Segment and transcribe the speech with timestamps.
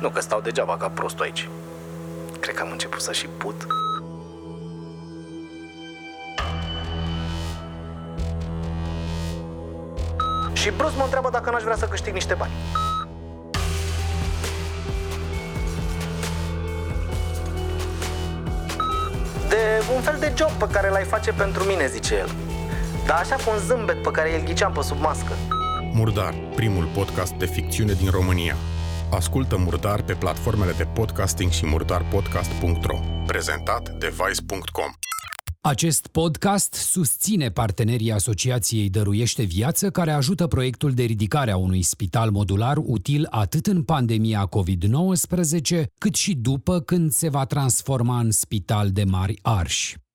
[0.00, 1.48] Nu că stau degeaba ca prostul aici.
[2.40, 3.66] Cred că am început să și put.
[10.52, 12.52] Și Bruce mă întreabă dacă n-aș vrea să câștig niște bani.
[19.48, 22.30] De un fel de job pe care l-ai face pentru mine, zice el.
[23.06, 25.32] Dar așa cu un zâmbet pe care îl ghiceam pe sub mască.
[25.92, 28.56] Murdar, primul podcast de ficțiune din România.
[29.10, 32.98] Ascultă Murdar pe platformele de podcasting și murdarpodcast.ro.
[33.26, 34.92] Prezentat de Vice.com.
[35.60, 42.30] Acest podcast susține partenerii Asociației Dăruiește Viață, care ajută proiectul de ridicare a unui spital
[42.30, 48.90] modular util atât în pandemia COVID-19, cât și după când se va transforma în spital
[48.90, 49.96] de mari arși.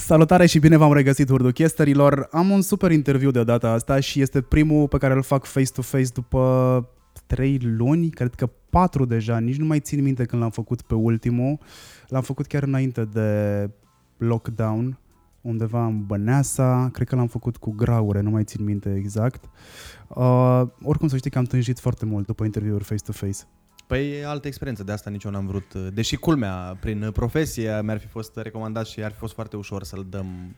[0.00, 2.28] Salutare și bine v-am regăsit, Hurduchesterilor.
[2.30, 6.10] Am un super interviu de data asta și este primul pe care îl fac face-to-face
[6.14, 6.88] după
[7.26, 10.94] trei luni, cred că patru deja, nici nu mai țin minte când l-am făcut pe
[10.94, 11.58] ultimul.
[12.08, 13.70] L-am făcut chiar înainte de
[14.16, 14.98] lockdown,
[15.40, 19.44] undeva în Băneasa, cred că l-am făcut cu graure, nu mai țin minte exact.
[20.08, 23.38] Uh, oricum să știi că am tânjit foarte mult după interviuri face-to-face.
[23.90, 25.74] Păi e altă experiență, de asta nici eu n-am vrut.
[25.74, 30.06] Deși culmea, prin profesie mi-ar fi fost recomandat și ar fi fost foarte ușor să-l
[30.08, 30.56] dăm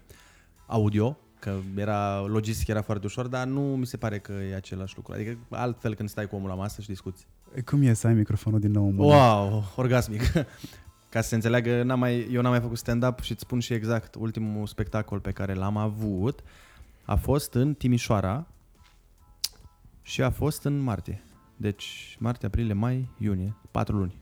[0.67, 4.97] audio, că era logistic era foarte ușor, dar nu mi se pare că e același
[4.97, 5.13] lucru.
[5.13, 7.27] Adică altfel când stai cu omul la masă și discuți.
[7.65, 9.15] Cum e să ai microfonul din nou în mână?
[9.15, 10.23] Wow, orgasmic.
[11.13, 13.73] Ca să se înțeleagă, n-am mai, eu n-am mai făcut stand-up și îți spun și
[13.73, 16.41] exact, ultimul spectacol pe care l-am avut
[17.05, 18.47] a fost în Timișoara
[20.03, 21.23] și a fost în martie.
[21.63, 24.21] Deci martie, aprilie, mai, iunie, patru luni.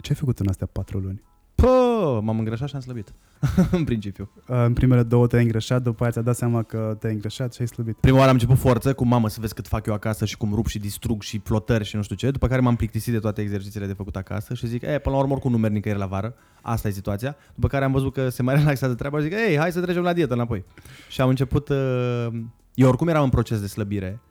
[0.00, 1.22] Ce ai făcut în astea patru luni?
[1.54, 3.14] Pă, m-am îngrășat și am slăbit.
[3.70, 4.30] în principiu.
[4.48, 7.60] Uh, În primele două te-ai îngreșat, după aia ți-a dat seama că te-ai îngreșat și
[7.60, 7.96] ai slăbit.
[7.96, 10.54] Prima oară am început forță cu mamă să vezi cât fac eu acasă și cum
[10.54, 12.30] rup și distrug și flotări și nu știu ce.
[12.30, 15.20] După care m-am plictisit de toate exercițiile de făcut acasă și zic, e, până la
[15.20, 16.34] urmă oricum nu merg nicăieri la vară.
[16.62, 17.36] Asta e situația.
[17.54, 20.02] După care am văzut că se mai relaxează treaba și zic, ei, hai să trecem
[20.02, 20.64] la dietă înapoi.
[21.08, 22.26] Și am început, uh,
[22.74, 24.29] eu oricum eram în proces de slăbire uh,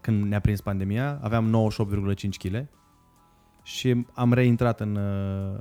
[0.00, 1.70] când ne-a prins pandemia, aveam
[2.14, 2.66] 98,5 kg
[3.62, 5.60] și am reintrat în, uh,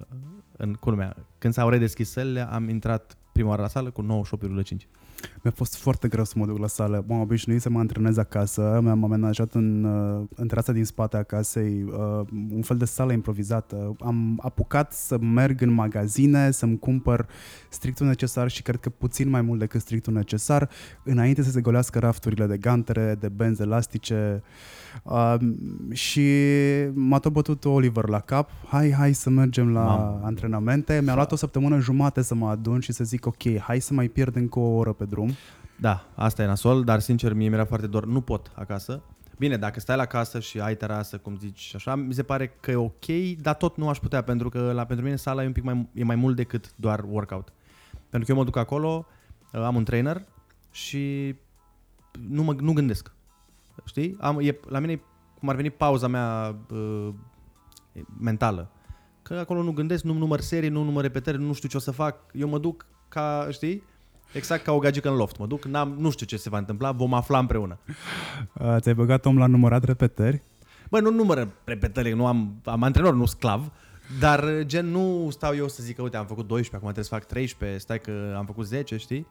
[0.58, 1.16] în culmea.
[1.38, 4.88] Când s-au redeschis sălile, am intrat prima oară la sală cu 98,5.
[5.42, 7.06] Mi-a fost foarte greu să mă duc la sală.
[7.08, 11.24] M-am obișnuit să mă antrenez acasă, mi-am amenajat în, uh, în terasa din spate a
[11.24, 13.96] casei uh, un fel de sală improvizată.
[14.00, 17.28] Am apucat să merg în magazine, să-mi cumpăr
[17.70, 20.70] strictul necesar și cred că puțin mai mult decât strictul necesar,
[21.04, 24.42] înainte să se golească rafturile de gantere, de benzi elastice.
[24.44, 24.77] Uh,
[25.92, 26.30] și
[26.94, 28.50] m-a tot bătut Oliver la cap.
[28.68, 30.22] Hai, hai să mergem la Mamă.
[30.24, 31.02] antrenamente.
[31.04, 34.08] Mi-a luat o săptămână jumate să mă adun și să zic ok, hai să mai
[34.08, 35.32] pierd încă o oră pe drum.
[35.80, 39.02] Da, asta e nasol, dar sincer mie mi-era foarte dor, nu pot acasă.
[39.40, 42.48] Bine, dacă stai la casă și ai terasă, cum zici, și așa, mi se pare
[42.60, 43.06] că e ok,
[43.42, 45.88] dar tot nu aș putea, pentru că la, pentru mine sala e un pic mai,
[45.94, 47.54] e mai mult decât doar workout.
[48.10, 49.06] Pentru că eu mă duc acolo,
[49.52, 50.26] am un trainer
[50.72, 51.36] și
[52.30, 53.12] nu, mă, nu gândesc.
[53.88, 54.18] Știi?
[54.20, 55.00] Am, e, la mine e
[55.40, 57.10] cum ar veni pauza mea uh,
[58.20, 58.72] mentală.
[59.22, 61.92] Că acolo nu gândesc, nu număr serii, nu număr repetări, nu știu ce o să
[61.92, 62.16] fac.
[62.34, 63.84] Eu mă duc ca, știi?
[64.34, 65.38] Exact ca o gagică în loft.
[65.38, 67.80] Mă duc, n-am, nu știu ce se va întâmpla, vom afla împreună.
[68.54, 70.42] Uh, ți-ai băgat om la numărat repetări?
[70.90, 73.72] Bă, nu numără repetările, nu am, am antrenor, nu sclav,
[74.20, 77.14] dar gen nu stau eu să zic că uite am făcut 12, acum trebuie să
[77.14, 79.28] fac 13, stai că am făcut 10, știi?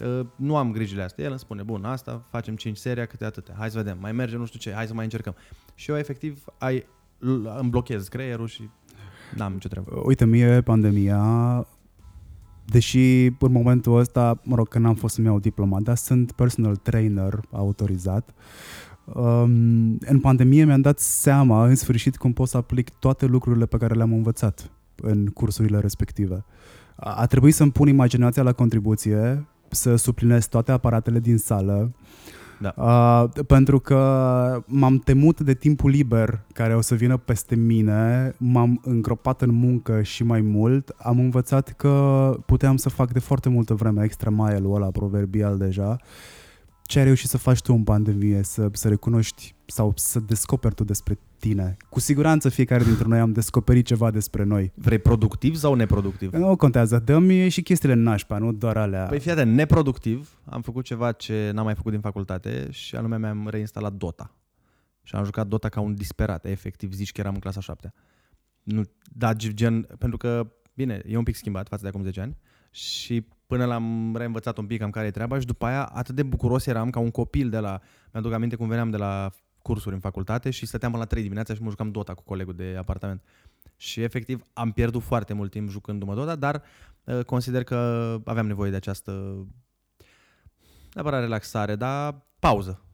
[0.00, 1.24] Uh, Nu am grijile astea.
[1.24, 3.54] El îmi spune, bun, asta facem 5 serii, câte atâtea.
[3.58, 5.34] Hai să vedem, mai merge nu știu ce, hai să mai încercăm.
[5.74, 6.86] Și eu efectiv ai,
[7.58, 8.68] îmi blochez creierul și
[9.36, 10.02] n-am nicio treabă.
[10.04, 11.66] Uite, mie pandemia,
[12.64, 16.76] deși în momentul ăsta, mă rog, că n-am fost să-mi iau diploma, dar sunt personal
[16.76, 18.34] trainer autorizat.
[19.04, 23.76] Um, în pandemie mi-am dat seama, în sfârșit, cum pot să aplic toate lucrurile pe
[23.76, 26.44] care le-am învățat în cursurile respective.
[26.96, 31.92] A, a trebuit să-mi pun imaginația la contribuție, să suplinez toate aparatele din sală,
[32.60, 32.74] Da.
[32.76, 38.80] Uh, pentru că m-am temut de timpul liber care o să vină peste mine, m-am
[38.84, 43.74] îngropat în muncă și mai mult, am învățat că puteam să fac de foarte multă
[43.74, 45.96] vreme extra mile-ul ăla proverbial deja,
[46.82, 50.84] ce ai reușit să faci tu în pandemie, să, să recunoști sau să descoperi tu
[50.84, 51.76] despre tine.
[51.88, 54.72] Cu siguranță fiecare dintre noi am descoperit ceva despre noi.
[54.74, 56.32] Vrei productiv sau neproductiv?
[56.32, 59.04] Nu contează, dăm și chestiile nașpa, nu doar alea.
[59.04, 63.18] Păi fii atent, neproductiv, am făcut ceva ce n-am mai făcut din facultate și anume
[63.18, 64.34] mi-am reinstalat Dota.
[65.02, 67.92] Și am jucat Dota ca un disperat, efectiv zici că eram în clasa 7
[68.62, 68.82] Nu,
[69.12, 72.36] da, gen, pentru că, bine, e un pic schimbat față de acum 10 ani
[72.70, 76.22] și până l-am reînvățat un pic cam care e treaba și după aia atât de
[76.22, 77.80] bucuros eram ca un copil de la,
[78.12, 79.30] mi-aduc aminte cum veneam de la
[79.64, 82.54] cursuri în facultate și stăteam până la 3 dimineața și mă jucam Dota cu colegul
[82.54, 83.22] de apartament.
[83.76, 86.62] Și efectiv am pierdut foarte mult timp jucându-mă Dota, dar
[87.04, 87.76] uh, consider că
[88.24, 89.46] aveam nevoie de această
[90.92, 92.84] neapărat relaxare, dar pauză.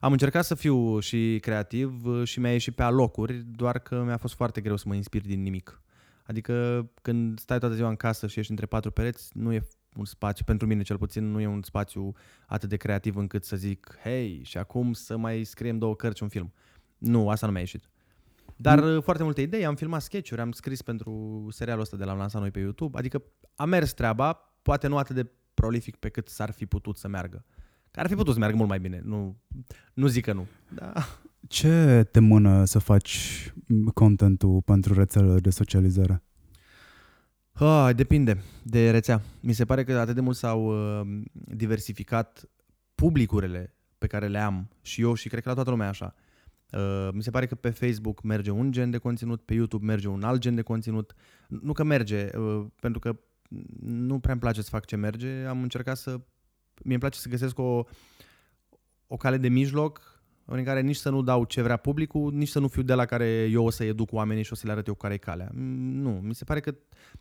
[0.00, 4.16] Am încercat să fiu și creativ uh, și mi-a ieșit pe alocuri, doar că mi-a
[4.16, 5.82] fost foarte greu să mă inspir din nimic.
[6.22, 9.66] Adică când stai toată ziua în casă și ești între patru pereți, nu e
[9.96, 12.12] un spațiu, pentru mine cel puțin, nu e un spațiu
[12.46, 16.28] atât de creativ încât să zic, hei, și acum să mai scriem două cărți, un
[16.28, 16.52] film.
[16.98, 17.90] Nu, asta nu mi-a ieșit.
[18.56, 19.00] Dar mm.
[19.00, 22.50] foarte multe idei, am filmat sketch-uri, am scris pentru serialul ăsta de la lansat noi
[22.50, 23.22] pe YouTube, adică
[23.54, 24.32] a mers treaba,
[24.62, 27.44] poate nu atât de prolific pe cât s-ar fi putut să meargă.
[27.90, 29.36] Care ar fi putut să meargă mult mai bine, nu,
[29.94, 30.46] nu zic că nu.
[30.74, 30.92] Da.
[31.48, 33.52] Ce te mână să faci
[33.94, 36.22] contentul pentru rețelele de socializare?
[37.52, 39.22] Ah, depinde de rețea.
[39.40, 42.48] Mi se pare că atât de mult s-au uh, diversificat
[42.94, 46.14] publicurile pe care le am și eu și cred că la toată lumea așa.
[46.72, 50.08] Uh, mi se pare că pe Facebook merge un gen de conținut, pe YouTube merge
[50.08, 51.14] un alt gen de conținut.
[51.48, 53.20] Nu că merge, uh, pentru că
[53.80, 55.44] nu prea îmi place să fac ce merge.
[55.44, 56.10] Am încercat să...
[56.82, 57.84] Mie îmi place să găsesc o,
[59.06, 60.09] o cale de mijloc
[60.58, 63.04] în care nici să nu dau ce vrea publicul, nici să nu fiu de la
[63.04, 65.50] care eu o să educ oamenii și o să le arăt eu care e calea.
[65.54, 66.74] Mm, nu, mi se pare că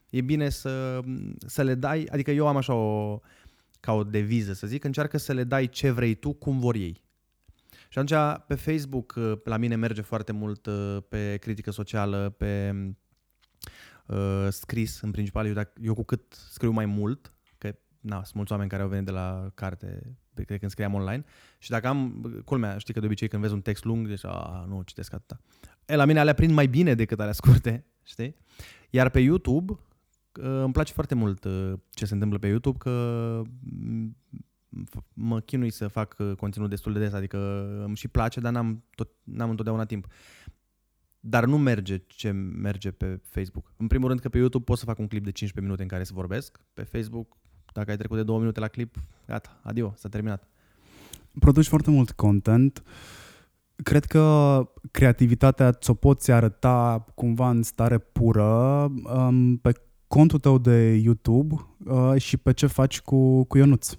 [0.10, 1.00] e bine să,
[1.38, 3.20] să le dai, adică eu am așa o,
[3.80, 7.02] ca o deviză să zic, încearcă să le dai ce vrei tu, cum vor ei.
[7.90, 12.76] Și atunci pe Facebook uh, la mine merge foarte mult uh, pe critică socială, pe
[14.06, 15.46] uh, scris în principal.
[15.46, 18.88] Eu, dacă, eu cu cât scriu mai mult, că na, sunt mulți oameni care au
[18.88, 21.24] venit de la carte pe cred când scriam online.
[21.58, 24.66] Și dacă am, culmea, știi că de obicei când vezi un text lung, deci a,
[24.68, 25.40] nu citesc atâta.
[25.86, 28.36] E, la mine alea prind mai bine decât alea scurte, știi?
[28.90, 29.80] Iar pe YouTube
[30.42, 33.42] ă, îmi place foarte mult ă, ce se întâmplă pe YouTube, că
[35.14, 38.84] mă chinui să fac ă, conținut destul de des, adică îmi și place, dar n-am,
[38.96, 40.08] tot, n-am întotdeauna timp.
[41.20, 43.74] Dar nu merge ce merge pe Facebook.
[43.78, 45.88] În primul rând că pe YouTube pot să fac un clip de 15 minute în
[45.88, 46.60] care să vorbesc.
[46.74, 47.38] Pe Facebook
[47.74, 48.96] dacă ai trecut de două minute la clip,
[49.28, 50.48] gata, adio, s-a terminat.
[51.40, 52.84] Produci foarte mult content.
[53.84, 59.72] Cred că creativitatea ți-o poți arăta cumva în stare pură um, pe
[60.08, 61.56] contul tău de YouTube
[61.86, 63.94] uh, și pe ce faci cu, cu Ionuț.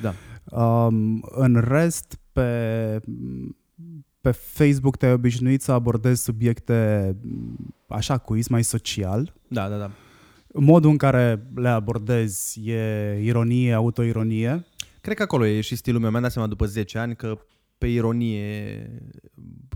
[0.00, 0.14] Da.
[0.58, 3.00] Um, în rest, pe,
[4.20, 7.16] pe Facebook te-ai obișnuit să abordezi subiecte
[7.88, 9.34] așa, cu is mai social.
[9.48, 9.90] Da, da, da
[10.54, 14.66] modul în care le abordezi e ironie, autoironie?
[15.00, 16.10] Cred că acolo e și stilul meu.
[16.10, 17.38] Mi-am dat seama după 10 ani că
[17.78, 18.90] pe ironie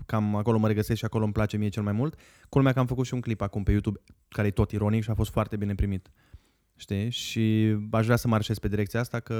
[0.05, 2.19] cam acolo mă regăsesc și acolo îmi place mie cel mai mult.
[2.49, 5.09] Culmea că am făcut și un clip acum pe YouTube care e tot ironic și
[5.09, 6.11] a fost foarte bine primit.
[6.75, 7.09] Știi?
[7.09, 9.35] Și aș vrea să marșez pe direcția asta că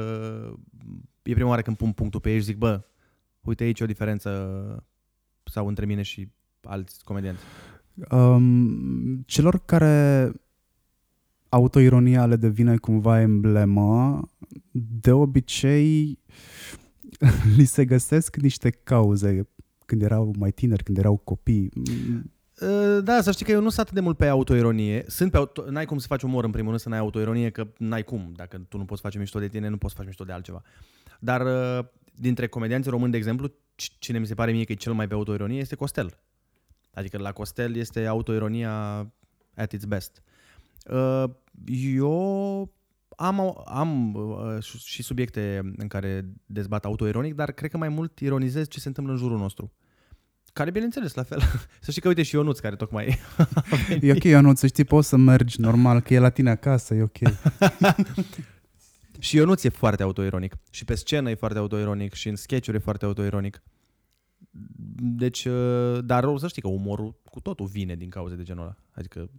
[1.24, 2.82] e prima oară când pun punctul pe ei și zic, bă,
[3.42, 4.86] uite aici o diferență
[5.44, 6.28] sau între mine și
[6.64, 7.42] alți comedianți.
[8.10, 10.32] Um, celor care
[11.50, 14.22] autoironia le devine cumva emblemă,
[14.72, 16.20] de obicei
[17.58, 19.50] li se găsesc niște cauze
[19.86, 21.70] când erau mai tineri, când erau copii.
[22.62, 25.04] Uh, da, să știi că eu nu sunt atât de mult pe autoironie.
[25.08, 25.64] Sunt pe auto...
[25.70, 28.32] N-ai cum să faci umor în primul rând să n-ai autoironie, că n-ai cum.
[28.36, 30.62] Dacă tu nu poți face mișto de tine, nu poți face mișto de altceva.
[31.20, 34.94] Dar uh, dintre comedianții români, de exemplu, cine mi se pare mie că e cel
[34.94, 36.20] mai pe autoironie este Costel.
[36.94, 39.00] Adică la Costel este autoironia
[39.56, 40.22] at its best.
[40.26, 40.37] Uh,
[41.66, 42.72] eu
[43.18, 48.68] am, am uh, și subiecte în care dezbat autoironic, dar cred că mai mult ironizez
[48.68, 49.74] ce se întâmplă în jurul nostru.
[50.54, 51.40] Care, bineînțeles, la fel.
[51.82, 53.20] Să știi că uite și Ionuț, care tocmai
[54.02, 57.02] E ok, Ionuț, să știi, poți să mergi normal, că e la tine acasă, e
[57.02, 57.18] ok.
[59.20, 60.56] și Ionuț e foarte autoironic.
[60.70, 63.64] Și pe scenă e foarte autoironic și în sketch-uri e foarte autoironic.
[65.00, 68.64] Deci, uh, dar o să știi că umorul cu totul vine din cauze de genul
[68.64, 68.76] ăla.
[68.92, 69.30] Adică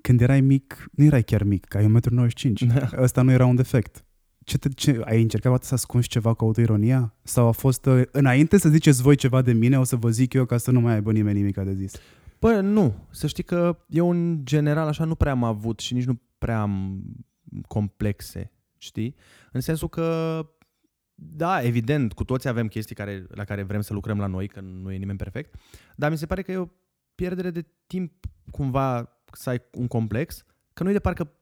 [0.00, 2.66] când erai mic, nu erai chiar mic, că ai 1,95 m.
[2.66, 2.88] Da.
[2.98, 4.04] Ăsta nu era un defect.
[4.44, 7.14] Ce te, ce, ai încercat să ascunzi ceva cu autoironia?
[7.22, 10.32] Sau a fost, uh, înainte să ziceți voi ceva de mine, o să vă zic
[10.32, 11.92] eu ca să nu mai aibă nimeni nimic de zis?
[12.38, 16.04] Păi nu, să știi că eu în general așa nu prea am avut și nici
[16.04, 17.02] nu prea am
[17.68, 19.14] complexe, știi?
[19.52, 20.38] În sensul că
[21.14, 24.60] da, evident, cu toți avem chestii care, la care vrem să lucrăm la noi, că
[24.60, 25.54] nu e nimeni perfect,
[25.96, 26.68] dar mi se pare că e o
[27.14, 28.12] pierdere de timp
[28.50, 31.32] cumva să ai un complex, că nu e de parcă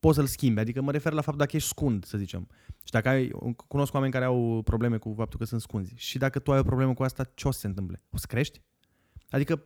[0.00, 0.60] poți să-l schimbi.
[0.60, 2.48] Adică mă refer la faptul dacă ești scund, să zicem.
[2.84, 3.30] Și dacă ai,
[3.66, 5.92] cunosc oameni care au probleme cu faptul că sunt scunzi.
[5.96, 8.02] Și dacă tu ai o problemă cu asta, ce o să se întâmple?
[8.10, 8.60] O să crești?
[9.30, 9.62] Adică,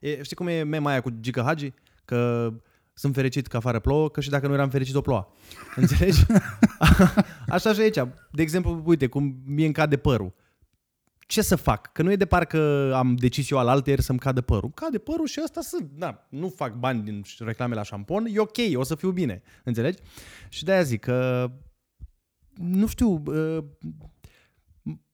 [0.00, 1.72] e, știi cum e mema aia cu Gica Hagi?
[2.04, 2.50] Că
[2.92, 5.32] sunt fericit că afară plouă, că și dacă nu eram fericit o ploua.
[5.76, 6.26] Înțelegi?
[7.48, 8.00] Așa și aici.
[8.30, 10.34] De exemplu, uite, cum mie îmi cade părul.
[11.26, 11.92] Ce să fac?
[11.92, 14.70] Că nu e de parcă am decis eu al altieri să-mi cadă părul.
[14.70, 15.90] Cade părul și ăsta sunt.
[15.94, 19.42] Da, nu fac bani din reclame la șampon, e ok, o să fiu bine.
[19.64, 19.98] Înțelegi?
[20.48, 21.50] Și de-aia zic că
[22.54, 23.64] nu știu, uh,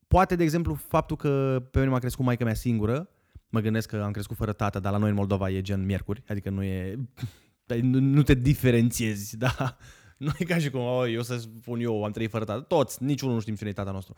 [0.08, 3.08] poate, de exemplu, faptul că pe mine m-a crescut maica mea singură,
[3.48, 6.22] mă gândesc că am crescut fără tată, dar la noi în Moldova e gen miercuri,
[6.28, 6.96] adică nu e...
[7.82, 9.76] Nu, nu te diferențiezi, da?
[10.24, 12.60] Nu e ca și cum, oh, eu să spun eu, am trăit fără tată.
[12.60, 14.14] Toți, niciunul nu știm cine e tata nostru.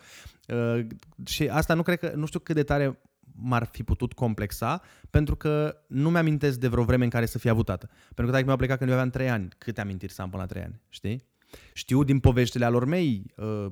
[0.48, 0.86] Uh,
[1.24, 3.00] și asta nu cred că, nu știu cât de tare
[3.34, 7.50] m-ar fi putut complexa, pentru că nu mi-amintesc de vreo vreme în care să fie
[7.50, 7.86] avut tată.
[8.04, 10.42] Pentru că dacă mi-a plecat când eu aveam 3 ani, câte amintiri să am până
[10.42, 11.24] la 3 ani, știi?
[11.72, 13.66] Știu din poveștile alor mei uh,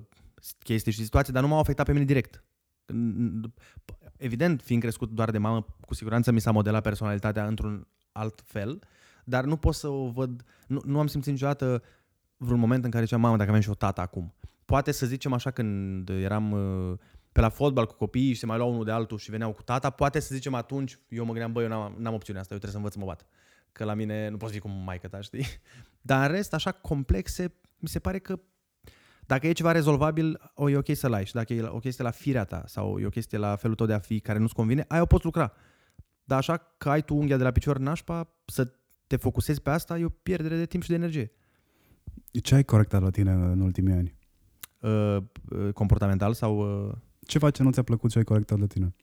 [0.59, 2.45] chestii și situații, dar nu m-au afectat pe mine direct.
[4.17, 8.79] Evident, fiind crescut doar de mamă, cu siguranță mi s-a modelat personalitatea într-un alt fel,
[9.25, 11.83] dar nu pot să o văd, nu, nu am simțit niciodată
[12.43, 14.35] vreun moment în care ziceam, mamă, dacă avem și o tată acum.
[14.65, 16.99] Poate să zicem așa când eram uh,
[17.33, 19.63] pe la fotbal cu copiii și se mai luau unul de altul și veneau cu
[19.63, 22.61] tata, poate să zicem atunci, eu mă gândeam, băi, eu n-am, n-am opțiunea asta, eu
[22.61, 23.27] trebuie să învăț să mă bat.
[23.73, 25.47] Că la mine nu poți fi cum maică ta, știi?
[26.01, 28.41] Dar în rest, așa complexe, mi se pare că
[29.27, 31.27] dacă e ceva rezolvabil, o e ok să-l ai.
[31.27, 33.87] Și dacă e o chestie la firea ta sau e o chestie la felul tău
[33.87, 35.53] de a fi care nu-ți convine, ai o poți lucra.
[36.25, 38.73] Dar așa că ai tu unghia de la picior nașpa, să
[39.07, 41.33] te focusezi pe asta, e o pierdere de timp și de energie.
[42.43, 44.15] Ce ai corectat la tine în ultimii ani?
[44.81, 46.87] Uh, uh, comportamental sau...
[46.87, 46.93] Uh...
[47.27, 48.95] Ceva ce nu ți-a plăcut și ai corectat la tine?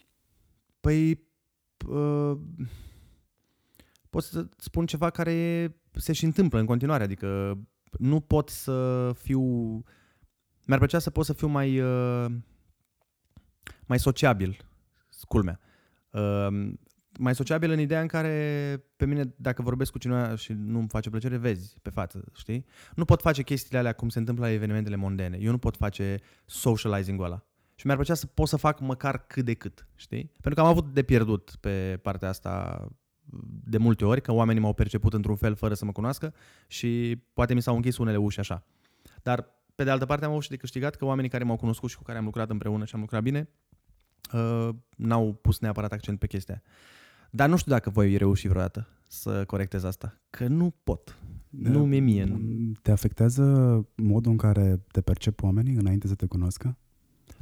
[0.80, 1.26] Păi...
[1.88, 2.38] Uh,
[4.10, 7.60] pot să spun ceva care se și întâmplă în continuare, adică
[8.00, 9.42] nu pot să fiu...
[10.66, 12.26] Mi-ar plăcea să pot să fiu mai, uh,
[13.86, 14.58] mai sociabil,
[15.28, 15.60] culmea.
[16.10, 16.72] Uh,
[17.18, 20.88] mai sociabil în ideea în care pe mine, dacă vorbesc cu cineva și nu îmi
[20.88, 22.66] face plăcere, vezi pe față, știi?
[22.96, 25.38] Nu pot face chestiile alea cum se întâmplă la evenimentele mondene.
[25.42, 27.46] Eu nu pot face socializing-ul ăla.
[27.76, 30.32] Și mi-ar plăcea să pot să fac măcar cât de cât, știi?
[30.42, 32.88] Pentru că am avut de pierdut pe partea asta
[33.64, 36.34] de multe ori, că oamenii m-au perceput într-un fel fără să mă cunoască
[36.68, 38.64] și poate mi s-au închis unele uși așa.
[39.24, 41.90] Dar, pe de altă parte, am avut și de câștigat că oamenii care m-au cunoscut
[41.90, 43.50] și cu care am lucrat împreună și am lucrat bine,
[44.34, 46.62] uh, n-au pus neapărat accent pe chestia.
[47.32, 51.18] Dar nu știu dacă voi reuși vreodată să corectez asta, că nu pot.
[51.50, 52.24] De, nu mi-e mie.
[52.24, 52.40] Nu.
[52.82, 53.44] Te afectează
[53.96, 56.78] modul în care te percep oamenii înainte să te cunoască?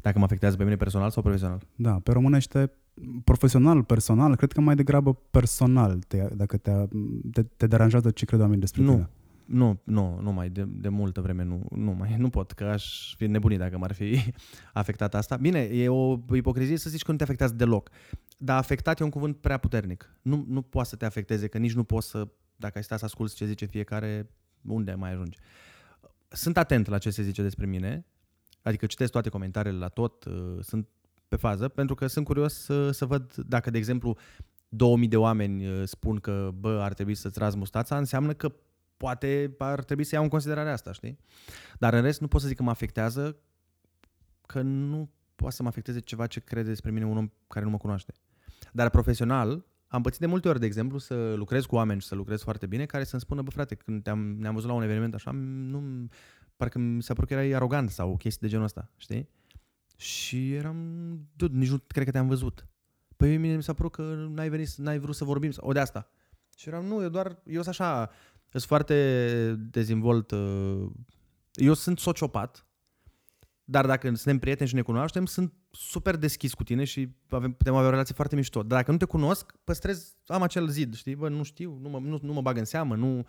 [0.02, 1.62] Dacă mă afectează pe mine personal sau profesional?
[1.76, 2.72] Da, pe românește
[3.24, 6.72] profesional, personal, cred că mai degrabă personal, te, dacă te,
[7.32, 8.92] te, te deranjează ce cred oamenii despre nu.
[8.92, 9.10] tine.
[9.46, 13.16] Nu, nu, nu mai, de, de multă vreme nu, nu mai, nu pot, că aș
[13.16, 14.34] fi nebunit dacă m-ar fi
[14.74, 15.38] afectat asta.
[15.38, 17.90] Bine, e o ipocrizie să zici că nu te afectează deloc,
[18.38, 20.16] dar afectat e un cuvânt prea puternic.
[20.22, 23.06] Nu, nu poate să te afecteze, că nici nu poți să, dacă ai stat să
[23.06, 24.30] asculți ce zice fiecare,
[24.62, 25.38] unde mai ajungi.
[26.28, 28.06] Sunt atent la ce se zice despre mine,
[28.62, 30.88] adică citesc toate comentariile la tot, uh, sunt
[31.28, 34.18] pe fază, pentru că sunt curios să, să văd dacă, de exemplu,
[34.70, 38.54] 2000 de oameni uh, spun că, bă, ar trebui să-ți razi mustața, înseamnă că
[39.06, 41.20] poate ar trebui să iau în considerare asta, știi?
[41.80, 43.38] Dar în rest nu pot să zic că mă afectează,
[44.46, 47.72] că nu poate să mă afecteze ceva ce crede despre mine un om care nu
[47.72, 48.14] mă cunoaște.
[48.72, 52.16] Dar profesional, am pățit de multe ori, de exemplu, să lucrez cu oameni și să
[52.16, 55.14] lucrez foarte bine, care să-mi spună, bă frate, când te-am, ne-am văzut la un eveniment
[55.14, 56.08] așa, nu,
[56.56, 59.30] parcă mi s-a părut că erai arogant sau chestii de genul ăsta, știi?
[59.96, 60.78] Și eram,
[61.36, 62.68] dude, nici nu cred că te-am văzut.
[63.18, 66.10] Păi mine mi s-a părut că n-ai venit, n-ai vrut să vorbim, o de asta.
[66.58, 68.10] Și eram, nu, eu doar, eu sunt așa,
[68.58, 70.32] sunt foarte dezvolt.
[70.32, 70.90] Uh,
[71.54, 72.68] eu sunt sociopat,
[73.64, 77.76] dar dacă suntem prieteni și ne cunoaștem, sunt super deschis cu tine și avem, putem
[77.76, 78.64] avea o relație foarte mișto.
[78.64, 81.16] Dar dacă nu te cunosc, păstrez, am acel zid, știi?
[81.16, 83.26] Bă, nu știu, nu mă, nu, nu mă bag în seamă, nu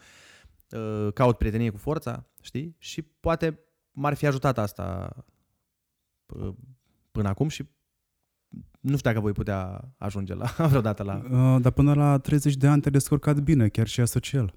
[0.71, 2.77] uh, caut prietenie cu forța, știi?
[2.79, 5.17] Și poate m-ar fi ajutat asta
[6.27, 6.55] uh,
[7.11, 7.65] până acum și
[8.81, 11.23] nu știu dacă voi putea ajunge la vreodată la...
[11.31, 14.55] Uh, dar până la 30 de ani te-ai descurcat bine, chiar și asocial.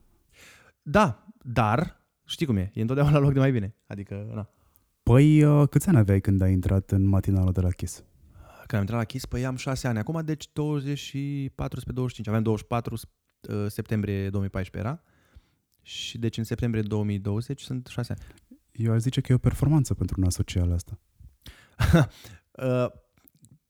[0.92, 3.76] Da, dar știi cum e, e întotdeauna la loc de mai bine.
[3.88, 4.50] Adică, na.
[5.04, 8.04] Păi, uh, câți ani aveai când ai intrat în matinalul de la Kiss?
[8.58, 9.98] Când am intrat la Kiss, păi am 6 ani.
[9.98, 12.28] Acum, deci 24 spre 25.
[12.28, 15.02] Aveam 24 uh, septembrie 2014 era.
[15.82, 18.22] Și deci în septembrie 2020 sunt 6 ani.
[18.72, 21.00] Eu aș zice că e o performanță pentru un asocial asta.
[22.52, 22.86] Uh,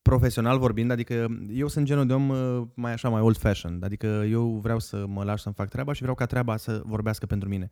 [0.10, 4.50] profesional vorbind, adică eu sunt genul de om uh, mai așa, mai old-fashioned, adică eu
[4.50, 7.70] vreau să mă las să-mi fac treaba și vreau ca treaba să vorbească pentru mine.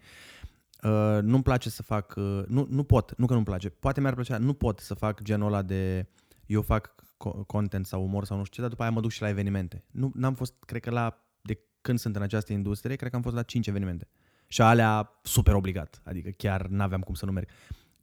[0.83, 4.13] Uh, nu-mi place să fac, uh, nu, nu pot, nu că nu-mi place, poate mi-ar
[4.13, 6.07] plăcea, nu pot să fac genul ăla de,
[6.45, 9.11] eu fac co- content sau umor sau nu știu ce, dar după aia mă duc
[9.11, 9.83] și la evenimente.
[9.91, 13.21] Nu, n-am fost, cred că la, de când sunt în această industrie, cred că am
[13.21, 14.07] fost la 5 evenimente.
[14.47, 17.49] Și alea super obligat, adică chiar n-aveam cum să nu merg.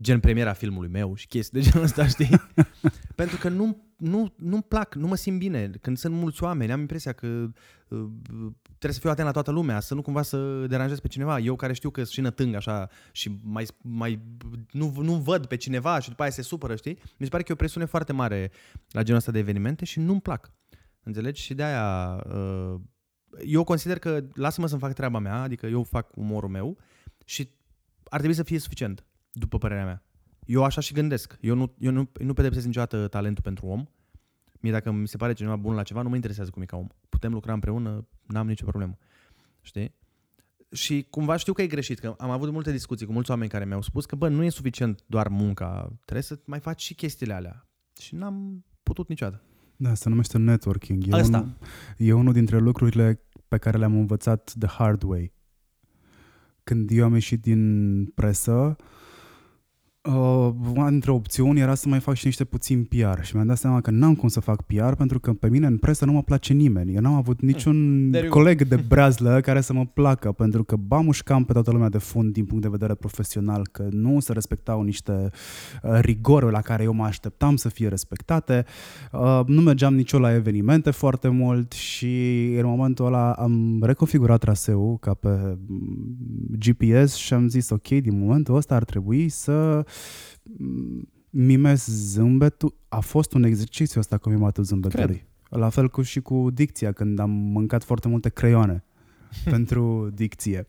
[0.03, 2.41] Gen premiera filmului meu și chestii de genul ăsta, știi?
[3.15, 5.71] Pentru că nu, nu, nu-mi plac, nu mă simt bine.
[5.81, 8.07] Când sunt mulți oameni, am impresia că uh,
[8.65, 11.39] trebuie să fiu atent la toată lumea, să nu cumva să deranjez pe cineva.
[11.39, 14.21] Eu care știu că sunt și nătâng așa și mai, mai
[14.71, 16.99] nu, nu văd pe cineva și după aia se supără, știi?
[17.17, 18.51] Mi se pare că e o presiune foarte mare
[18.91, 20.53] la genul ăsta de evenimente și nu-mi plac.
[21.03, 21.43] Înțelegi?
[21.43, 22.81] Și de aia uh,
[23.45, 26.79] eu consider că lasă-mă să-mi fac treaba mea, adică eu fac umorul meu
[27.25, 27.51] și
[28.05, 30.03] ar trebui să fie suficient, după părerea mea.
[30.47, 31.39] Eu așa și gândesc.
[31.41, 33.87] Eu nu, eu nu, nu pedepsesc niciodată talentul pentru om.
[34.61, 36.77] Mie dacă mi se pare cineva bun la ceva, nu mă interesează cum e ca
[36.77, 36.87] om.
[37.09, 38.99] Putem lucra împreună, n-am nicio problemă.
[39.61, 39.95] Știi?
[40.71, 43.65] Și cumva știu că e greșit, că am avut multe discuții cu mulți oameni care
[43.65, 47.33] mi-au spus că, bă, nu e suficient doar munca, trebuie să mai faci și chestiile
[47.33, 47.69] alea.
[48.01, 49.43] Și n-am putut niciodată.
[49.77, 51.07] Da, se numește networking.
[51.07, 51.39] E, Asta.
[51.39, 51.57] unul,
[51.97, 55.33] e unul dintre lucrurile pe care le-am învățat the hard way.
[56.63, 58.77] Când eu am ieșit din presă, uh,
[60.75, 63.81] una dintre opțiuni era să mai fac și niște puțin PR și mi-am dat seama
[63.81, 66.53] că n-am cum să fac PR pentru că pe mine în presă nu mă place
[66.53, 66.95] nimeni.
[66.95, 68.39] Eu n-am avut niciun there you go.
[68.39, 71.99] coleg de breazlă care să mă placă pentru că ba mușcam pe toată lumea de
[71.99, 75.31] fund din punct de vedere profesional că nu se respectau niște
[75.83, 78.65] uh, rigori la care eu mă așteptam să fie respectate.
[79.13, 84.99] Uh, nu mergeam nicio la evenimente foarte mult și în momentul ăla am reconfigurat traseul
[85.01, 89.85] ca pe mm, GPS și am zis ok, din momentul ăsta ar trebui să mm,
[91.31, 92.75] mimez zâmbetul.
[92.89, 95.07] A fost un exercițiu ăsta cu mimatul zâmbetului.
[95.07, 95.61] Cred.
[95.61, 98.85] La fel cu și cu dicția, când am mâncat foarte multe creioane
[99.55, 100.67] pentru dicție.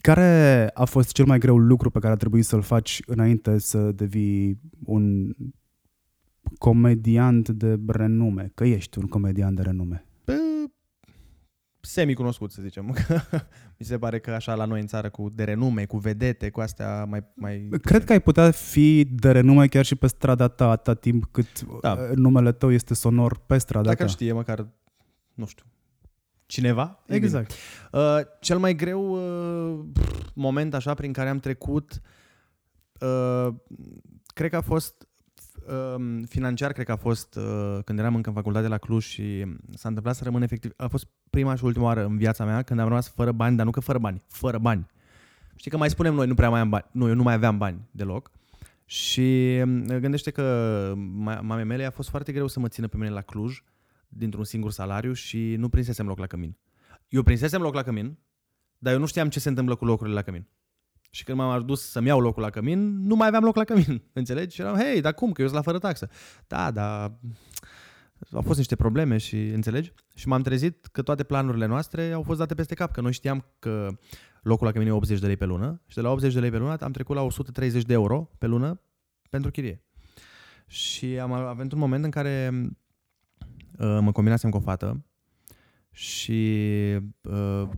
[0.00, 3.92] Care a fost cel mai greu lucru pe care a trebuit să-l faci înainte să
[3.92, 5.34] devii un
[6.58, 8.50] comediant de renume?
[8.54, 10.06] Că ești un comediant de renume.
[11.82, 12.84] Bă, semi-cunoscut, să zicem.
[13.78, 16.60] Mi se pare că așa la noi în țară, cu de renume, cu vedete, cu
[16.60, 17.24] astea mai...
[17.34, 21.24] mai Cred că ai putea fi de renume chiar și pe strada ta atâta timp
[21.30, 21.94] cât Da.
[21.94, 22.08] da.
[22.14, 24.02] numele tău este sonor pe strada Dacă ta.
[24.04, 24.66] îl știe măcar,
[25.34, 25.64] nu știu,
[26.46, 27.02] cineva.
[27.06, 27.46] e Exact.
[27.90, 28.02] bine.
[28.04, 29.84] Uh, cel mai greu uh,
[30.34, 32.00] moment așa prin care am trecut,
[33.00, 33.48] uh,
[34.26, 35.06] cred că a fost
[35.68, 39.46] uh, financiar, cred că a fost uh, când eram încă în facultate la Cluj și
[39.74, 42.80] s-a întâmplat să rămân efectiv, a fost prima și ultima oară în viața mea când
[42.80, 44.86] am rămas fără bani, dar nu că fără bani, fără bani.
[45.56, 46.84] Știi că mai spunem noi, nu prea mai am bani.
[46.92, 48.30] Nu, eu nu mai aveam bani deloc.
[48.84, 52.96] Și uh, gândește că ma- mamei mele a fost foarte greu să mă țină pe
[52.96, 53.62] mine la Cluj
[54.08, 56.56] dintr-un singur salariu și nu prinsesem loc la cămin.
[57.08, 58.18] Eu prinsesem loc la cămin,
[58.78, 60.46] dar eu nu știam ce se întâmplă cu locurile la cămin.
[61.14, 64.02] Și când m-am adus să-mi iau locul la cămin, nu mai aveam loc la cămin,
[64.12, 64.54] înțelegi?
[64.54, 66.08] Și eram, hei, dar cum, că eu sunt la fără taxă.
[66.46, 67.18] Da, dar
[68.32, 69.92] au fost niște probleme și, înțelegi?
[70.14, 73.44] Și m-am trezit că toate planurile noastre au fost date peste cap, că noi știam
[73.58, 73.88] că
[74.42, 76.50] locul la cămin e 80 de lei pe lună și de la 80 de lei
[76.50, 78.80] pe lună am trecut la 130 de euro pe lună
[79.30, 79.84] pentru chirie.
[80.66, 82.50] Și am avut un moment în care
[83.78, 85.04] uh, mă combinasem cu o fată
[85.90, 86.58] și
[87.22, 87.68] uh,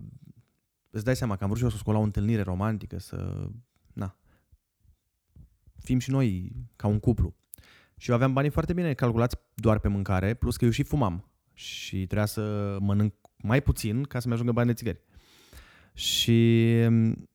[0.94, 3.48] îți dai seama că am vrut și eu să scot la o întâlnire romantică, să,
[3.92, 4.16] na,
[5.78, 7.34] fim și noi ca un cuplu.
[7.96, 11.28] Și eu aveam banii foarte bine calculați doar pe mâncare, plus că eu și fumam
[11.52, 15.00] și trebuia să mănânc mai puțin ca să-mi ajungă bani de țigări.
[15.94, 17.28] Și mm,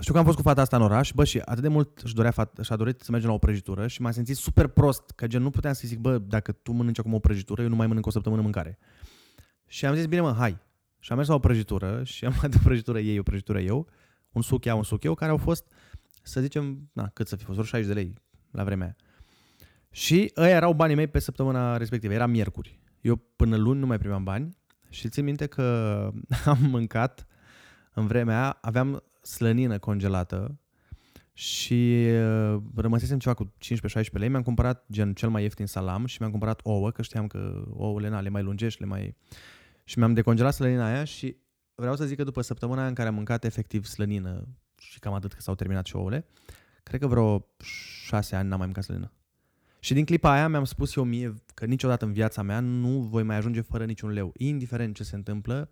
[0.00, 2.14] știu că am fost cu fata asta în oraș, bă, și atât de mult își
[2.14, 5.26] dorea fata, și-a dorit să mergem la o prăjitură și m-am simțit super prost, că
[5.26, 7.86] gen nu puteam să zic, bă, dacă tu mănânci acum o prăjitură, eu nu mai
[7.86, 8.78] mănânc o săptămână mâncare.
[9.66, 10.58] Și am zis, bine mă, hai.
[11.06, 13.88] Și am mers la o prăjitură și am luat o prăjitură ei, o prăjitură eu,
[14.32, 15.72] un suc ea, un suc eu, care au fost,
[16.22, 18.14] să zicem, na, cât să fi fost, vreo 60 de lei
[18.50, 18.96] la vremea aia.
[19.90, 22.80] Și ăia erau banii mei pe săptămâna respectivă, era miercuri.
[23.00, 24.56] Eu până luni nu mai primeam bani
[24.88, 25.62] și țin minte că
[26.44, 27.26] am mâncat
[27.94, 30.60] în vremea aia, aveam slănină congelată
[31.32, 36.16] și uh, rămăsesem ceva cu 15-16 lei, mi-am cumpărat gen cel mai ieftin salam și
[36.18, 39.16] mi-am cumpărat ouă, că știam că ouăle na, le mai lungești, le mai...
[39.88, 41.36] Și mi-am decongelat slănina aia și
[41.74, 45.12] vreau să zic că după săptămâna aia în care am mâncat efectiv slănină și cam
[45.12, 46.26] atât că s-au terminat și ouăle,
[46.82, 47.46] cred că vreo
[48.04, 49.12] șase ani n-am mai mâncat slănină.
[49.80, 53.22] Și din clipa aia mi-am spus eu mie că niciodată în viața mea nu voi
[53.22, 54.32] mai ajunge fără niciun leu.
[54.36, 55.70] Indiferent ce se întâmplă,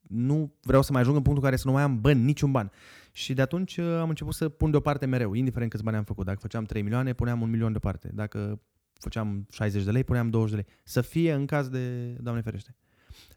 [0.00, 2.50] nu vreau să mai ajung în punctul în care să nu mai am bani, niciun
[2.50, 2.70] ban.
[3.12, 6.24] Și de atunci uh, am început să pun deoparte mereu, indiferent câți bani am făcut.
[6.24, 8.10] Dacă făceam 3 milioane, puneam un milion deoparte.
[8.14, 8.60] Dacă
[8.92, 10.74] făceam 60 de lei, puneam 20 de lei.
[10.84, 12.76] Să fie în caz de, Doamne ferește.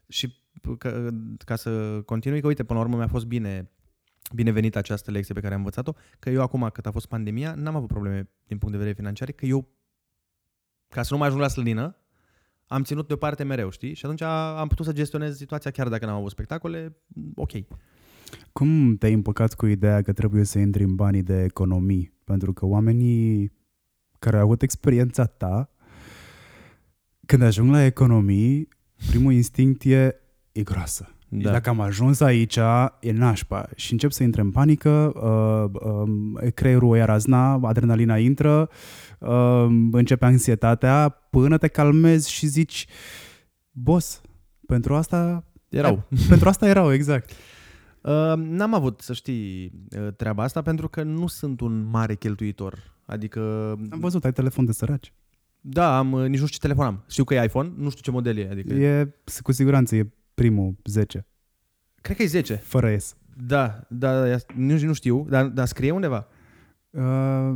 [0.08, 0.34] Și
[0.78, 1.08] ca,
[1.44, 3.70] ca să continui, că uite, până la urmă mi-a fost bine
[4.34, 7.76] binevenită această lecție pe care am învățat-o, că eu acum, cât a fost pandemia, n-am
[7.76, 9.68] avut probleme din punct de vedere financiar, că eu,
[10.88, 11.96] ca să nu mai ajung la slănină,
[12.66, 13.94] am ținut deoparte mereu, știi?
[13.94, 16.96] Și atunci am putut să gestionez situația chiar dacă n-am avut spectacole,
[17.34, 17.50] ok.
[18.52, 22.12] Cum te-ai împăcat cu ideea că trebuie să intri în banii de economii?
[22.24, 23.52] Pentru că oamenii
[24.18, 25.70] care au avut experiența ta,
[27.26, 28.68] când ajung la economii,
[29.06, 30.14] primul instinct e,
[30.52, 31.08] e groasă.
[31.28, 31.42] Da.
[31.42, 31.50] Da.
[31.50, 32.58] Dacă am ajuns aici,
[33.00, 33.68] e nașpa.
[33.76, 38.68] Și încep să intre în panică, uh, uh, creierul ia razna, adrenalina intră,
[39.18, 42.86] uh, începe anxietatea, până te calmezi și zici,
[43.70, 44.20] boss,
[44.66, 45.42] pentru asta...
[45.68, 46.08] Erau.
[46.28, 47.30] Pentru asta erau, exact.
[48.02, 52.96] Uh, n-am avut, să știi, uh, treaba asta pentru că nu sunt un mare cheltuitor.
[53.04, 53.40] Adică,
[53.90, 55.12] Am văzut, ai telefon de săraci.
[55.60, 57.04] Da, am, uh, nici nu știu ce telefon am.
[57.08, 58.48] Știu că e iPhone, nu știu ce model e.
[58.50, 61.26] Adică, E, cu siguranță, e primul 10,
[62.00, 62.54] Cred că e 10.
[62.54, 63.16] fără S.
[63.36, 66.26] Da, da, da nu, nu știu, dar, dar scrie undeva.
[66.90, 67.54] Uh,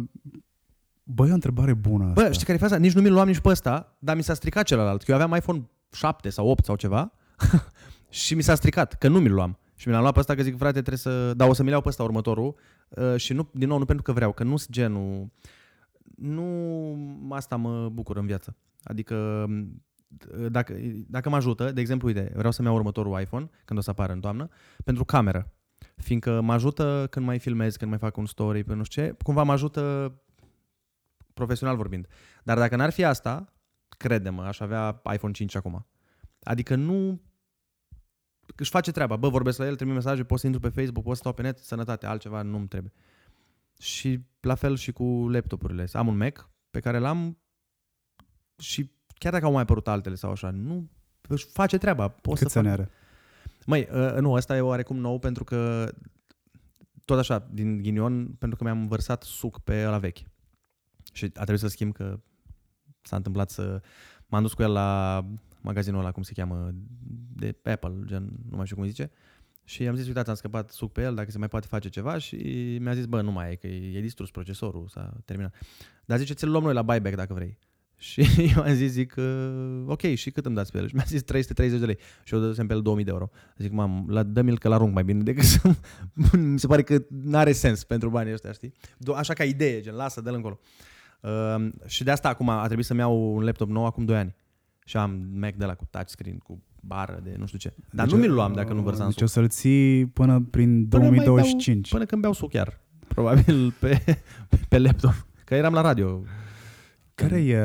[1.02, 2.22] băi, o întrebare bună asta.
[2.22, 2.76] Bă, știi care e faza?
[2.76, 5.02] Nici nu mi-l luam nici pe ăsta, dar mi s-a stricat celălalt.
[5.02, 7.12] Că eu aveam iPhone 7 sau 8 sau ceva
[8.08, 9.58] și mi s-a stricat, că nu mi-l luam.
[9.74, 11.34] Și mi l-am luat pe ăsta că zic, frate, trebuie să...
[11.34, 12.54] Da, o să mi-l iau pe ăsta următorul
[12.88, 15.30] uh, și nu, din nou, nu pentru că vreau, că nu sunt genul...
[16.16, 18.56] Nu asta mă bucur în viață.
[18.82, 20.74] Adică uh, dacă,
[21.06, 24.12] dacă mă ajută, de exemplu, uite, vreau să-mi iau următorul iPhone când o să apară
[24.12, 24.48] în toamnă,
[24.84, 25.52] pentru cameră.
[25.96, 29.16] Fiindcă mă ajută când mai filmez, când mai fac un story, pe nu știu ce,
[29.22, 30.14] cumva mă ajută
[31.34, 32.06] profesional vorbind.
[32.42, 33.52] Dar dacă n-ar fi asta,
[33.88, 35.86] crede-mă, aș avea iPhone 5 acum.
[36.42, 37.20] Adică nu
[38.56, 39.16] își face treaba.
[39.16, 41.42] Bă, vorbesc la el, trimit mesaje, pot să intru pe Facebook, pot să stau pe
[41.42, 42.92] net, sănătate, altceva nu-mi trebuie.
[43.82, 45.86] Și la fel și cu laptopurile.
[45.92, 47.38] Am un Mac pe care l-am
[48.58, 50.90] și chiar dacă au mai apărut altele sau așa, nu
[51.28, 52.08] își face treaba.
[52.08, 52.72] Pot Cât să să fac...
[52.72, 52.90] are?
[53.66, 55.92] Măi, uh, nu, ăsta e oarecum nou pentru că
[57.04, 60.18] tot așa, din ghinion, pentru că mi-am vărsat suc pe la vechi.
[61.12, 62.20] Și a trebuit să schimb că
[63.02, 63.82] s-a întâmplat să...
[64.26, 65.24] M-am dus cu el la
[65.60, 66.70] magazinul ăla, cum se cheamă,
[67.34, 69.10] de Apple, gen, nu mai știu cum îi zice.
[69.72, 72.18] Și am zis, uitați, am scăpat suc pe el, dacă se mai poate face ceva
[72.18, 72.36] și
[72.80, 75.54] mi-a zis, bă, nu mai e, că e, e distrus procesorul, s-a terminat.
[76.04, 77.58] Dar zice, ți-l luăm noi la buyback dacă vrei.
[77.96, 80.88] Și eu am zis, zic, uh, ok, și cât îmi dați pe el?
[80.88, 81.98] Și mi-a zis 330 de lei.
[82.24, 83.30] Și eu dădusem pe el 2000 de euro.
[83.56, 85.74] Zic, mam, la, dă-mi-l că l-arunc mai bine decât să...
[86.36, 88.72] Mi se pare că nu are sens pentru banii ăștia, știi?
[88.94, 90.58] Do- Așa ca idee, gen, lasă, dă-l încolo.
[91.20, 94.34] Uh, și de asta acum a trebuit să-mi iau un laptop nou acum 2 ani.
[94.84, 97.74] Și am Mac de la cu touchscreen, cu bară de nu știu ce.
[97.90, 99.22] Dar Deci, nu mi-l luam dacă nu vărsam Deci suc.
[99.24, 101.66] o să-l ții până prin Până mai 2025.
[101.66, 102.80] Beau, până când beau suc chiar.
[103.08, 104.04] Probabil pe,
[104.68, 105.26] pe laptop.
[105.44, 106.22] Că eram la radio.
[107.14, 107.60] Care e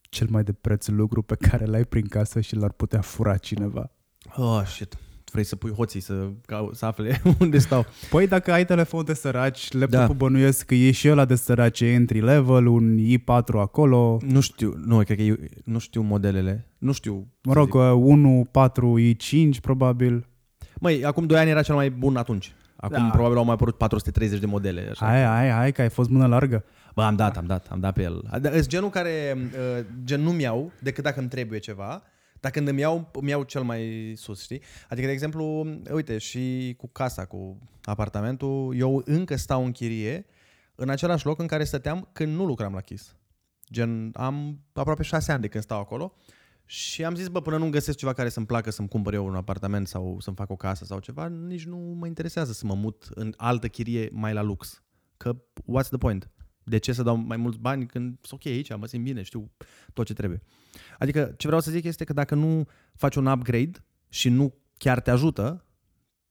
[0.00, 3.90] cel mai de preț lucru pe care l-ai prin casă și l-ar putea fura cineva?
[4.36, 4.98] Oh, shit.
[5.32, 7.86] Vrei să pui hoții să, cau, să afle unde stau.
[8.10, 10.12] Păi dacă ai telefon de săraci, laptopul Da.
[10.12, 14.74] bănuiesc că e și ăla de săraci, e entry level, un i4 acolo, Nu știu,
[14.84, 16.66] nu, cred că eu, nu știu modelele.
[16.78, 17.26] Nu știu.
[17.42, 18.04] mă să rog, zic.
[18.06, 20.26] 1, 4, i5 probabil.
[20.80, 22.52] Măi, acum 2 ani era cel mai bun atunci.
[22.76, 23.02] Acum Da.
[23.02, 23.10] da.
[23.10, 24.86] probabil au mai apărut 430 de modele.
[24.90, 25.06] Așa.
[25.06, 26.64] Hai, hai, hai, că ai fost mână largă.
[26.94, 28.24] Bă, am dat, am dat, am dat pe el.
[28.42, 29.36] Sunt genul care,
[29.78, 32.02] uh, gen, nu-mi iau decât dacă îmi trebuie ceva,
[32.40, 34.62] dar când îmi iau, îmi iau cel mai sus, știi?
[34.88, 40.26] Adică, de exemplu, uite, și cu casa, cu apartamentul, eu încă stau în chirie
[40.74, 43.16] în același loc în care stăteam când nu lucram la Kiss.
[43.72, 46.14] Gen, am aproape șase ani de când stau acolo
[46.64, 49.34] și am zis, bă, până nu găsesc ceva care să-mi placă să-mi cumpăr eu un
[49.34, 53.08] apartament sau să-mi fac o casă sau ceva, nici nu mă interesează să mă mut
[53.14, 54.82] în altă chirie mai la lux.
[55.16, 56.30] Că what's the point?
[56.68, 59.50] De ce să dau mai mulți bani când sunt ok aici, mă simt bine, știu
[59.92, 60.42] tot ce trebuie.
[60.98, 65.00] Adică ce vreau să zic este că dacă nu faci un upgrade și nu chiar
[65.00, 65.64] te ajută,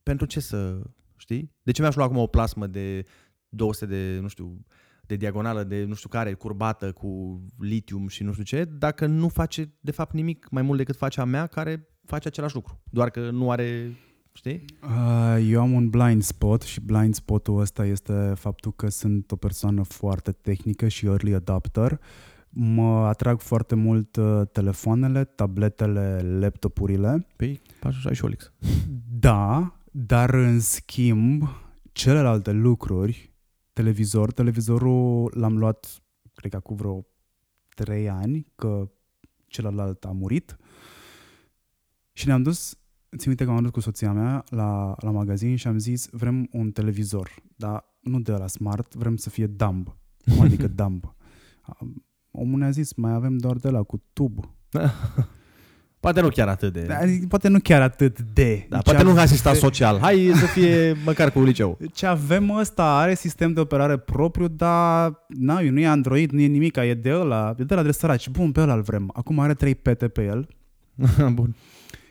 [0.04, 0.82] pentru ce să,
[1.18, 1.56] știi?
[1.64, 3.06] De ce mi-aș lua acum o plasmă de
[3.50, 4.66] 200 de, nu știu,
[5.02, 9.28] de diagonală, de nu știu care, curbată, cu litium și nu știu ce, dacă nu
[9.28, 12.82] face de fapt nimic mai mult decât face a mea care face același lucru.
[12.90, 13.96] Doar că nu are,
[14.38, 14.66] știi?
[14.84, 19.36] Uh, Eu am un blind spot și blind spotul ăsta este faptul că sunt o
[19.36, 22.00] persoană foarte tehnică și early adapter.
[22.50, 27.28] Mă atrag foarte mult uh, telefoanele, tabletele, laptopurile.
[27.36, 28.52] Păi, așa și Olix.
[29.20, 31.44] Da, dar în schimb,
[31.92, 33.34] celelalte lucruri,
[33.74, 36.02] televizor, televizorul l-am luat,
[36.36, 37.06] cred că acum vreo
[37.76, 38.90] trei ani, că
[39.48, 40.58] celălalt a murit
[42.14, 42.78] și ne-am dus
[43.10, 46.48] Țin minte că m-am dus cu soția mea la, la magazin și am zis vrem
[46.52, 49.96] un televizor, dar nu de la smart, vrem să fie dumb.
[50.26, 51.16] Cum adică dumb?
[52.32, 54.40] Omul ne-a zis, mai avem doar de la cu tub.
[56.00, 56.94] Poate nu chiar atât de...
[56.94, 58.66] Adică, poate nu chiar atât de.
[58.70, 60.00] Da, Ce poate nu ave- asistat social.
[60.00, 61.78] Hai să fie măcar cu liceu.
[61.94, 66.46] Ce avem ăsta are sistem de operare propriu, dar na, nu e Android, nu e
[66.48, 68.30] nimic, e de ăla, e de la de săraci.
[68.30, 69.12] Bun, pe ăla îl vrem.
[69.14, 70.48] Acum are 3 pete pe el
[71.34, 71.56] Bun.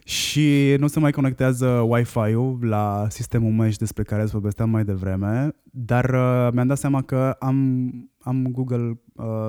[0.09, 5.49] Și nu se mai conectează Wi-Fi-ul la sistemul mesh despre care îți povesteam mai devreme,
[5.63, 7.91] dar uh, mi-am dat seama că am,
[8.21, 9.49] am Google, uh,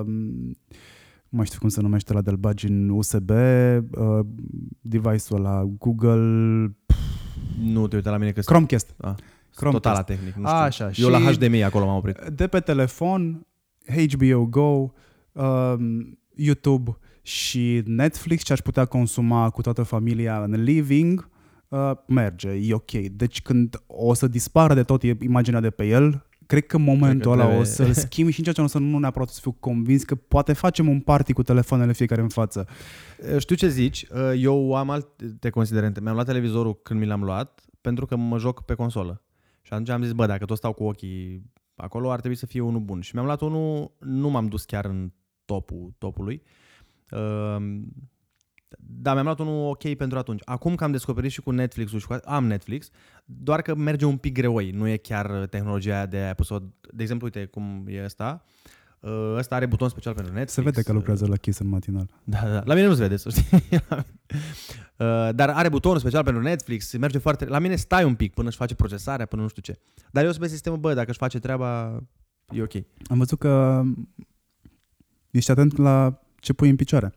[1.28, 4.18] nu mai știu cum se numește la de-l bagi în USB, uh,
[4.80, 6.20] device-ul la Google
[7.62, 8.94] Nu te uita la mine că sunt Chromecast.
[9.00, 9.14] Ah,
[9.54, 9.82] Chromecast.
[9.82, 10.34] total la tehnic.
[10.34, 10.56] Nu știu.
[10.58, 12.18] Așa, Eu la și- HDMI acolo m-am oprit.
[12.32, 13.46] de pe telefon,
[13.86, 14.92] HBO Go,
[15.42, 16.96] um, YouTube
[17.28, 21.28] și Netflix ce aș putea consuma cu toată familia în living,
[21.68, 22.90] uh, merge, e ok.
[22.90, 27.06] Deci când o să dispară de tot imaginea de pe el, cred că în momentul
[27.18, 29.40] Cred că ăla o trebuie- să-l schimb și nici atunci o să nu neapărat să
[29.42, 32.66] fiu convins că poate facem un party cu telefoanele fiecare în față.
[33.32, 36.00] Eh, Știu ce zici, eh, eu am alte considerente.
[36.00, 39.22] Mi-am luat televizorul când mi l-am luat pentru că mă joc pe consolă.
[39.62, 41.42] Și atunci am zis, bă, dacă tot stau cu ochii
[41.76, 43.00] acolo, ar trebui să fie unul bun.
[43.00, 45.12] Și mi-am luat unul, nu m-am dus chiar în
[45.44, 46.34] topul topului.
[46.34, 46.66] Ehm,
[48.78, 50.42] Dar mi-am luat unul ok pentru atunci.
[50.44, 52.16] Acum că am descoperit și cu Netflix-ul și cu...
[52.24, 52.90] Am Netflix,
[53.24, 54.70] doar că merge un pic greoi.
[54.70, 56.58] Nu e chiar tehnologia aia de ai pus-o...
[56.92, 58.44] De exemplu, uite cum e ăsta.
[59.00, 60.52] Uh, Ăsta are buton special pentru Netflix.
[60.52, 62.10] Se vede că lucrează la Kiss în matinal.
[62.24, 62.62] Da, da.
[62.64, 63.44] La mine nu se vede, să știi.
[64.96, 67.44] Uh, Dar are butonul special pentru Netflix, merge foarte...
[67.44, 69.78] La mine stai un pic până își face procesarea, până nu știu ce.
[70.10, 72.02] Dar eu sunt pe sistemul, bă, dacă își face treaba,
[72.50, 72.74] e ok.
[73.06, 73.82] Am văzut că
[75.30, 77.12] ești atent la ce pui în picioare.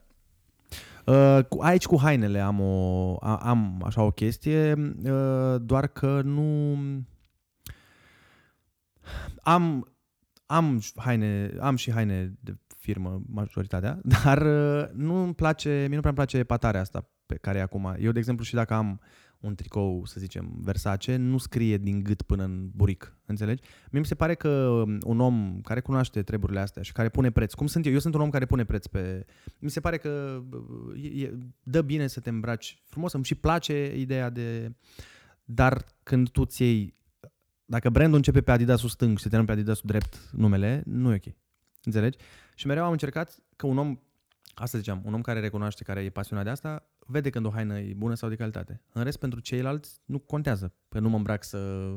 [1.06, 6.22] Uh, cu- aici cu hainele am, o, a- am așa o chestie, uh, doar că
[6.22, 6.78] nu...
[9.44, 9.94] Am,
[10.46, 16.02] am haine, am și haine de firmă, majoritatea, dar uh, nu îmi place, mie nu
[16.02, 17.96] prea îmi place patarea asta pe care e acum.
[18.00, 19.00] Eu, de exemplu, și dacă am
[19.42, 23.62] un tricou, să zicem, Versace, nu scrie din gât până în buric, înțelegi?
[23.92, 27.32] Mie mi se pare că um, un om care cunoaște treburile astea și care pune
[27.32, 29.26] preț, cum sunt eu, eu sunt un om care pune preț pe...
[29.60, 33.36] Mi se pare că uh, e, e, dă bine să te îmbraci frumos, îmi și
[33.36, 34.76] place ideea de...
[35.44, 37.00] Dar când tu ți iei...
[37.66, 41.22] Dacă brandul începe pe Adidasul stâng și se termină pe Adidasul drept numele, nu e
[41.26, 41.34] ok.
[41.84, 42.18] Înțelegi?
[42.56, 44.00] Și mereu am încercat că un om,
[44.54, 47.80] asta ziceam, un om care recunoaște, care e pasionat de asta, vede când o haină
[47.80, 48.82] e bună sau de calitate.
[48.94, 50.74] În rest, pentru ceilalți, nu contează.
[50.90, 51.92] Că nu mă îmbrac să...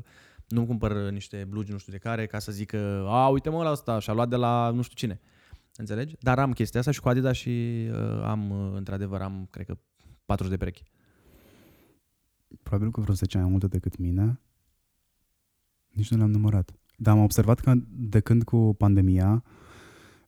[0.49, 3.71] Nu cumpăr niște blugi nu știu de care ca să zică, a, uite mă la
[3.71, 5.21] asta și-a luat de la nu știu cine.
[5.77, 6.17] Înțelegi?
[6.21, 9.79] Dar am chestia asta și cu Adidas și uh, am, uh, într-adevăr, am, cred că,
[10.25, 10.83] 40 de perechi.
[12.63, 14.41] Probabil că vreo 10 ani mai multe decât mine.
[15.89, 16.75] Nici nu le-am numărat.
[16.97, 19.45] Dar am observat că de când cu pandemia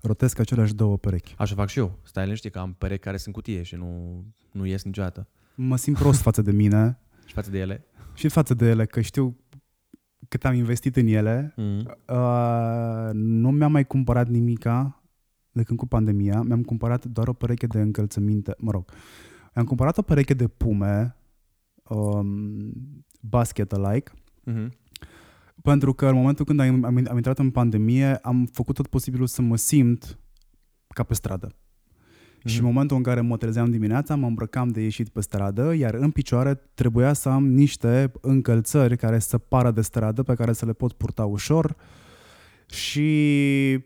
[0.00, 1.34] rotesc aceleași două perechi.
[1.38, 1.98] Așa fac și eu.
[2.02, 5.28] Stai liniștit că am perechi care sunt cutie și nu, nu ies niciodată.
[5.54, 7.84] Mă simt prost față de mine Și față de ele.
[8.14, 9.36] și față de ele, că știu
[10.28, 11.52] cât am investit în ele.
[11.56, 11.96] Mm.
[12.08, 15.02] Uh, nu mi-am mai cumpărat nimica
[15.52, 16.42] de când cu pandemia.
[16.42, 18.90] Mi-am cumpărat doar o pereche de încălțăminte, mă rog.
[19.54, 21.16] Mi-am cumpărat o pereche de pume
[21.88, 22.72] um,
[23.20, 24.12] basket-alike
[24.50, 24.68] Mm-hmm.
[25.62, 29.26] Pentru că în momentul când am, am, am intrat în pandemie, am făcut tot posibilul
[29.26, 30.18] să mă simt
[30.88, 31.48] ca pe stradă.
[31.48, 32.52] Mm-hmm.
[32.52, 35.94] Și în momentul în care mă trezeam dimineața, mă îmbrăcam de ieșit pe stradă, iar
[35.94, 40.66] în picioare trebuia să am niște încălțări care să pară de stradă, pe care să
[40.66, 41.76] le pot purta ușor.
[42.66, 43.08] Și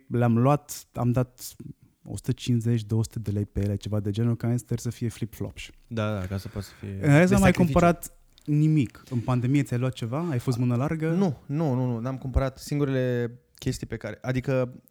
[0.08, 2.78] le-am luat, am dat 150-200
[3.12, 5.70] de lei pe ele, ceva de genul, ca sper să fie flip-flops.
[5.86, 6.98] Da, da, ca să poți să fie...
[7.02, 7.62] În rest de n-am mai sacrificiu.
[7.62, 8.19] cumpărat
[8.56, 9.02] nimic.
[9.10, 10.28] În pandemie ți-ai luat ceva?
[10.30, 11.10] Ai fost mână largă?
[11.10, 14.18] Nu, nu, nu, nu, n-am cumpărat singurele chestii pe care...
[14.20, 14.82] Adică,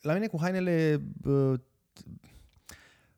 [0.00, 1.02] la mine cu hainele...
[1.24, 1.60] Uh,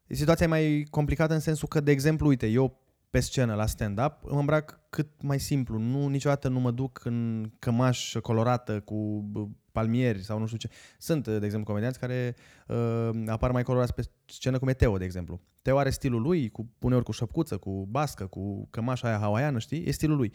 [0.07, 4.23] situația e mai complicată în sensul că, de exemplu, uite, eu pe scenă la stand-up
[4.23, 5.79] mă îmbrac cât mai simplu.
[5.79, 10.71] Nu, niciodată nu mă duc în cămașă colorată cu bă, palmieri sau nu știu ce.
[10.99, 15.05] Sunt, de exemplu, comedianți care uh, apar mai colorați pe scenă, cum e Teo, de
[15.05, 15.41] exemplu.
[15.63, 19.85] Teo are stilul lui, cu, uneori cu șăpcuță, cu bască, cu cămașa aia hawaiană, știi?
[19.87, 20.33] E stilul lui.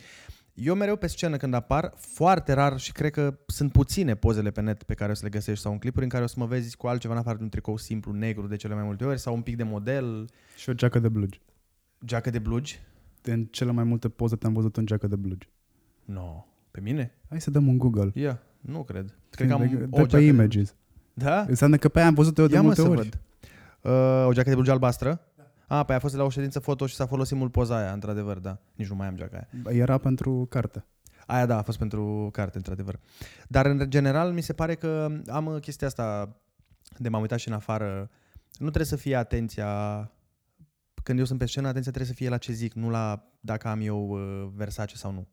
[0.53, 4.61] Eu mereu pe scenă când apar, foarte rar și cred că sunt puține pozele pe
[4.61, 6.45] net pe care o să le găsești sau în clipuri în care o să mă
[6.45, 9.19] vezi cu altceva în afară de un tricou simplu negru de cele mai multe ori
[9.19, 11.41] sau un pic de model, Și o geacă de blugi.
[12.05, 12.79] geacă de blugi.
[13.21, 15.49] În cele mai multe poze te-am văzut în geacă de blugi.
[16.05, 16.13] Nu.
[16.13, 16.45] No.
[16.71, 17.11] Pe mine?
[17.29, 18.11] Hai să dăm un Google.
[18.13, 19.17] Ia, nu cred.
[19.29, 20.75] Cred că am de, o de pe geacă Images.
[21.13, 21.23] De...
[21.25, 21.45] Da?
[21.47, 22.97] Înseamnă că pe aia am văzut eu de Ia mă multe să ori.
[22.97, 23.19] văd.
[23.85, 25.21] Uh, o geacă de blugi albastră?
[25.67, 28.37] A, păi a fost la o ședință foto și s-a folosit mult poza aia, într-adevăr,
[28.37, 28.57] da.
[28.73, 29.77] Nici nu mai am geaca aia.
[29.81, 30.85] Era pentru carte.
[31.25, 32.99] Aia da, a fost pentru carte, într-adevăr.
[33.47, 36.35] Dar în general mi se pare că am chestia asta
[36.97, 38.09] de m-am uitat și în afară.
[38.51, 39.67] Nu trebuie să fie atenția
[41.03, 43.67] când eu sunt pe scenă, atenția trebuie să fie la ce zic, nu la dacă
[43.67, 45.27] am eu uh, Versace sau nu.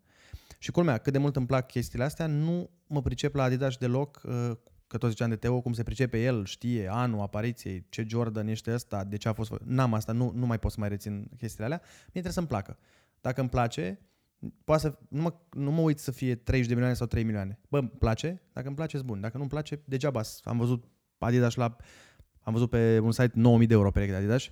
[0.58, 4.20] Și culmea, cât de mult îmi plac chestiile astea, nu mă pricep la Adidas deloc,
[4.24, 4.50] uh,
[4.92, 8.72] că tot ziceam de Teo, cum se pricepe el, știe anul apariției, ce Jordan ește
[8.72, 9.54] ăsta, de ce a fost...
[9.54, 11.80] fă- N-am asta, nu, nu mai pot să mai rețin chestiile alea.
[11.84, 12.78] Mie trebuie să-mi placă.
[13.20, 14.00] Dacă îmi place,
[14.64, 17.58] poate să, nu, mă, nu mă uit să fie 30 de milioane sau 3 milioane.
[17.68, 19.20] Bă, îmi place, dacă îmi place, e bun.
[19.20, 20.20] Dacă nu îmi place, degeaba.
[20.42, 20.84] Am văzut
[21.18, 21.76] Adidas la...
[22.40, 24.42] Am văzut pe un site 9000 de euro pereche de Adidas.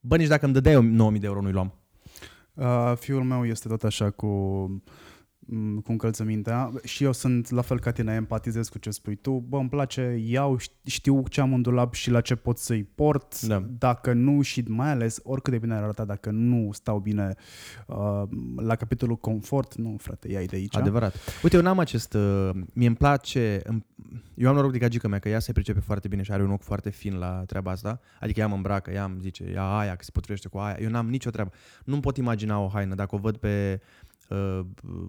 [0.00, 1.78] Bă, nici dacă îmi dădeai 9000 de euro, nu-i luam.
[2.54, 4.82] Uh, fiul meu este tot așa cu, m,
[5.84, 9.44] cu încălțămintea și eu sunt la fel ca tine, empatizez cu ce spui tu.
[9.48, 12.84] Bă, îmi place, iau, ș- știu ce am în dulap și la ce pot să-i
[12.94, 13.40] port.
[13.40, 13.64] Da.
[13.78, 17.34] Dacă nu și mai ales oricât de bine ar arăta, dacă nu stau bine
[17.86, 18.22] uh,
[18.56, 20.76] la capitolul confort, nu frate, ia de aici.
[20.76, 21.14] Adevărat.
[21.42, 22.14] Uite, eu n-am acest...
[22.14, 23.60] Uh, mie îmi place...
[23.64, 23.84] îmi-
[24.34, 26.50] Eu am noroc de gagică mea, că ea se pricepe foarte bine și are un
[26.50, 28.00] ochi foarte fin la treaba asta.
[28.20, 30.76] Adică ea mă îmbracă, ea îmi zice, ia aia, că se potrivește cu aia.
[30.80, 31.50] Eu n-am nicio treabă.
[31.84, 32.94] Nu-mi pot imagina o haină.
[32.94, 33.80] Dacă o văd pe
[34.28, 34.60] uh,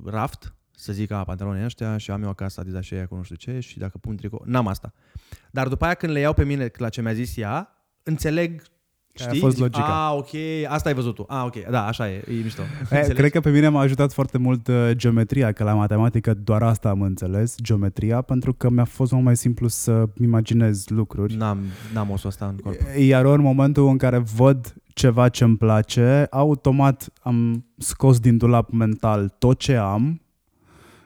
[0.06, 3.24] raft, să zic, a, pantalonii ăștia și am eu acasă Adidas și aia cu nu
[3.24, 4.94] știu ce și dacă pun tricou, n-am asta.
[5.52, 8.62] Dar după aia când le iau pe mine la ce mi-a zis ea, înțeleg
[9.16, 9.40] Care a Știi?
[9.46, 10.06] fost Zic, logica.
[10.08, 10.30] A, ok,
[10.68, 11.26] asta ai văzut tu.
[11.28, 12.62] A, ok, da, așa e, e mișto.
[12.62, 13.14] E, Înțelegi?
[13.14, 16.90] cred că pe mine m-a ajutat foarte mult uh, geometria, că la matematică doar asta
[16.90, 21.36] am înțeles, geometria, pentru că mi-a fost mult mai simplu să imaginez lucruri.
[21.36, 21.60] N-am,
[21.94, 22.78] n-am osul ăsta în corp.
[23.00, 28.38] Iar eu, în momentul în care văd ceva ce îmi place, automat am scos din
[28.38, 30.22] dulap mental tot ce am,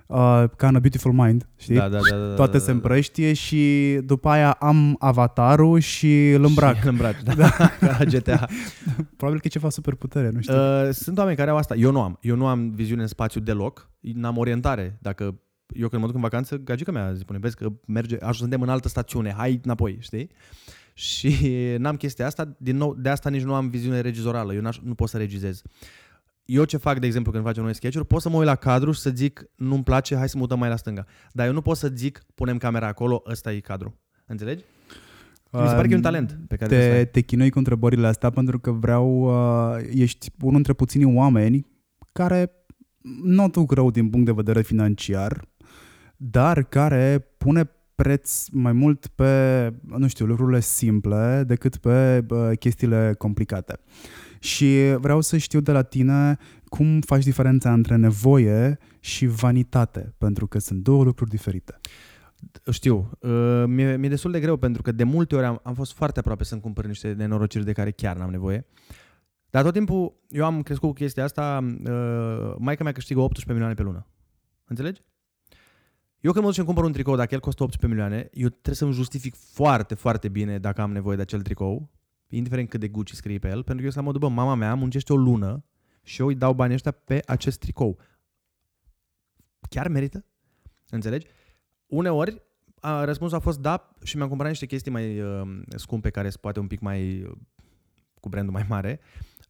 [0.10, 1.76] uh, ca în A Beautiful Mind, știi?
[1.76, 6.44] Da, da, da, da, Toate da, se împrăștie și după aia am avatarul și îl
[6.44, 6.76] îmbrac.
[6.76, 7.34] Și îl îmbraci, da.
[7.34, 7.50] da.
[7.80, 8.48] Ca la GTA.
[9.18, 10.54] Probabil că e ceva super putere, nu știu.
[10.54, 11.76] Uh, sunt oameni care au asta.
[11.76, 12.18] Eu nu am.
[12.22, 13.90] Eu nu am viziune în spațiu deloc.
[14.00, 14.98] N-am orientare.
[15.02, 15.40] Dacă
[15.74, 18.88] eu când mă duc în vacanță, gagica mea zice, vezi că merge, suntem în altă
[18.88, 20.30] stațiune, hai înapoi, știi?
[20.94, 21.36] Și
[21.78, 24.94] n-am chestia asta, din nou, de asta nici nu am viziune regizorală, eu n-aș, nu
[24.94, 25.62] pot să regizez.
[26.50, 28.92] Eu ce fac, de exemplu, când facem noi sketch pot să mă uit la cadru
[28.92, 31.06] și să zic, nu-mi place, hai să mutăm mai la stânga.
[31.32, 34.00] Dar eu nu pot să zic, punem camera acolo, ăsta e cadru.
[34.26, 34.64] Înțelegi?
[35.52, 37.08] Mi se pare că e un talent pe care trebuie să te, ai.
[37.08, 41.66] te chinui cu întrebările astea pentru că vreau, uh, ești unul dintre puținii oameni
[42.12, 42.52] care
[43.24, 45.48] nu duc rău din punct de vedere financiar,
[46.18, 53.16] dar care pune preț mai mult pe, nu știu, lucrurile simple decât pe uh, chestiile
[53.18, 53.80] complicate.
[54.40, 60.48] Și vreau să știu de la tine cum faci diferența între nevoie și vanitate, pentru
[60.48, 61.80] că sunt două lucruri diferite.
[62.72, 63.10] Știu.
[63.20, 66.20] Uh, mi-e, mi-e destul de greu pentru că de multe ori am, am fost foarte
[66.20, 68.66] aproape să-mi cumpăr niște nenorociri de care chiar n-am nevoie.
[69.50, 73.74] Dar tot timpul eu am crescut cu chestia asta, uh, maica mea câștigă 18 milioane
[73.74, 74.08] pe lună.
[74.66, 75.02] Înțelegi?
[76.20, 78.48] Eu când mă duc și îmi cumpăr un tricou, dacă el costă 18 milioane, eu
[78.48, 81.90] trebuie să-mi justific foarte, foarte bine dacă am nevoie de acel tricou,
[82.30, 84.56] indiferent cât de Gucci scrie pe el, pentru că eu sunt la modul, bă, mama
[84.56, 85.66] mea muncește o lună
[86.04, 88.00] și eu îi dau banii ăștia pe acest tricou.
[89.70, 90.26] Chiar merită?
[90.90, 91.28] Înțelegi?
[91.86, 92.42] Uneori,
[92.80, 95.42] a, răspunsul a fost da și mi-am cumpărat niște chestii mai uh,
[95.76, 97.32] scumpe care sunt poate un pic mai uh,
[98.20, 99.00] cu brandul mai mare,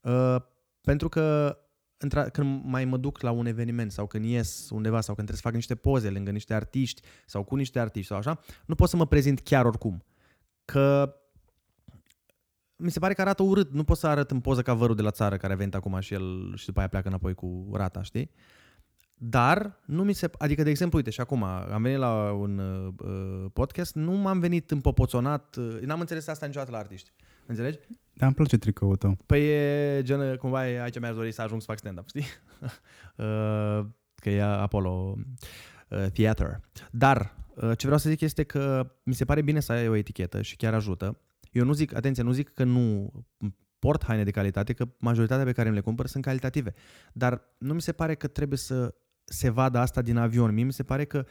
[0.01, 0.35] uh,
[0.81, 1.57] pentru că
[1.97, 5.35] întra- când mai mă duc la un eveniment sau când ies undeva sau când trebuie
[5.35, 8.89] să fac niște poze lângă niște artiști sau cu niște artiști sau așa, nu pot
[8.89, 10.03] să mă prezint chiar oricum.
[10.65, 11.15] Că
[12.79, 13.73] mi se pare că arată urât.
[13.73, 15.99] Nu pot să arăt în poză ca vărul de la țară care a venit acum
[15.99, 18.31] și el și după aia pleacă înapoi cu rata, știi?
[19.21, 20.29] Dar nu mi se...
[20.37, 24.71] Adică, de exemplu, uite, și acum am venit la un uh, podcast, nu m-am venit
[24.71, 27.11] împopoțonat, uh, n-am înțeles asta niciodată la artiști.
[27.45, 27.77] Înțelegi?
[28.13, 29.17] Dar îmi place tricoul tău.
[29.25, 32.25] Păi e gen, cumva e aici mi-aș dori să ajung să fac stand-up, știi?
[33.15, 35.17] Uh, că e Apollo
[35.87, 36.59] uh, Theater.
[36.91, 39.95] Dar uh, ce vreau să zic este că mi se pare bine să ai o
[39.95, 41.17] etichetă și chiar ajută.
[41.51, 43.11] Eu nu zic, atenție, nu zic că nu
[43.79, 46.73] port haine de calitate, că majoritatea pe care îmi le cumpăr sunt calitative.
[47.13, 50.53] Dar nu mi se pare că trebuie să se vadă asta din avion.
[50.53, 51.25] Mie mi se pare că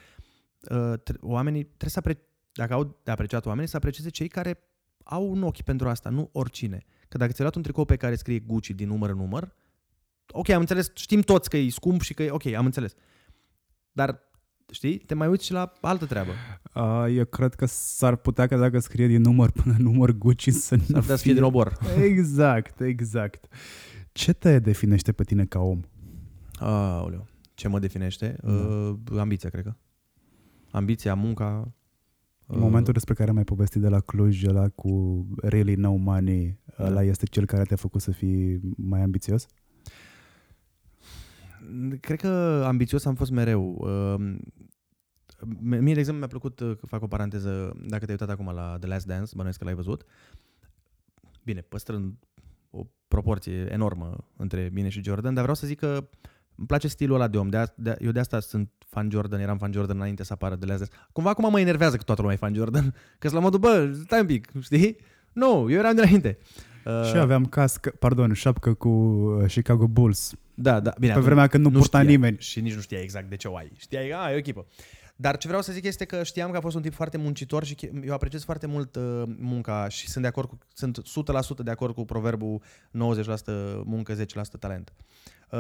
[0.71, 4.63] uh, tre- oamenii trebuie să apre- dacă au de apreciat oamenii, să aprecieze cei care
[5.05, 6.85] au un ochi pentru asta, nu oricine.
[7.09, 9.55] Că dacă ți-ai luat un tricou pe care scrie Gucci din număr în număr,
[10.31, 12.95] ok, am înțeles, știm toți că e scump și că e ok, am înțeles.
[13.93, 14.28] Dar,
[14.73, 16.31] știi, te mai uiți și la altă treabă.
[16.75, 20.77] Uh, eu cred că s-ar putea că dacă scrie din număr până număr Gucci să
[20.77, 21.79] nu S-ar putea să fie din obor.
[22.03, 23.47] Exact, exact.
[24.13, 25.81] Ce te definește pe tine ca om?
[26.59, 28.37] Aoleu, ce mă definește?
[28.43, 29.75] Uh, ambiția, cred că.
[30.71, 31.73] Ambiția, munca,
[32.51, 36.85] Momentul despre care am mai povestit de la Cluj, ăla cu really no money, Da.
[36.85, 39.47] ăla este cel care te-a făcut să fii mai ambițios?
[42.01, 43.77] Cred că ambițios am fost mereu.
[43.81, 44.37] Uh,
[45.61, 48.89] Mie, de exemplu, mi-a plăcut, uh, fac o paranteză, dacă te-ai uitat acum la The
[48.89, 50.05] Last Dance, bănuiesc că l-ai văzut.
[51.45, 52.15] Bine, păstrând
[52.71, 56.09] o proporție enormă între mine și Jordan, dar vreau să zic că
[56.55, 57.49] îmi place stilul ăla de om.
[57.49, 60.57] De a, de, eu de asta sunt fan Jordan, eram fan Jordan înainte să apară
[60.57, 60.97] The Last Dance.
[61.13, 64.21] Cumva acum mă enervează că toată lumea e fan Jordan, că la modul, bă, stai
[64.21, 64.97] un pic, știi?
[65.33, 66.39] Nu, eu eram de înainte.
[66.89, 70.33] Uh, Și aveam cască, pardon, șapcă cu uh, Chicago Bulls.
[70.55, 71.07] Da, da, bine.
[71.07, 72.37] Pe atunci vremea când nu purta știa nimeni.
[72.41, 73.73] Și nici nu știa exact de ce o ai.
[73.77, 74.67] Știai, a, e o echipă.
[75.17, 77.65] Dar ce vreau să zic este că știam că a fost un tip foarte muncitor
[77.65, 81.65] și che- eu apreciez foarte mult uh, munca și sunt de acord cu, sunt 100%
[81.65, 82.91] de acord cu proverbul 90%
[83.85, 84.25] muncă, 10%
[84.59, 84.93] talent.
[85.51, 85.59] Uh,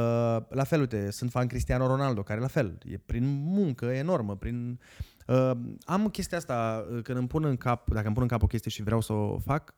[0.49, 4.81] la fel, uite, sunt fan Cristiano Ronaldo, care la fel, e prin muncă enormă, prin...
[5.29, 5.51] Uh,
[5.85, 8.47] am chestia asta, uh, când îmi pun în cap, dacă îmi pun în cap o
[8.47, 9.74] chestie și vreau să o fac,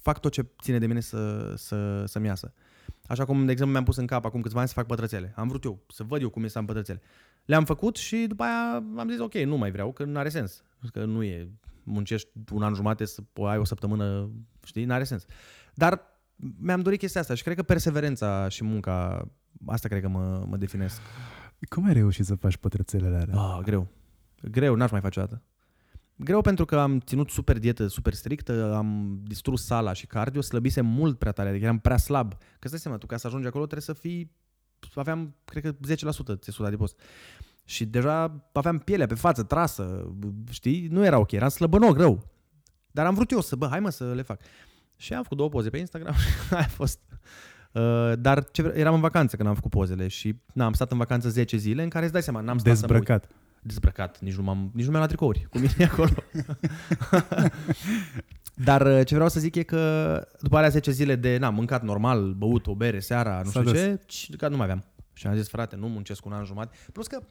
[0.00, 2.52] fac tot ce ține de mine să, să, să-mi iasă.
[3.06, 5.32] Așa cum, de exemplu, mi-am pus în cap acum câțiva ani să fac pătrățele.
[5.36, 7.00] Am vrut eu să văd eu cum e să am pătrățele.
[7.44, 10.62] Le-am făcut și după aia am zis ok, nu mai vreau, că nu are sens.
[10.92, 11.50] Că nu e,
[11.82, 14.30] muncești un an jumate să ai o săptămână,
[14.64, 15.24] știi, n-are sens.
[15.74, 16.02] Dar
[16.58, 19.28] mi-am dorit chestia asta și cred că perseverența și munca,
[19.66, 21.00] asta cred că mă, mă definesc.
[21.68, 23.40] Cum ai reușit să faci pătrățelele alea?
[23.40, 23.88] Ah, greu.
[24.42, 25.42] Greu, n-aș mai face o dată.
[26.16, 30.86] Greu pentru că am ținut super dietă, super strictă, am distrus sala și cardio, slăbisem
[30.86, 32.32] mult prea tare, adică eram prea slab.
[32.32, 34.32] Că îți dai seama, tu ca să ajungi acolo trebuie să fii,
[34.94, 35.72] aveam, cred că
[36.34, 36.94] 10% țesut adipos.
[37.64, 40.14] Și deja aveam pielea pe față, trasă,
[40.50, 40.86] știi?
[40.86, 42.30] Nu era ok, eram slăbănoc rău.
[42.90, 44.40] Dar am vrut eu să, bă, hai mă să le fac.
[44.96, 46.14] Și am făcut două poze pe Instagram
[46.48, 47.00] și aia a fost.
[47.72, 50.90] Uh, dar ce, vre- eram în vacanță când am făcut pozele și na, am stat
[50.90, 53.28] în vacanță 10 zile în care îți dai seama, n-am stat să mă uit
[53.62, 54.18] Dezbrăcat.
[54.18, 56.14] dezbrăcat, nici nu, m-am, nici nu mi-am luat tricouri cu mine acolo.
[58.54, 61.82] Dar uh, ce vreau să zic e că după alea 10 zile de n-am mâncat
[61.82, 63.80] normal, băut o bere seara, nu S-a știu dus.
[63.80, 64.84] ce, și că nu mai aveam.
[65.12, 66.76] Și am zis, frate, nu muncesc un an jumătate.
[66.92, 67.22] Plus că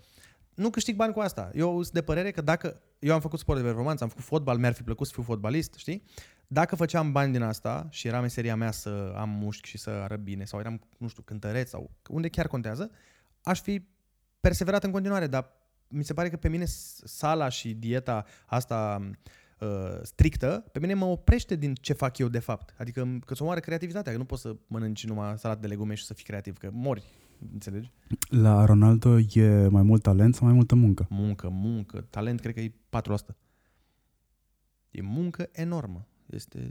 [0.54, 1.52] nu câștig bani cu asta.
[1.54, 4.58] Eu sunt de părere că dacă eu am făcut sport de performanță, am făcut fotbal,
[4.58, 6.04] mi-ar fi plăcut să fiu fotbalist, știi?
[6.48, 10.20] Dacă făceam bani din asta și era meseria mea să am mușchi și să arăt
[10.20, 12.92] bine sau eram, nu știu, cântăreț sau unde chiar contează,
[13.44, 13.88] aș fi
[14.40, 15.52] perseverat în continuare, dar
[15.88, 19.10] mi se pare că pe mine s- sala și dieta asta
[19.60, 19.68] uh,
[20.02, 22.74] strictă, pe mine mă oprește din ce fac eu de fapt.
[22.78, 25.94] Adică m- că îți omoară creativitatea, că nu poți să mănânci numai salat de legume
[25.94, 27.04] și să fii creativ, că mori,
[27.54, 27.92] înțelegi?
[28.30, 31.08] La Ronaldo e mai mult talent sau mai multă muncă?
[31.10, 32.74] Muncă, muncă, talent cred că e
[33.34, 33.36] 4%.
[34.92, 36.08] E muncă enormă.
[36.26, 36.70] Este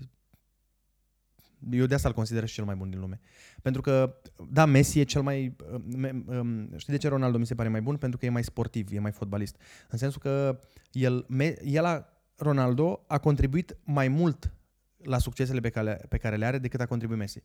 [1.70, 3.20] eu de asta îl consider și cel mai bun din lume.
[3.62, 4.16] Pentru că,
[4.50, 5.57] da, Messi e cel mai...
[5.72, 7.96] uh, me- um, Știi de ce Ronaldo mi se pare mai bun?
[7.96, 9.57] Pentru că e mai sportiv, e mai fotbalist.
[9.88, 10.61] În sensul că
[10.92, 14.52] el, me- el a, Ronaldo a contribuit mai mult
[14.96, 17.42] la succesele pe care, pe care le are decât a contribuit Messi.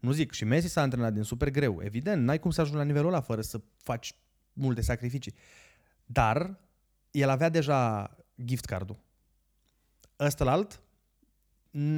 [0.00, 1.80] Nu zic, și Messi s-a antrenat din super greu.
[1.82, 4.14] Evident, n-ai cum să ajungi la nivelul ăla fără să faci
[4.52, 5.34] multe sacrificii.
[6.06, 6.58] Dar
[7.10, 8.10] el avea deja
[8.44, 8.98] gift cardul.
[10.20, 10.80] Ăsta alt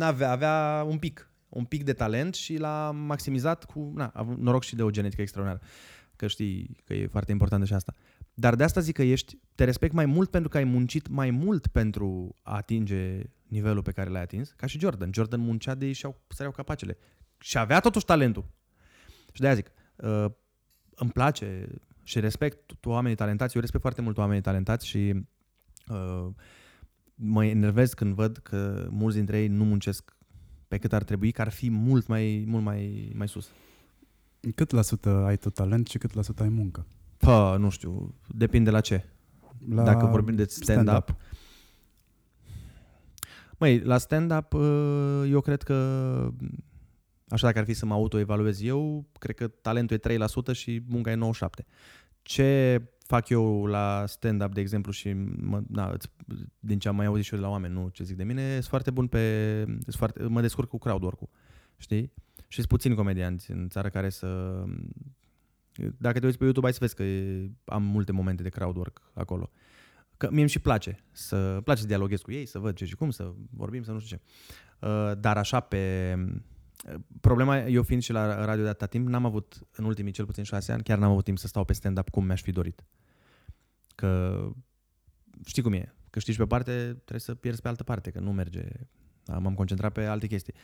[0.00, 4.38] avea, avea un pic, un pic de talent și l-a maximizat cu, na, a avut
[4.38, 5.64] noroc și de o genetică extraordinară.
[6.16, 7.94] Că știi că e foarte importantă și asta.
[8.34, 11.30] Dar de asta zic că ești, te respect mai mult pentru că ai muncit mai
[11.30, 15.10] mult pentru a atinge nivelul pe care l-ai atins, ca și Jordan.
[15.12, 16.96] Jordan muncea de ei și au săreau capacele.
[17.38, 18.50] Și avea totuși talentul.
[19.32, 20.26] Și de-aia zic, uh,
[20.94, 21.68] îmi place
[22.02, 25.26] și respect tu oamenii talentați, eu respect foarte mult oamenii talentați și
[25.88, 26.26] uh,
[27.14, 30.16] mă enervez când văd că mulți dintre ei nu muncesc
[30.68, 33.50] pe cât ar trebui, că ar fi mult mai, mult mai, mai sus.
[34.54, 36.86] Cât la sută ai tu talent și cât la sută ai muncă?
[37.16, 39.04] Pă, nu știu, depinde la ce.
[39.68, 41.14] La Dacă vorbim de stand-up.
[43.58, 45.74] Măi, la stand-up uh, eu cred că,
[47.28, 50.16] așa dacă ar fi să mă autoevaluez eu, cred că talentul e
[50.52, 51.18] 3% și munca e
[51.62, 51.64] 97%.
[52.22, 56.10] Ce fac eu la stand-up, de exemplu, și mă, na, îți-
[56.58, 58.52] din ce am mai auzit și eu de la oameni, nu ce zic de mine,
[58.52, 59.62] sunt foarte bun pe...
[59.64, 61.28] Sunt foarte, mă descurc cu crowd-work-ul,
[61.76, 62.12] știi?
[62.48, 64.62] Și sunt puțini comedianți în țară care să...
[65.96, 69.12] Dacă te uiți pe YouTube, ai să vezi că e, am multe momente de crowd-work
[69.14, 69.50] acolo.
[70.16, 72.84] Că mie îmi și place să îmi place să dialoghez cu ei, să văd ce
[72.84, 74.22] și cum, să vorbim, să nu știu ce.
[74.86, 76.14] Uh, Dar așa pe...
[77.20, 80.44] Problema, eu fiind și la radio de atâta timp, n-am avut, în ultimii cel puțin
[80.44, 82.84] șase ani, chiar n-am avut timp să stau pe stand-up cum mi-aș fi dorit.
[83.94, 84.40] Că
[85.44, 88.62] știi cum e, câștigi pe parte, trebuie să pierzi pe altă parte, că nu merge.
[89.26, 90.54] M-am concentrat pe alte chestii.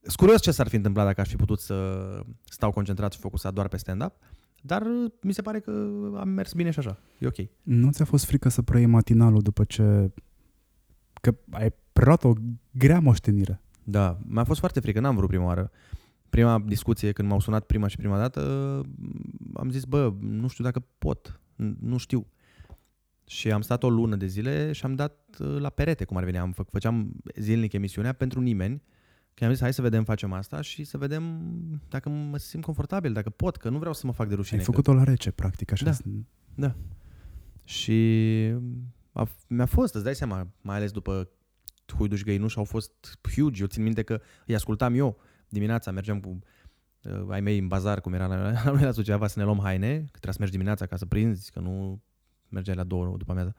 [0.00, 3.52] Sunt curios ce s-ar fi întâmplat dacă aș fi putut să stau concentrat și focusat
[3.52, 4.14] doar pe stand-up,
[4.62, 4.82] dar
[5.20, 5.70] mi se pare că
[6.16, 6.98] am mers bine și așa.
[7.18, 7.36] E ok.
[7.62, 10.10] Nu ți-a fost frică să preiei matinalul după ce
[11.24, 12.32] Că ai preluat o
[12.70, 13.62] grea moștenire.
[13.84, 15.70] Da, mi-a fost foarte frică, n-am vrut prima oară.
[16.30, 18.40] Prima discuție, când m-au sunat prima și prima dată,
[19.54, 22.26] am zis, bă, nu știu dacă pot, N- nu știu.
[23.26, 26.24] Și am stat o lună de zile și am dat uh, la perete, cum ar
[26.24, 26.38] veni.
[26.38, 28.82] Am fă, făceam zilnic emisiunea pentru nimeni.
[29.34, 31.22] Că am zis, hai să vedem, facem asta și să vedem
[31.88, 34.58] dacă mă simt confortabil, dacă pot, că nu vreau să mă fac de rușine.
[34.58, 35.84] Ai că- făcut-o la rece, practic, așa.
[35.84, 35.92] Da.
[36.54, 36.74] Da.
[37.64, 38.50] Și
[39.12, 41.28] a, mi-a fost, îți dai seama, mai ales după
[41.92, 43.60] Huiduș Găinuș, au fost huge.
[43.60, 46.38] Eu țin minte că îi ascultam eu dimineața, mergeam cu
[47.02, 49.60] uh, ai mei în bazar, cum era la, la noi la Suceava, să ne luăm
[49.62, 52.02] haine, că trebuia să mergi dimineața ca să prinzi, că nu
[52.48, 53.54] mergeai la două după amiază.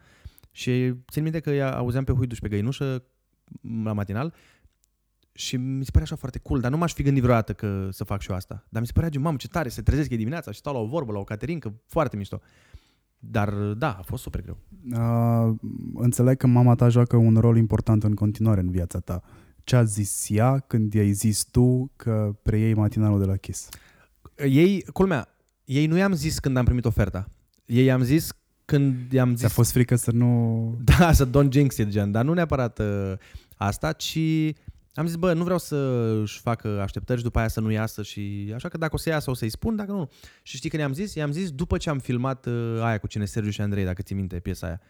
[0.51, 3.03] Și țin minte că îi auzeam pe Huiduș pe Găinușă
[3.83, 4.33] la matinal
[5.31, 8.03] și mi se părea așa foarte cool, dar nu m-aș fi gândit vreodată că să
[8.03, 8.65] fac și eu asta.
[8.69, 10.79] Dar mi se părea, gen, mamă, ce tare, se trezesc ei dimineața și stau la
[10.79, 12.41] o vorbă, la o caterincă, foarte mișto.
[13.31, 14.57] Dar da, a fost super greu.
[14.91, 15.55] Uh,
[15.93, 19.21] înțeleg că mama ta joacă un rol important în continuare în viața ta.
[19.63, 23.69] Ce a zis ea când i-ai zis tu că preiei matinalul de la Kiss?
[24.35, 25.27] Ei, culmea,
[25.65, 27.29] ei nu i-am zis când am primit oferta.
[27.65, 28.31] Ei i-am zis
[28.65, 29.39] când i-am zis...
[29.39, 30.61] Ți-a fost frică să nu...
[30.97, 33.13] Da, să don't jinx it, gen, dar nu neapărat uh,
[33.55, 34.19] asta, ci
[34.95, 35.75] am zis, bă, nu vreau să
[36.21, 39.09] își facă așteptări și după aia să nu iasă și așa că dacă o să
[39.09, 40.11] iasă o să-i spun, dacă nu.
[40.43, 41.13] Și știi când i-am zis?
[41.13, 44.15] I-am zis după ce am filmat uh, aia cu cine Sergiu și Andrei, dacă ții
[44.15, 44.81] minte piesa aia.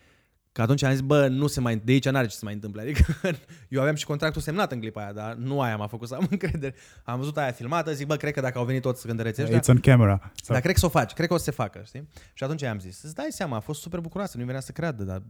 [0.52, 2.82] Că atunci am zis, bă, nu se mai, de aici n-are ce să mai întâmple.
[2.82, 3.04] Adică
[3.70, 6.28] eu aveam și contractul semnat în clipa aia, dar nu aia m-a făcut să am
[6.30, 6.76] încredere.
[7.04, 9.70] Am văzut aia filmată, zic, bă, cred că dacă au venit toți cântăreții ăștia, It's
[9.70, 10.20] on camera.
[10.20, 10.32] Sau...
[10.54, 12.08] dar cred că să o faci, cred că o să se facă, știi?
[12.34, 15.04] Și atunci i-am zis, îți dai seama, a fost super bucuroasă, nu venea să creadă,
[15.04, 15.22] dar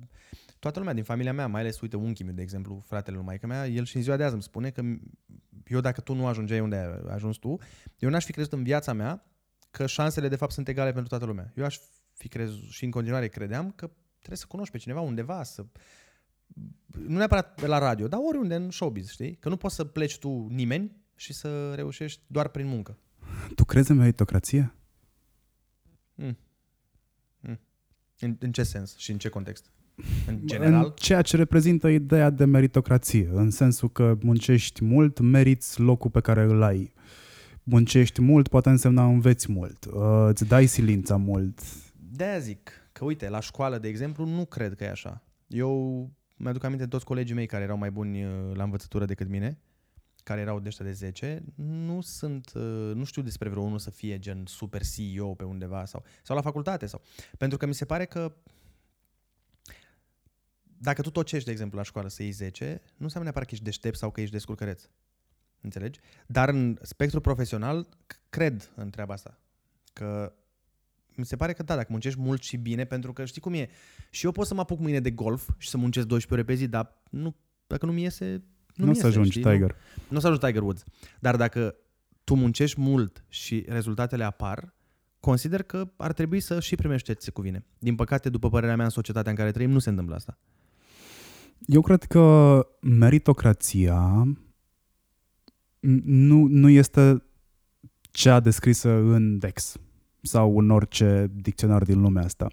[0.59, 3.47] toată lumea din familia mea, mai ales, uite, unchiul meu, de exemplu, fratele lui maică
[3.47, 4.81] mea, el și în ziua de azi îmi spune că
[5.67, 7.57] eu dacă tu nu ajungeai unde ai ajuns tu,
[7.99, 9.25] eu n-aș fi crezut în viața mea
[9.71, 11.51] că șansele de fapt sunt egale pentru toată lumea.
[11.55, 11.79] Eu aș
[12.13, 15.65] fi crezut și în continuare credeam că trebuie să cunoști pe cineva undeva, să
[16.85, 19.35] nu neapărat pe la radio, dar oriunde în showbiz, știi?
[19.35, 22.97] Că nu poți să pleci tu nimeni și să reușești doar prin muncă.
[23.55, 24.75] Tu crezi în meritocrație?
[28.19, 29.71] În, în ce sens și în ce context?
[30.27, 30.83] În general?
[30.83, 36.19] În ceea ce reprezintă ideea de meritocrație, în sensul că muncești mult, meriți locul pe
[36.19, 36.93] care îl ai.
[37.63, 41.59] Muncești mult, poate însemna înveți mult, uh, îți dai silința mult.
[42.11, 45.23] De-aia zic că, uite, la școală, de exemplu, nu cred că e așa.
[45.47, 49.29] Eu mi-aduc aminte de toți colegii mei care erau mai buni uh, la învățătură decât
[49.29, 49.59] mine,
[50.23, 53.89] care erau de ăștia de 10, nu sunt, uh, nu știu despre vreo unul să
[53.89, 57.01] fie gen super CEO pe undeva sau, sau la facultate sau.
[57.37, 58.35] Pentru că mi se pare că
[60.85, 63.47] dacă tu tot ce ești, de exemplu, la școală să iei 10, nu înseamnă neapărat
[63.47, 64.83] că ești deștept sau că ești descurcăreț.
[65.61, 65.99] Înțelegi?
[66.27, 69.39] Dar în spectru profesional c- cred în treaba asta.
[69.93, 70.33] Că
[71.15, 73.69] mi se pare că da, dacă muncești mult și bine, pentru că știi cum e,
[74.09, 76.63] și eu pot să mă apuc mâine de golf și să muncesc 12 ore pe
[76.63, 77.35] zi, dar nu,
[77.67, 78.41] dacă nu mi iese, nu,
[78.75, 79.41] Nu, mi o iese, să ajungi știi?
[79.41, 79.69] Tiger.
[79.71, 80.83] Nu, nu o să ajungi Tiger Woods.
[81.19, 81.75] Dar dacă
[82.23, 84.73] tu muncești mult și rezultatele apar,
[85.19, 87.65] consider că ar trebui să și primești ce ți se cuvine.
[87.79, 90.37] Din păcate, după părerea mea, în societatea în care trăim, nu se întâmplă asta.
[91.59, 94.23] Eu cred că meritocrația
[95.79, 97.23] n- nu, nu este
[98.01, 99.77] cea descrisă în Dex
[100.21, 102.47] sau în orice dicționar din lumea asta.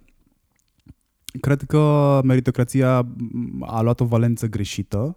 [1.41, 5.17] Cred că meritocrația m, a luat o valență greșită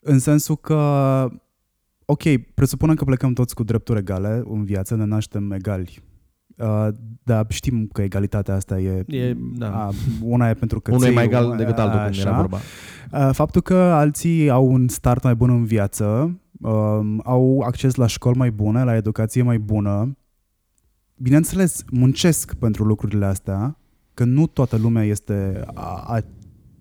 [0.00, 0.78] în sensul că
[2.04, 2.22] ok,
[2.54, 6.02] presupunem că plecăm toți cu drepturi egale în viață, ne naștem egali.
[6.60, 6.88] Uh,
[7.22, 9.84] dar știm că egalitatea asta e, E, da.
[9.84, 9.90] a,
[10.22, 12.28] una e pentru că Unul e ții- mai egal decât altul, cum așa.
[12.28, 12.58] era vorba.
[13.12, 18.06] Uh, Faptul că alții au un start mai bun în viață, um, au acces la
[18.06, 20.16] școli mai bune, la educație mai bună,
[21.16, 23.76] bineînțeles, muncesc pentru lucrurile astea,
[24.14, 26.20] că nu toată lumea este a-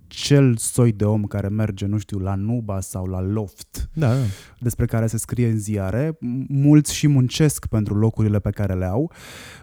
[0.10, 4.22] acel soi de om care merge, nu știu, la Nuba sau la Loft, Da, da.
[4.60, 6.12] despre care se scrie în ziare.
[6.12, 9.12] M- Mulți și muncesc pentru locurile pe care le au,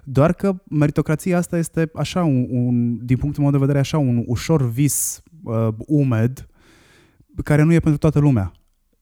[0.04, 4.22] doar că meritocrația asta este așa, un, un, din punctul meu de vedere, așa un
[4.26, 6.46] ușor vis uh, umed
[7.44, 8.52] care nu e pentru toată lumea.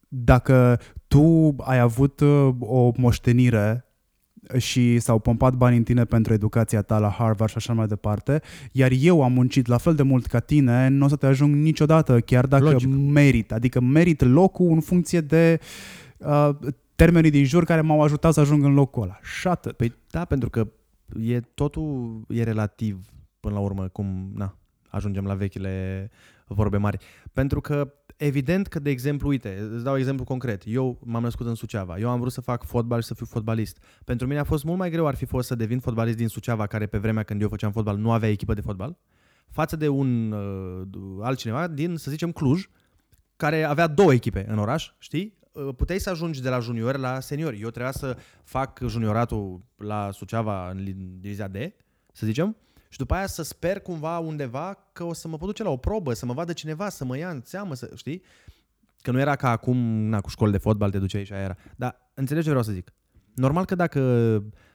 [0.08, 3.83] Dacă tu ai avut uh, o moștenire
[4.58, 8.42] și s-au pompat bani în tine pentru educația ta la Harvard și așa mai departe,
[8.72, 11.54] iar eu am muncit la fel de mult ca tine, nu o să te ajung
[11.54, 12.88] niciodată, chiar dacă Logic.
[12.88, 13.52] merit.
[13.52, 15.60] Adică merit locul în funcție de
[16.18, 16.50] uh,
[16.94, 19.18] termenii din jur care m-au ajutat să ajung în locul ăla.
[19.40, 19.72] Shut up.
[19.72, 20.68] Păi da, pentru că
[21.20, 23.06] e, totul e relativ
[23.40, 24.56] până la urmă, cum na,
[24.88, 26.10] ajungem la vechile
[26.46, 26.98] vorbe mari.
[27.32, 30.62] Pentru că evident că, de exemplu, uite, îți dau exemplu concret.
[30.66, 31.98] Eu m-am născut în Suceava.
[31.98, 33.78] Eu am vrut să fac fotbal și să fiu fotbalist.
[34.04, 36.66] Pentru mine a fost mult mai greu ar fi fost să devin fotbalist din Suceava,
[36.66, 38.98] care pe vremea când eu făceam fotbal nu avea echipă de fotbal,
[39.50, 40.86] față de un uh,
[41.20, 42.68] altcineva din, să zicem, Cluj,
[43.36, 45.38] care avea două echipe în oraș, știi?
[45.52, 47.52] Uh, Puteai să ajungi de la junior la senior.
[47.52, 51.56] Eu trebuia să fac junioratul la Suceava în li- divizia D,
[52.12, 52.56] să zicem,
[52.94, 55.76] și după aia să sper cumva undeva că o să mă pot duce la o
[55.76, 58.22] probă, să mă vadă cineva, să mă ia în seamă, să, știi?
[59.02, 59.76] Că nu era ca acum,
[60.08, 61.56] na, cu școli de fotbal te duceai și aia era.
[61.76, 62.92] Dar înțelegi ce vreau să zic?
[63.34, 64.00] Normal că dacă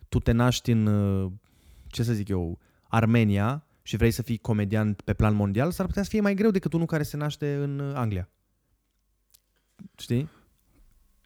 [0.09, 1.31] tu te naști în, uh,
[1.87, 6.03] ce să zic eu, Armenia și vrei să fii comedian pe plan mondial, s-ar putea
[6.03, 8.29] să fie mai greu decât unul care se naște în uh, Anglia.
[9.97, 10.29] Știi?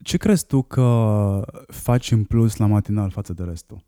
[0.04, 3.84] Ce crezi tu că faci în plus la matinal față de restul?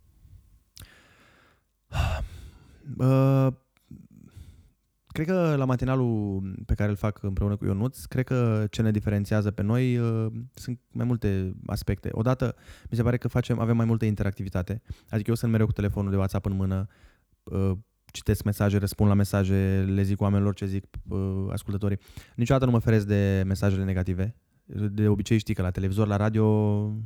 [2.98, 3.48] Uh,
[5.08, 8.92] cred că la matinalul pe care îl fac împreună cu Ionuț, cred că ce ne
[8.92, 12.10] diferențiază pe noi uh, sunt mai multe aspecte.
[12.12, 12.56] Odată,
[12.90, 14.82] mi se pare că facem, avem mai multă interactivitate.
[15.10, 16.88] Adică eu sunt mereu cu telefonul de WhatsApp în mână,
[17.44, 17.72] uh,
[18.06, 22.00] citesc mesaje, răspund la mesaje, le zic oamenilor ce zic uh, ascultătorii.
[22.36, 24.36] Niciodată nu mă feresc de mesajele negative.
[24.92, 26.46] De obicei știi că la televizor, la radio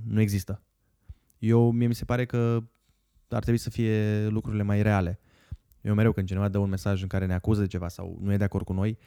[0.05, 0.63] nu există.
[1.39, 2.63] Eu, mie mi se pare că
[3.29, 5.19] ar trebui să fie lucrurile mai reale.
[5.81, 8.33] Eu mereu când cineva dă un mesaj în care ne acuză de ceva sau nu
[8.33, 8.97] e de acord cu noi,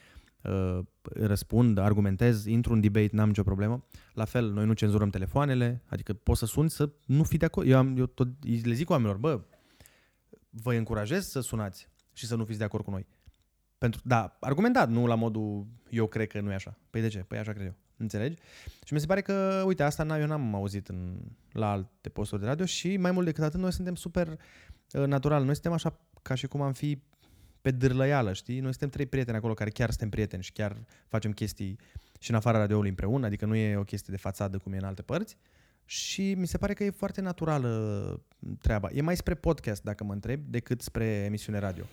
[0.42, 3.84] uh, răspund, argumentez, intru în debate, n-am nicio problemă.
[4.12, 7.68] La fel, noi nu cenzurăm telefoanele, adică poți să suni să nu fii de acord.
[7.68, 8.28] Eu, am, eu tot
[8.64, 9.40] le zic oamenilor, bă,
[10.50, 13.06] vă încurajez să sunați și să nu fiți de acord cu noi.
[13.78, 16.78] Pentru, da, argumentat, nu la modul eu cred că nu e așa.
[16.90, 17.18] Păi de ce?
[17.18, 17.74] Păi așa cred eu.
[17.96, 18.36] Înțelegi?
[18.84, 21.18] Și mi se pare că, uite, asta n- eu n-am auzit în,
[21.52, 24.38] la alte posturi de radio și mai mult decât atât, noi suntem super
[24.92, 25.44] uh, natural.
[25.44, 27.02] Noi suntem așa ca și cum am fi
[27.60, 28.60] pe dârlăială, știi?
[28.60, 30.76] Noi suntem trei prieteni acolo care chiar suntem prieteni și chiar
[31.08, 31.78] facem chestii
[32.18, 34.84] și în afara radioului împreună, adică nu e o chestie de fațadă cum e în
[34.84, 35.36] alte părți.
[35.84, 38.22] Și mi se pare că e foarte naturală
[38.60, 38.88] treaba.
[38.92, 41.84] E mai spre podcast, dacă mă întreb, decât spre emisiune radio.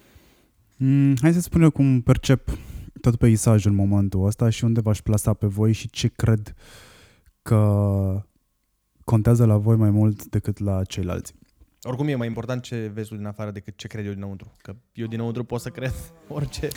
[0.78, 2.50] Mm, hai să spun eu cum percep
[3.02, 6.54] tot peisajul în momentul ăsta și unde v-aș plasa pe voi și ce cred
[7.42, 8.24] că
[9.04, 11.34] contează la voi mai mult decât la ceilalți.
[11.84, 14.52] Oricum e mai important ce vezi tu din afară decât ce cred eu dinăuntru.
[14.58, 15.94] Că eu dinăuntru pot să cred
[16.28, 16.68] orice.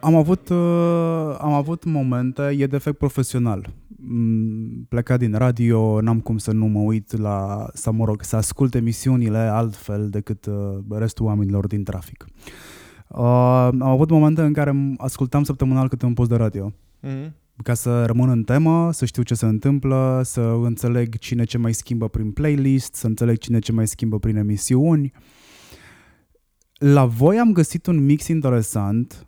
[0.00, 3.66] Am avut, uh, am avut momente, e defect profesional.
[3.96, 8.36] Mm, Plecat din radio, n-am cum să nu mă uit la, sau mă rog, să
[8.36, 12.24] ascult emisiunile altfel decât uh, restul oamenilor din trafic.
[13.08, 16.72] Uh, am avut momente în care m- ascultam săptămânal câte un post de radio.
[17.02, 17.30] Mm-hmm.
[17.62, 21.72] Ca să rămân în temă, să știu ce se întâmplă, să înțeleg cine ce mai
[21.72, 25.12] schimbă prin playlist, să înțeleg cine ce mai schimbă prin emisiuni.
[26.72, 29.26] La voi am găsit un mix interesant,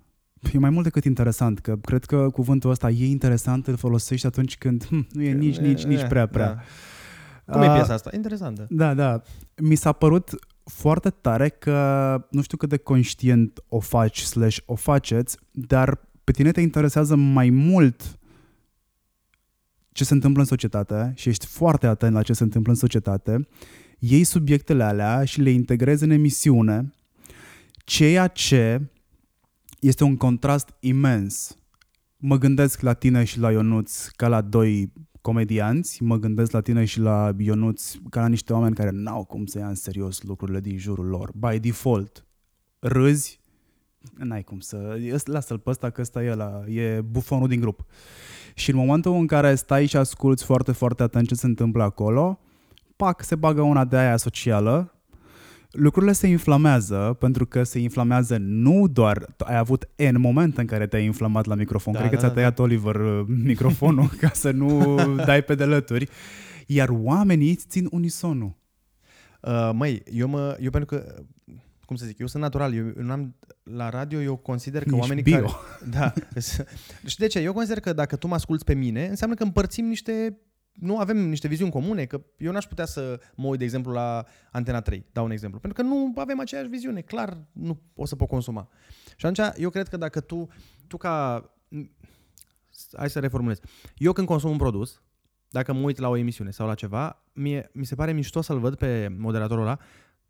[0.53, 4.59] e mai mult decât interesant, că cred că cuvântul ăsta e interesant, îl folosești atunci
[4.59, 6.55] când hm, nu e nici, nici, nici prea, prea.
[6.55, 7.53] Da.
[7.53, 8.11] Cum e Ah, piesa asta?
[8.15, 8.67] Interesantă.
[8.69, 9.23] Da, da.
[9.63, 10.31] Mi s-a părut
[10.65, 16.33] foarte tare că nu știu cât de conștient o faci slash o faceți, dar pe
[16.33, 18.19] tine te interesează mai mult
[19.93, 23.49] ce se întâmplă în societate și ești foarte atent la ce se întâmplă în societate,
[23.99, 26.91] iei subiectele alea și le integrezi în emisiune,
[27.85, 28.91] ceea ce
[29.81, 31.59] este un contrast imens.
[32.17, 36.85] Mă gândesc la tine și la Ionuț ca la doi comedianți, mă gândesc la tine
[36.85, 40.61] și la Ionuț ca la niște oameni care n-au cum să ia în serios lucrurile
[40.61, 41.33] din jurul lor.
[41.35, 42.27] By default,
[42.79, 43.41] râzi,
[44.15, 44.99] n-ai cum să...
[45.25, 47.85] Lasă-l pe ăsta că ăsta e, la, e bufonul din grup.
[48.55, 52.41] Și în momentul în care stai și asculți foarte, foarte atent ce se întâmplă acolo,
[52.97, 54.95] pac, se bagă una de aia socială,
[55.71, 59.27] lucrurile se inflamează, pentru că se inflamează nu doar...
[59.39, 61.93] Ai avut N momente în care te-ai inflamat la microfon.
[61.93, 62.35] Da, Cred că da, ți-a da.
[62.35, 64.97] tăiat Oliver uh, microfonul ca să nu
[65.27, 66.09] dai pe de lături.
[66.67, 68.57] Iar oamenii îți țin unisonul.
[69.41, 71.15] Uh, măi, eu, mă, eu pentru că,
[71.85, 72.75] cum să zic, eu sunt natural.
[72.75, 75.37] Eu, eu n-am, la radio eu consider că Ești oamenii bio.
[75.37, 75.53] care...
[75.91, 76.13] Da.
[77.11, 77.41] și de ce?
[77.41, 80.39] Eu consider că dacă tu mă asculți pe mine, înseamnă că împărțim niște
[80.75, 84.25] nu avem niște viziuni comune, că eu n-aș putea să mă uit, de exemplu, la
[84.51, 88.17] Antena 3, dau un exemplu, pentru că nu avem aceeași viziune, clar nu o să
[88.17, 88.69] pot consuma.
[89.17, 90.49] Și atunci eu cred că dacă tu,
[90.87, 91.45] tu ca...
[92.97, 93.61] Hai să reformulez.
[93.97, 95.03] Eu când consum un produs,
[95.49, 98.59] dacă mă uit la o emisiune sau la ceva, mie, mi se pare mișto să-l
[98.59, 99.79] văd pe moderatorul ăla,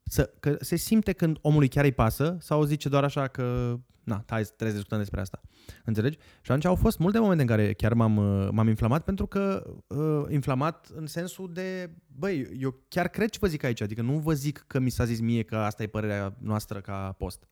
[0.04, 4.24] să, că se simte când omului chiar îi pasă sau zice doar așa că na,
[4.26, 5.40] hai, trebuie să discutăm despre asta.
[5.84, 6.16] Înțelegi?
[6.16, 9.74] Și atunci au fost multe momente în care chiar m-am, uh, m-am inflamat pentru că
[9.86, 14.18] uh, inflamat în sensul de, băi, eu chiar cred ce vă zic aici, adică nu
[14.18, 17.48] vă zic că mi s-a zis mie că asta e părerea noastră ca post.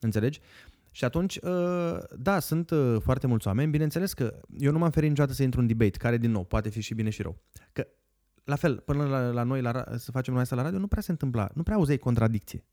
[0.00, 0.40] Înțelegi?
[0.90, 3.70] Și atunci, uh, da, sunt uh, foarte mulți oameni.
[3.70, 6.68] Bineînțeles că eu nu m-am ferit niciodată să intru în debate, care, din nou, poate
[6.68, 7.42] fi și bine și rău.
[7.72, 7.86] Că,
[8.48, 10.86] la fel, până la, la noi, la, ra- să facem noi asta la radio, nu
[10.86, 12.64] prea se întâmpla, nu prea auzeai contradicție.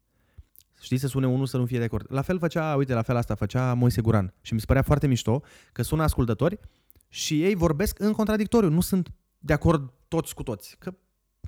[0.82, 2.05] Știi, să sune unul să nu fie de acord.
[2.09, 4.34] La fel făcea, uite, la fel asta făcea Moise Guran.
[4.41, 6.59] Și mi se părea foarte mișto că sună ascultători
[7.07, 8.69] și ei vorbesc în contradictoriu.
[8.69, 10.76] Nu sunt de acord toți cu toți.
[10.80, 10.93] Că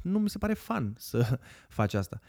[0.03, 1.39] nu mi se pare fan să
[1.78, 2.19] faci asta.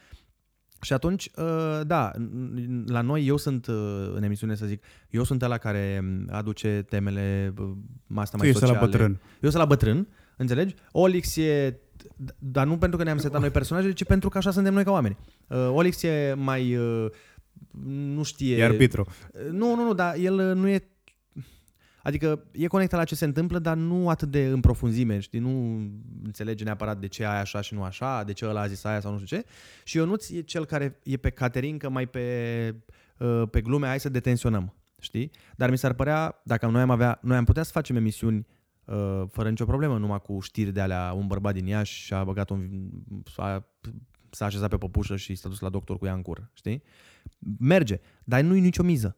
[0.80, 5.22] Și atunci, uh, da, n- la noi eu sunt uh, în emisiune să zic, eu
[5.24, 7.70] sunt ăla care aduce temele uh,
[8.14, 8.86] asta Tu mai ești la sociale.
[8.90, 9.10] bătrân.
[9.40, 10.74] Eu sunt la bătrân, înțelegi?
[10.92, 11.80] Olix e,
[12.38, 14.90] dar nu pentru că ne-am setat noi personaje, ci pentru că așa suntem noi ca
[14.90, 15.16] oameni.
[15.46, 17.10] Uh, Olix e mai, uh,
[17.86, 18.56] nu știe...
[18.56, 19.06] E arbitru.
[19.50, 20.88] Nu, nu, nu, dar el uh, nu e...
[22.02, 25.38] Adică e conectat la ce se întâmplă, dar nu atât de în profunzime, știi?
[25.38, 25.80] Nu
[26.24, 29.00] înțelege neapărat de ce ai așa și nu așa, de ce ăla a zis aia
[29.00, 29.44] sau nu știu ce.
[29.84, 32.74] Și Ionuț e cel care e pe Caterinca, mai pe,
[33.18, 35.30] uh, pe glume, hai să detenționăm, știi?
[35.56, 38.57] Dar mi s-ar părea, dacă noi am avea, noi am putea să facem emisiuni uh,
[39.30, 42.68] fără nicio problemă, numai cu știri de alea, un bărbat din Iași și-a băgat un,
[43.34, 43.68] s-a,
[44.30, 46.82] s-a așezat pe păpușă și s-a dus la doctor cu ea în cur, știi?
[47.58, 49.16] Merge, dar nu e nicio miză.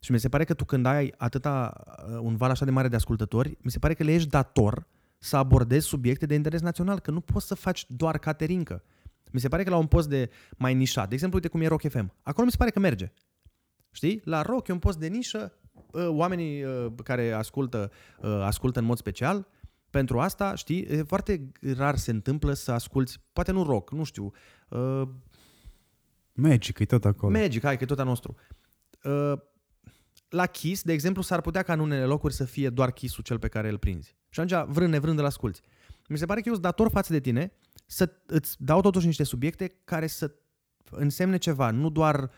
[0.00, 2.88] Și mi se pare că tu când ai atâta, uh, un val așa de mare
[2.88, 4.86] de ascultători, mi se pare că le ești dator
[5.18, 8.82] să abordezi subiecte de interes național, că nu poți să faci doar caterincă.
[9.30, 11.66] Mi se pare că la un post de mai nișat, de exemplu, uite cum e
[11.66, 13.12] Rock FM, acolo mi se pare că merge.
[13.90, 14.20] Știi?
[14.24, 15.57] La rock e un post de nișă, uh,
[15.92, 17.90] oamenii uh, care ascultă,
[18.22, 19.48] uh, ascultă în mod special,
[19.90, 24.32] pentru asta, știi, e foarte rar se întâmplă să asculti, poate nu rock, nu știu,
[24.68, 25.02] uh,
[26.32, 27.38] Magic, e tot acolo.
[27.38, 28.36] Magic, hai că e tot a nostru.
[29.02, 29.32] Uh,
[30.28, 33.38] la Kiss, de exemplu, s-ar putea ca în unele locuri să fie doar Kiss-ul cel
[33.38, 34.16] pe care îl prinzi.
[34.28, 35.60] Și atunci, vrând nevrând, îl asculti.
[36.08, 37.52] Mi se pare că eu sunt dator față de tine
[37.86, 40.34] să îți dau totuși niște subiecte care să
[40.90, 42.30] însemne ceva, nu doar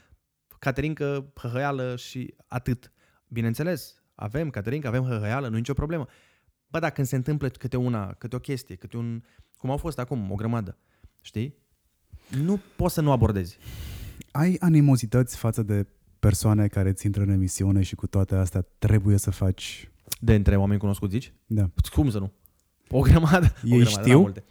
[0.59, 2.93] Caterinca, hăhăială și atât.
[3.33, 6.07] Bineînțeles, avem Caterinca, avem hăhăială, nu e nicio problemă.
[6.67, 9.23] Bă, dar când se întâmplă câte una, câte o chestie, câte un...
[9.57, 10.79] Cum au fost acum, o grămadă,
[11.21, 11.55] știi?
[12.43, 13.59] Nu poți să nu abordezi.
[14.31, 15.87] Ai animozități față de
[16.19, 19.91] persoane care ți intră în emisiune și cu toate astea trebuie să faci...
[20.21, 21.33] De între oameni cunoscuți, zici?
[21.47, 21.71] Da.
[21.93, 22.33] Cum să nu?
[22.89, 23.55] O grămadă.
[23.65, 24.13] o Ei grămadă, știu?
[24.13, 24.45] n-am multe.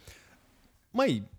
[0.90, 1.30] Măi,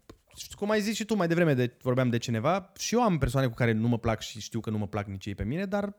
[0.55, 3.47] cum ai zis și tu mai devreme, de, vorbeam de cineva, și eu am persoane
[3.47, 5.65] cu care nu mă plac și știu că nu mă plac nici ei pe mine,
[5.65, 5.93] dar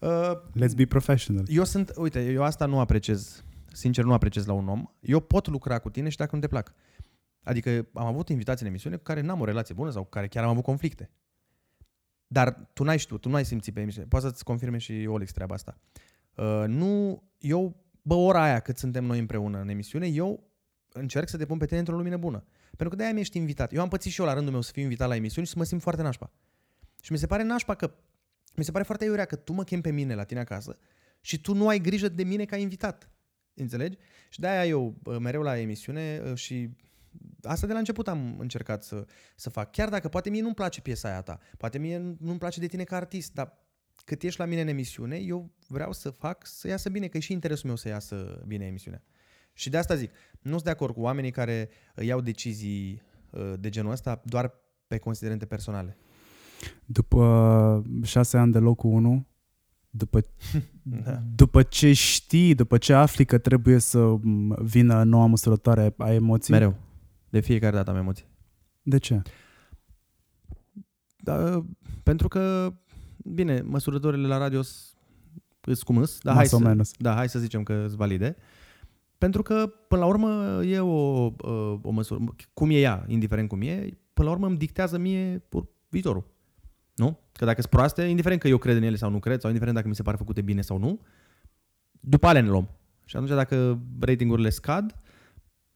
[0.00, 0.32] uh,
[0.64, 1.44] Let's be professional.
[1.48, 4.84] eu sunt, uite, eu asta nu apreciez, sincer nu apreciez la un om.
[5.00, 6.74] Eu pot lucra cu tine și dacă nu te plac.
[7.42, 10.28] Adică am avut invitații în emisiune cu care n-am o relație bună sau cu care
[10.28, 11.10] chiar am avut conflicte.
[12.26, 14.06] Dar tu n-ai știut, tu nu ai simțit pe emisiune.
[14.06, 15.78] Poate să-ți confirme și Olix treaba asta.
[16.34, 20.50] Uh, nu, eu, bă, ora aia cât suntem noi împreună în emisiune, eu
[20.92, 22.44] încerc să te pun pe tine într-o lumină bună.
[22.68, 23.72] Pentru că de-aia mi-ești invitat.
[23.72, 25.58] Eu am pățit și eu la rândul meu să fiu invitat la emisiuni și să
[25.58, 26.30] mă simt foarte nașpa.
[27.02, 27.90] Și mi se pare nașpa că,
[28.60, 30.78] mi se pare foarte iurea că tu mă chem pe mine la tine acasă
[31.20, 33.10] și tu nu ai grijă de mine ca invitat.
[33.54, 33.96] Înțelegi?
[34.28, 36.70] Și de-aia eu bă, mereu la emisiune uh, și
[37.42, 39.06] asta de la început am încercat să,
[39.36, 39.72] să fac.
[39.72, 42.84] Chiar dacă poate mie nu-mi place piesa aia ta, poate mie nu-mi place de tine
[42.84, 43.58] ca artist, dar
[44.04, 47.20] cât ești la mine în emisiune, eu vreau să fac să iasă bine, că e
[47.20, 49.02] și interesul meu să iasă bine emisiunea.
[49.52, 53.52] Și de asta zic, nu sunt de acord cu oamenii care uh, iau decizii uh,
[53.58, 54.54] de genul ăsta doar
[54.86, 55.96] pe considerente personale.
[56.84, 59.26] După șase ani de locul 1,
[59.90, 60.20] după,
[61.04, 61.22] Da.
[61.34, 66.52] după ce știi, după ce afli că trebuie să m, vină noua măsurătoare a emoții,
[66.52, 66.76] Mereu.
[67.28, 68.24] De fiecare dată am emoții.
[68.82, 69.22] de ce?
[71.16, 71.64] Da,
[72.02, 72.72] pentru că,
[73.16, 76.90] bine, măsurătorile la radio sunt cum îs, dar hai Mas o să, menos.
[76.98, 78.36] da, hai să zicem că sunt valide.
[79.18, 83.60] Pentru că, până la urmă, e o, uh, o măsură, cum e ea, indiferent cum
[83.60, 86.24] e, până la urmă îmi dictează mie ur- viitorul.
[87.00, 87.18] Nu?
[87.32, 89.76] Că dacă sunt proaste, indiferent că eu cred în ele sau nu cred, sau indiferent
[89.76, 91.00] dacă mi se pare făcute bine sau nu,
[92.00, 92.68] după alea ne luăm.
[93.04, 94.94] Și atunci dacă ratingurile scad,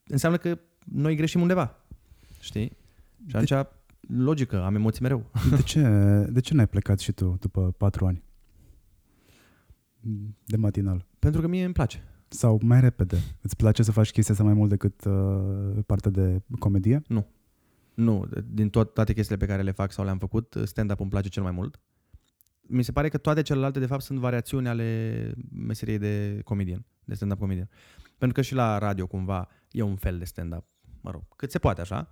[0.07, 1.77] înseamnă că noi greșim undeva.
[2.41, 2.77] Știi?
[3.27, 3.66] Și atunci,
[4.09, 5.31] logică, am emoții mereu.
[5.51, 5.83] De ce,
[6.31, 8.22] de ce n-ai plecat și tu după patru ani?
[10.45, 11.07] De matinal.
[11.18, 12.03] Pentru că mie îmi place.
[12.29, 13.16] Sau mai repede?
[13.41, 17.03] Îți place să faci chestia asta mai mult decât uh, partea de comedie?
[17.07, 17.27] Nu,
[18.45, 21.42] din tot, toate chestiile pe care le fac sau le-am făcut, stand-up îmi place cel
[21.42, 21.80] mai mult.
[22.61, 27.14] Mi se pare că toate celelalte, de fapt, sunt variațiuni ale meseriei de comedian, de
[27.14, 27.68] stand-up comedian.
[28.18, 30.64] Pentru că și la radio, cumva, e un fel de stand-up,
[31.01, 32.09] mă rog, cât se poate așa.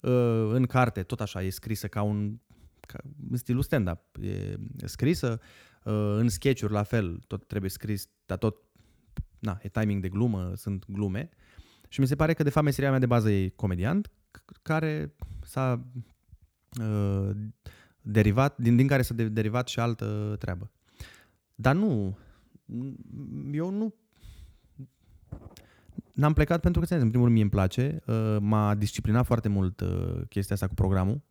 [0.00, 2.38] Uh, În carte, tot așa, e scrisă ca un
[2.80, 2.98] ca,
[3.30, 4.00] în stilul stand-up.
[4.20, 5.40] E scrisă,
[5.84, 8.56] uh, în sketch-uri la fel, tot trebuie scris, dar tot,
[9.38, 11.28] na, e timing de glumă, sunt glume.
[11.88, 14.10] Și mi se pare că, de fapt, meseria mea de bază e comediant, c-
[14.62, 15.84] care s-a
[16.80, 17.30] uh,
[18.00, 20.70] derivat, din, din care s-a de- derivat și altă treabă.
[21.54, 22.18] Dar nu,
[23.52, 23.94] eu nu
[26.18, 28.00] N-am plecat pentru că, ți-am zis, în primul rând, mie îmi place.
[28.06, 31.22] uh, M-a disciplinat foarte mult uh, chestia asta cu programul.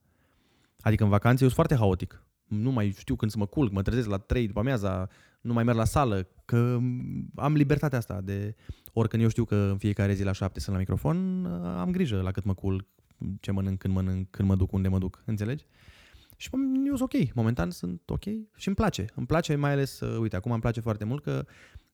[0.79, 2.23] Adică în vacanțe eu sunt foarte haotic.
[2.47, 5.07] Nu mai știu când să mă culc, mă trezesc la 3 după amiaza,
[5.41, 6.79] nu mai merg la sală, că
[7.35, 8.55] am libertatea asta de
[8.93, 11.45] oricând eu știu că în fiecare zi la 7 sunt la microfon,
[11.77, 12.85] am grijă la cât mă culc,
[13.39, 15.65] ce mănânc, când mănânc, când mă duc, unde mă duc, înțelegi?
[16.35, 18.23] Și mă, eu sunt ok, momentan sunt ok
[18.55, 19.05] și îmi place.
[19.15, 21.45] Îmi place mai ales, uh, uite, acum îmi place foarte mult că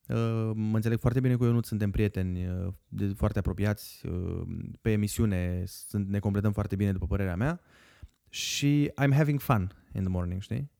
[0.08, 4.42] uh, mă înțeleg foarte bine cu Ionut, suntem prieteni uh, de foarte apropiați, uh,
[4.80, 7.60] pe emisiune sunt, ne completăm foarte bine după părerea mea
[8.34, 10.70] și I'm having fun in the morning, știi?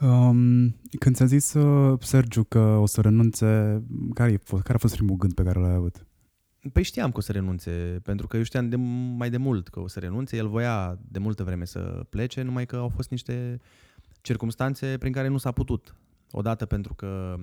[0.00, 3.82] Um, când ți-a zis uh, Sergiu că o să renunțe,
[4.14, 6.06] care, e fost, care a fost primul gând pe care l-ai avut?
[6.72, 7.70] Păi știam că o să renunțe,
[8.02, 8.76] pentru că eu știam de,
[9.16, 10.36] mai de mult că o să renunțe.
[10.36, 13.60] El voia de multă vreme să plece, numai că au fost niște
[14.20, 15.96] circumstanțe prin care nu s-a putut.
[16.30, 17.36] Odată pentru că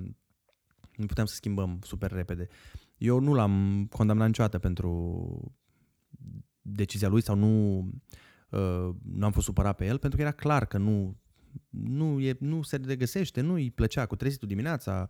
[0.95, 2.47] nu puteam să schimbăm super repede.
[2.97, 5.55] Eu nu l-am condamnat niciodată pentru
[6.63, 7.77] decizia lui sau nu,
[8.49, 11.17] uh, nu am fost supărat pe el, pentru că era clar că nu,
[11.69, 15.09] nu, e, nu se regăsește, nu îi plăcea cu trezitul dimineața,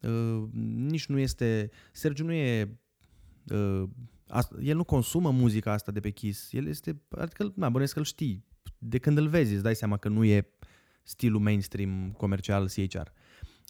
[0.00, 0.42] uh,
[0.76, 1.70] nici nu este...
[1.92, 2.78] Sergiu nu e
[3.46, 3.82] uh,
[4.26, 6.52] asta, el nu consumă muzica asta de pe Kiss.
[6.52, 8.44] El este, adică, na, bănuiesc că îl știi.
[8.78, 10.48] De când îl vezi, îți dai seama că nu e
[11.02, 13.08] stilul mainstream comercial CHR.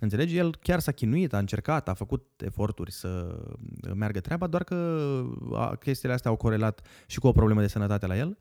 [0.02, 0.36] Înțelegi?
[0.36, 3.42] El chiar s-a chinuit, a încercat, a făcut eforturi să
[3.94, 4.74] meargă treaba, doar că
[5.52, 8.38] a, chestiile astea au corelat și cu o problemă de sănătate la el,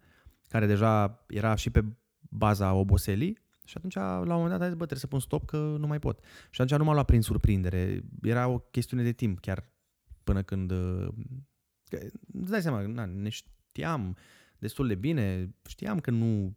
[0.48, 1.86] care deja era și pe
[2.20, 5.46] baza oboselii și atunci, la un moment dat, a zis, bă, trebuie să pun stop
[5.46, 6.20] că nu mai pot.
[6.50, 8.04] Și atunci nu m-a luat prin surprindere.
[8.22, 9.70] Era o chestiune de timp, chiar
[10.24, 10.70] până când...
[11.90, 11.98] Că,
[12.34, 14.18] îți dai seama, na, ne știam
[14.58, 16.56] destul de bine, știam că nu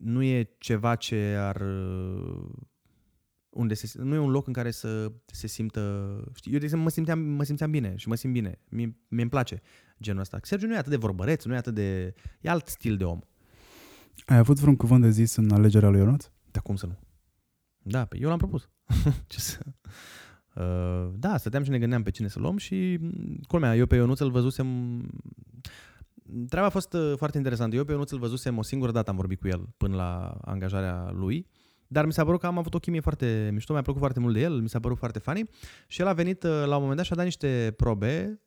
[0.00, 1.62] nu e ceva ce ar
[3.50, 6.88] unde se, nu e un loc în care să se simtă, știi, eu de exemplu
[6.88, 9.62] mă simțeam, mă simțeam bine și mă simt bine, mie, mie îmi place
[10.02, 10.38] genul ăsta.
[10.42, 13.18] Sergiu nu e atât de vorbăreț, nu e atât de, e alt stil de om.
[14.26, 16.30] Ai avut vreun cuvânt de zis în alegerea lui Ionuț?
[16.50, 16.98] Dar cum să nu?
[17.82, 18.68] Da, pe eu l-am propus.
[19.26, 19.58] Ce să...
[20.54, 22.98] Uh, da, stăteam și ne gândeam pe cine să luăm și,
[23.46, 24.66] culmea, eu pe Ionuț îl văzusem...
[26.48, 27.76] Treaba a fost uh, foarte interesantă.
[27.76, 31.10] Eu pe Ionuț îl văzusem o singură dată, am vorbit cu el până la angajarea
[31.12, 31.46] lui,
[31.92, 34.34] dar mi s-a părut că am avut o chimie foarte mișto, mi-a plăcut foarte mult
[34.34, 35.48] de el, mi s-a părut foarte funny.
[35.86, 38.40] Și el a venit uh, la un moment dat și a dat niște probe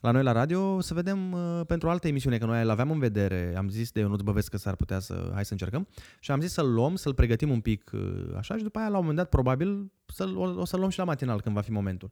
[0.00, 2.98] la noi la radio să vedem uh, pentru alte emisiune, că noi îl aveam în
[2.98, 5.88] vedere, am zis de Ionuț Băvesc că s-ar putea să, hai să încercăm.
[6.20, 8.94] Și am zis să-l luăm, să-l pregătim un pic uh, așa și după aia la
[8.94, 11.70] un moment dat probabil să-l, o, o să-l luăm și la matinal când va fi
[11.70, 12.08] momentul.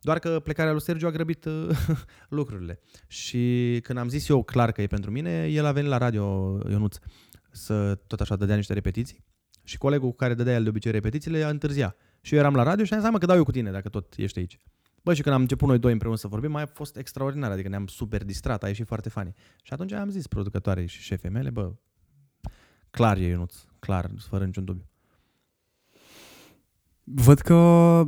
[0.00, 1.68] Doar că plecarea lui Sergiu a grăbit uh,
[2.38, 2.80] lucrurile.
[3.06, 6.58] Și când am zis eu clar că e pentru mine, el a venit la radio,
[6.70, 6.96] Ionuț,
[7.50, 9.28] să tot așa dădea niște repetiții
[9.70, 11.96] și colegul cu care dădea el de obicei repetițiile a întârzia.
[12.20, 14.14] Și eu eram la radio și am zis, că dau eu cu tine dacă tot
[14.16, 14.58] ești aici.
[15.02, 17.68] Bă, și când am început noi doi împreună să vorbim, mai a fost extraordinar, adică
[17.68, 19.34] ne-am super distrat, a ieșit foarte funny.
[19.62, 21.72] Și atunci am zis producătoarei și șefei mele, bă,
[22.90, 24.88] clar e Ionuț, clar, fără niciun dubiu.
[27.04, 28.02] Văd că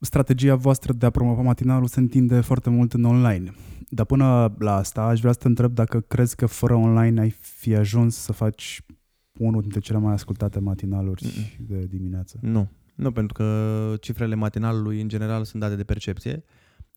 [0.00, 3.52] strategia voastră de a promova matinalul se întinde foarte mult în online.
[3.88, 7.30] Dar până la asta aș vrea să te întreb dacă crezi că fără online ai
[7.30, 8.82] fi ajuns să faci
[9.38, 11.66] unul dintre cele mai ascultate matinaluri Mm-mm.
[11.66, 12.38] de dimineață.
[12.40, 16.44] Nu, nu, pentru că cifrele matinalului în general sunt date de percepție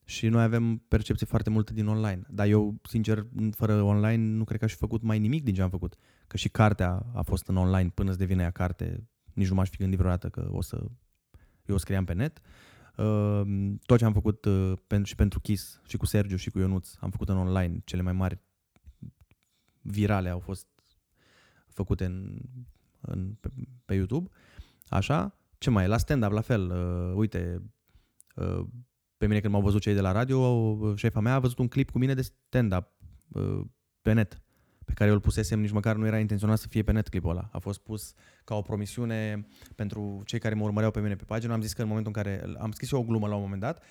[0.04, 2.22] și noi avem percepție foarte multă din online.
[2.28, 5.62] Dar eu, sincer, fără online nu cred că aș fi făcut mai nimic din ce
[5.62, 5.96] am făcut.
[6.26, 9.08] Că și cartea a fost în online până să devine ea carte.
[9.32, 10.84] Nici nu m-aș fi gândit vreodată că o să...
[11.66, 12.40] Eu o scriam pe net.
[12.96, 13.42] Uh,
[13.86, 14.72] tot ce am făcut uh,
[15.02, 17.80] și pentru Kiss și cu Sergiu și cu Ionuț am făcut în online.
[17.84, 18.38] Cele mai mari
[19.80, 20.66] virale au fost
[21.78, 22.38] făcute în,
[23.00, 23.48] în, pe,
[23.84, 24.28] pe YouTube.
[24.88, 25.38] Așa.
[25.58, 25.86] Ce mai e?
[25.86, 26.70] La stand-up, la fel.
[26.70, 27.62] Uh, uite,
[28.34, 28.64] uh,
[29.16, 31.68] pe mine când m-au văzut cei de la radio, uh, șefa mea a văzut un
[31.68, 32.88] clip cu mine de stand-up
[33.28, 33.60] uh,
[34.02, 34.42] pe net,
[34.84, 37.30] pe care eu îl pusesem, nici măcar nu era intenționat să fie pe net clipul
[37.30, 37.48] ăla.
[37.52, 38.14] A fost pus
[38.44, 41.52] ca o promisiune pentru cei care mă urmăreau pe mine pe pagină.
[41.52, 43.60] Am zis că în momentul în care am scris eu o glumă la un moment
[43.60, 43.82] dat,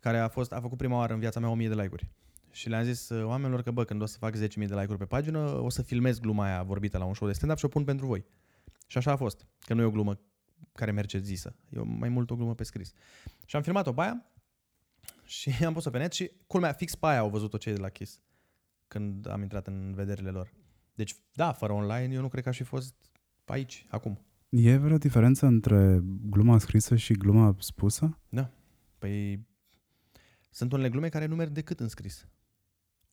[0.00, 2.10] care a, fost, a făcut prima oară în viața mea 1000 de like-uri.
[2.56, 5.04] Și le-am zis uh, oamenilor că, bă, când o să fac 10.000 de like-uri pe
[5.04, 7.84] pagină, o să filmez gluma aia vorbită la un show de stand-up și o pun
[7.84, 8.24] pentru voi.
[8.86, 9.46] Și așa a fost.
[9.58, 10.20] Că nu e o glumă
[10.72, 11.56] care merge zisă.
[11.70, 12.92] E mai mult o glumă pe scris.
[13.46, 14.26] Și am filmat-o pe aia
[15.24, 17.88] și am pus-o pe net și, culmea, fix pe aia au văzut-o cei de la
[17.88, 18.20] Kiss
[18.88, 20.52] când am intrat în vederile lor.
[20.94, 22.94] Deci, da, fără online, eu nu cred că aș fi fost
[23.44, 24.20] aici, acum.
[24.48, 26.00] E vreo diferență între
[26.30, 28.18] gluma scrisă și gluma spusă?
[28.28, 28.50] Da.
[28.98, 29.46] Păi
[30.50, 32.26] sunt unele glume care nu merg decât în scris.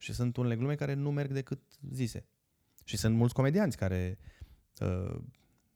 [0.04, 2.26] Și sunt unele glume care nu merg decât zise.
[2.84, 4.18] Și sunt mulți comedianți care
[4.82, 5.16] uh,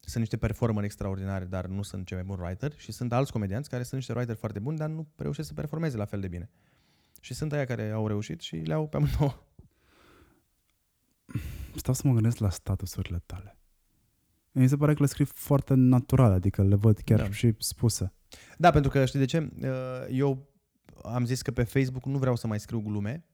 [0.00, 3.68] sunt niște performări extraordinare, dar nu sunt cei mai buni writer și sunt alți comedianți
[3.68, 6.50] care sunt niște writer foarte buni, dar nu reușesc să performeze la fel de bine.
[7.20, 9.42] Și sunt aia care au reușit și le-au pe amândouă.
[11.76, 13.58] stau să mă gândesc la statusurile tale.
[14.52, 17.30] Mi se pare că le scrii foarte natural, adică le văd chiar Da.
[17.30, 18.12] și spuse.
[18.58, 19.50] Da, pentru că știi de ce?
[19.62, 19.68] Uh,
[20.10, 20.48] Eu
[21.02, 23.24] am zis că pe Facebook nu vreau să mai scriu glume,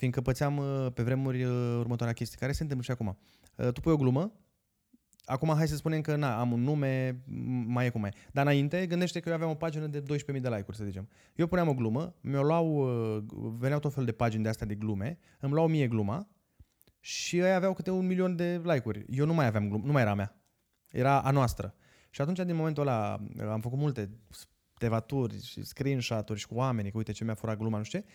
[0.00, 3.18] fiindcă pățeam uh, pe vremuri uh, următoarea chestie, care se întâmplă și acum.
[3.56, 4.32] Uh, Tu pui o glumă,
[5.24, 8.18] acum hai să spunem că na, am un nume, m- mai e cum mai e.
[8.32, 10.06] Dar înainte, gândește că eu aveam o pagină de 12.000
[10.40, 11.08] de like-uri, să zicem.
[11.34, 12.66] Eu puneam o glumă, mi-o luau,
[13.16, 13.22] uh,
[13.58, 16.28] veneau tot fel de pagini de astea de glume, îmi luau mie gluma
[17.00, 19.04] și ei aveau câte un milion de like-uri.
[19.08, 20.42] Eu nu mai aveam glumă, nu mai era a mea.
[20.90, 21.74] Era a noastră.
[22.10, 23.18] Și atunci, din momentul ăla,
[23.50, 24.10] am făcut multe
[24.78, 28.06] tevaturi și screenshot-uri și cu oamenii, că uite ce mi-a furat gluma, nu știu ce.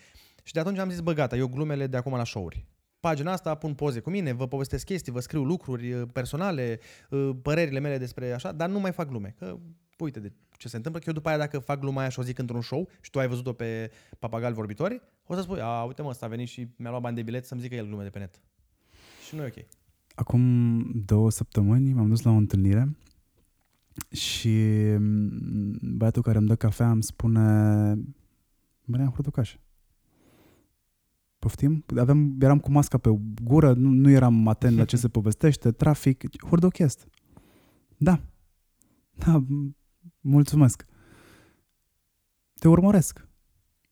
[0.46, 2.66] Și de atunci am zis, bă, gata, eu glumele de acum la show-uri.
[3.00, 6.80] Pagina asta pun poze cu mine, vă povestesc chestii, vă scriu lucruri uh, personale,
[7.10, 9.34] uh, părerile mele despre așa, dar nu mai fac glume.
[9.38, 9.58] Că
[9.98, 12.22] uite de ce se întâmplă, că eu după aia dacă fac gluma aia și o
[12.22, 16.02] zic într-un show și tu ai văzut-o pe Papagal Vorbitori, o să spui, a, uite
[16.02, 18.10] mă, ăsta a venit și mi-a luat bani de bilet să-mi zică el glume de
[18.10, 18.40] pe net.
[19.26, 19.64] Și nu e ok.
[20.14, 22.96] Acum două săptămâni m-am dus la o întâlnire
[24.10, 24.56] și
[24.98, 27.40] mm, băiatul care îmi dă cafea îmi spune
[28.84, 29.56] Marian Hurducaș.
[31.38, 31.84] Poftim?
[31.96, 36.42] Aveam, eram cu masca pe gură, nu, nu eram atent la ce se povestește, trafic.
[36.42, 37.06] Hurduchest.
[37.96, 38.20] Da.
[39.14, 39.74] Da, m-
[40.20, 40.86] mulțumesc.
[42.54, 43.28] Te urmăresc.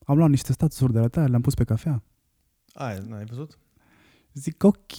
[0.07, 2.03] Am luat niște statusuri de la tale, le-am pus pe cafea.
[2.72, 3.59] Ai, n-ai văzut?
[4.32, 4.92] Zic, ok,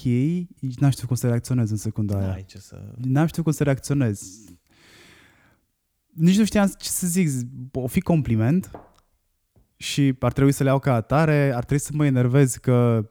[0.80, 2.32] n-am știut cum să reacționez în secunda aia.
[2.34, 2.94] Ai ce să...
[2.98, 4.46] N-am știut cum să reacționez.
[6.14, 7.30] Nici nu știam ce să zic.
[7.72, 8.72] O fi compliment
[9.78, 13.10] și ar trebui să le iau ca atare, ar trebui să mă enervez că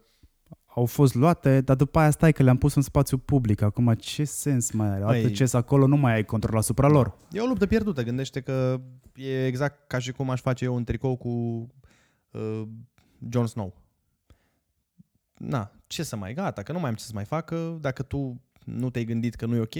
[0.65, 3.61] au fost luate, dar după aia stai că le-am pus în spațiu public.
[3.61, 5.03] Acum ce sens mai are?
[5.03, 7.17] Păi- Atât ce acolo nu mai ai control asupra lor.
[7.31, 8.03] E o luptă pierdută.
[8.03, 8.81] Gândește că
[9.15, 11.29] e exact ca și cum aș face eu un tricou cu
[12.31, 12.61] uh,
[13.29, 13.73] Jon Snow.
[15.37, 17.77] Na, ce să mai gata, că nu mai am ce să mai facă.
[17.81, 19.73] Dacă tu nu te-ai gândit că nu e ok,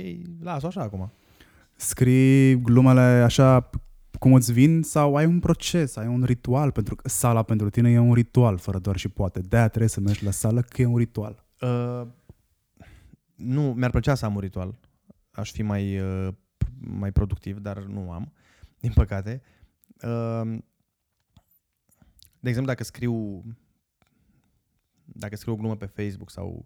[0.44, 1.12] las-o așa acum.
[1.76, 3.70] Scrii glumele așa
[4.20, 7.92] cum îți vin sau ai un proces, ai un ritual, pentru că sala pentru tine
[7.92, 9.40] e un ritual, fără doar și poate.
[9.40, 11.46] De-aia trebuie să mergi la sală, că e un ritual.
[11.62, 12.08] Uh,
[13.36, 14.80] nu, mi-ar plăcea să am un ritual.
[15.32, 16.34] Aș fi mai, uh,
[16.80, 18.32] mai productiv, dar nu am,
[18.80, 19.42] din păcate.
[20.02, 20.58] Uh,
[22.40, 23.44] de exemplu, dacă scriu
[25.06, 26.66] dacă scriu o glumă pe Facebook sau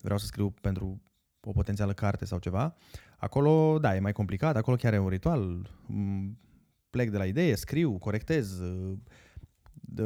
[0.00, 1.02] vreau să scriu pentru
[1.40, 2.74] o potențială carte sau ceva,
[3.16, 5.70] acolo, da, e mai complicat, acolo chiar e un ritual.
[6.90, 8.98] Mm, Plec de la idee, scriu, corectez, uh,
[9.72, 10.02] de-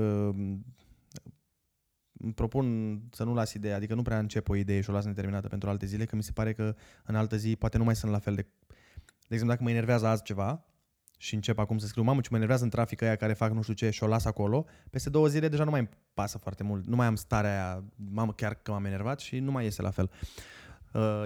[2.19, 5.05] îmi propun să nu las ideea, adică nu prea încep o idee și o las
[5.05, 6.75] neterminată pentru alte zile, că mi se pare că
[7.05, 8.47] în altă zi poate nu mai sunt la fel de...
[9.29, 10.65] De exemplu, dacă mă enervează azi ceva
[11.19, 13.63] și încep acum să scriu, mamă, ce mă enervează în trafic aia care fac nu
[13.63, 16.63] știu ce și o las acolo, peste două zile deja nu mai îmi pasă foarte
[16.63, 19.83] mult, nu mai am starea aia, mamă, chiar că m-am enervat și nu mai iese
[19.83, 20.11] la fel.
[20.13, 20.19] Uh,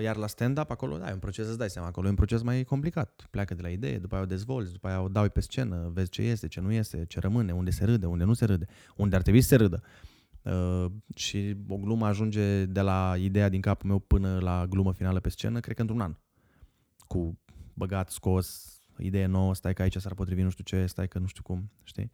[0.02, 2.42] Iar la stand-up acolo, da, e un proces, îți dai seama, acolo e un proces
[2.42, 3.26] mai complicat.
[3.30, 6.10] Pleacă de la idee, după aia o dezvolți, după aia o dai pe scenă, vezi
[6.10, 8.66] ce este, ce nu este, ce rămâne, unde se râde, unde nu se râde,
[8.96, 9.82] unde ar trebui să se râdă.
[10.42, 15.20] Uh, și o glumă ajunge de la ideea din capul meu până la glumă finală
[15.20, 16.16] pe scenă, cred că într-un an.
[17.06, 17.38] Cu
[17.74, 21.26] băgat, scos, idee nouă, stai că aici s-ar potrivi nu știu ce, stai că nu
[21.26, 22.12] știu cum, știi?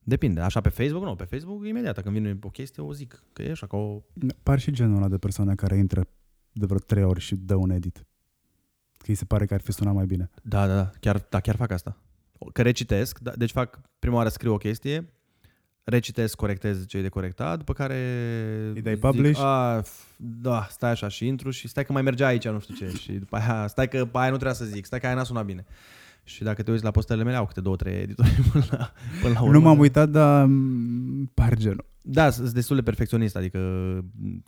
[0.00, 0.40] Depinde.
[0.40, 1.14] Așa pe Facebook, nu.
[1.14, 3.24] Pe Facebook, imediat, când vine o chestie, o zic.
[3.32, 4.02] Că e așa, ca o...
[4.42, 6.08] Par și genul ăla de persoane care intră
[6.54, 8.04] de vreo trei ori și dă un edit.
[8.96, 10.30] Că îi se pare că ar fi sunat mai bine.
[10.42, 10.90] Da, da, da.
[11.00, 11.96] Chiar, da, chiar fac asta.
[12.52, 15.12] Că recitesc, da, deci fac, prima oară scriu o chestie,
[15.84, 17.96] recitesc, corectez ce e de corectat, după care...
[18.74, 19.40] Îi dai zic, publish?
[19.42, 22.74] A, f- da, stai așa și intru și stai că mai merge aici, nu știu
[22.74, 22.88] ce.
[22.96, 25.24] Și după aia, stai că pe aia nu trebuia să zic, stai că aia n-a
[25.24, 25.64] sunat bine.
[26.24, 29.32] Și dacă te uiți la postele mele, au câte două, trei editori până la, până
[29.32, 29.52] la urmă.
[29.52, 31.86] Nu m-am uitat, dar mm, par genul.
[32.02, 33.58] Da, sunt destul de perfecționist, adică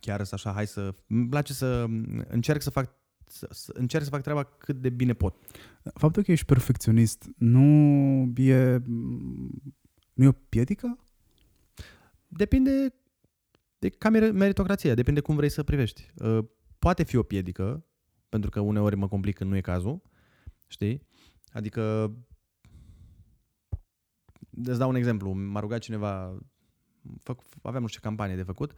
[0.00, 0.94] chiar sunt așa, hai să...
[1.06, 1.86] Îmi place să
[2.28, 2.94] încerc să fac
[3.28, 5.36] să, să încerc să fac treaba cât de bine pot.
[5.94, 7.62] Faptul că ești perfecționist nu
[8.36, 8.82] e,
[10.12, 10.98] nu e o piedică?
[12.28, 12.94] Depinde
[13.78, 16.12] de ca mer- meritocrație, depinde cum vrei să privești.
[16.14, 16.38] Uh,
[16.78, 17.84] Poate fi o piedică,
[18.28, 20.02] pentru că uneori mă complic când nu e cazul,
[20.66, 21.06] știi?
[21.56, 22.12] Adică,
[24.64, 26.38] îți dau un exemplu, m-a rugat cineva,
[27.22, 28.72] făc, aveam nu știu ce campanie de făcut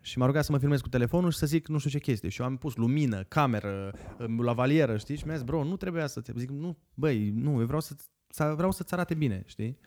[0.00, 2.28] și m-a rugat să mă filmez cu telefonul și să zic nu știu ce chestie.
[2.28, 3.94] Și eu am pus lumină, cameră,
[4.38, 5.16] la valieră, știi?
[5.16, 6.32] Și mi-a zis, bro, nu trebuia să te...
[6.36, 7.94] Zic, nu, băi, nu, eu vreau, să,
[8.28, 9.78] să, vreau să-ți arate bine, știi?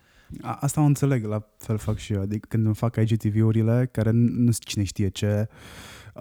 [0.41, 2.21] A, asta o înțeleg, la fel fac și eu.
[2.21, 5.55] Adică când îmi fac IGTV-urile, care nu nu știu cine știe ce, uh,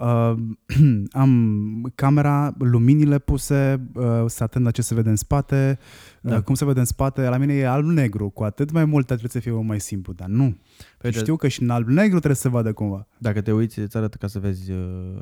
[1.23, 5.79] am camera, luminile puse, uh, să atent la ce se vede în spate,
[6.21, 6.29] da.
[6.29, 6.35] Da.
[6.35, 9.29] uh, cum se vede în spate, la mine e alb-negru, cu atât mai mult trebuie
[9.29, 10.57] să fie mult mai simplu, dar nu.
[10.97, 13.07] Păi, Știu că și în alb-negru trebuie să se vadă cumva.
[13.17, 15.21] Dacă te uiți, îți arăt ca să vezi uh,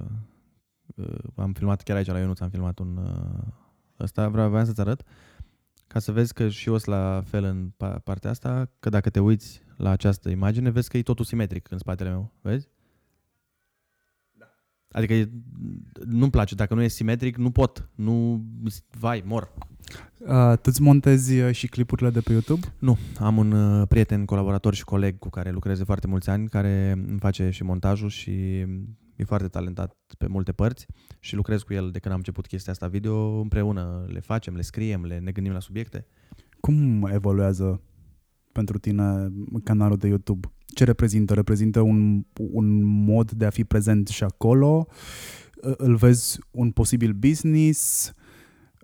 [0.95, 1.05] uh,
[1.35, 3.53] am filmat chiar aici la Ionuț, am filmat un uh,
[3.99, 5.03] ăsta, vreau, vreau să-ți arăt,
[5.87, 9.09] ca să vezi că și eu sunt la fel în pa- partea asta, că dacă
[9.09, 12.67] te uiți la această imagine, vezi că e totul simetric în spatele meu, vezi?
[14.91, 15.29] Adică e,
[16.05, 18.45] nu-mi place, dacă nu e simetric, nu pot, nu,
[18.99, 19.53] vai, mor.
[20.17, 22.73] Uh, tu îți montezi uh, și clipurile de pe YouTube?
[22.79, 26.47] Nu, am un uh, prieten, colaborator și coleg cu care lucrez de foarte mulți ani,
[26.47, 28.31] care îmi face și montajul și
[29.15, 30.85] e foarte talentat pe multe părți
[31.19, 34.61] și lucrez cu el de când am început chestia asta video, împreună le facem, le
[34.61, 36.05] scriem, le ne gândim la subiecte.
[36.59, 37.81] Cum evoluează
[38.51, 39.31] pentru tine
[39.63, 40.47] canalul de YouTube?
[40.73, 41.33] Ce reprezintă?
[41.33, 44.87] Reprezintă un, un mod de a fi prezent și acolo?
[45.63, 48.11] Uh, Îl vezi un posibil business?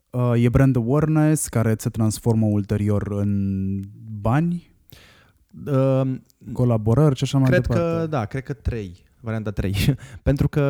[0.09, 3.81] Uh, E brand awareness care se transformă ulterior în
[4.21, 4.71] bani?
[5.65, 6.01] Uh,
[6.53, 7.99] Colaborări și așa mai cred departe?
[7.99, 9.75] că, da, cred că trei, varianta trei.
[10.23, 10.61] pentru că,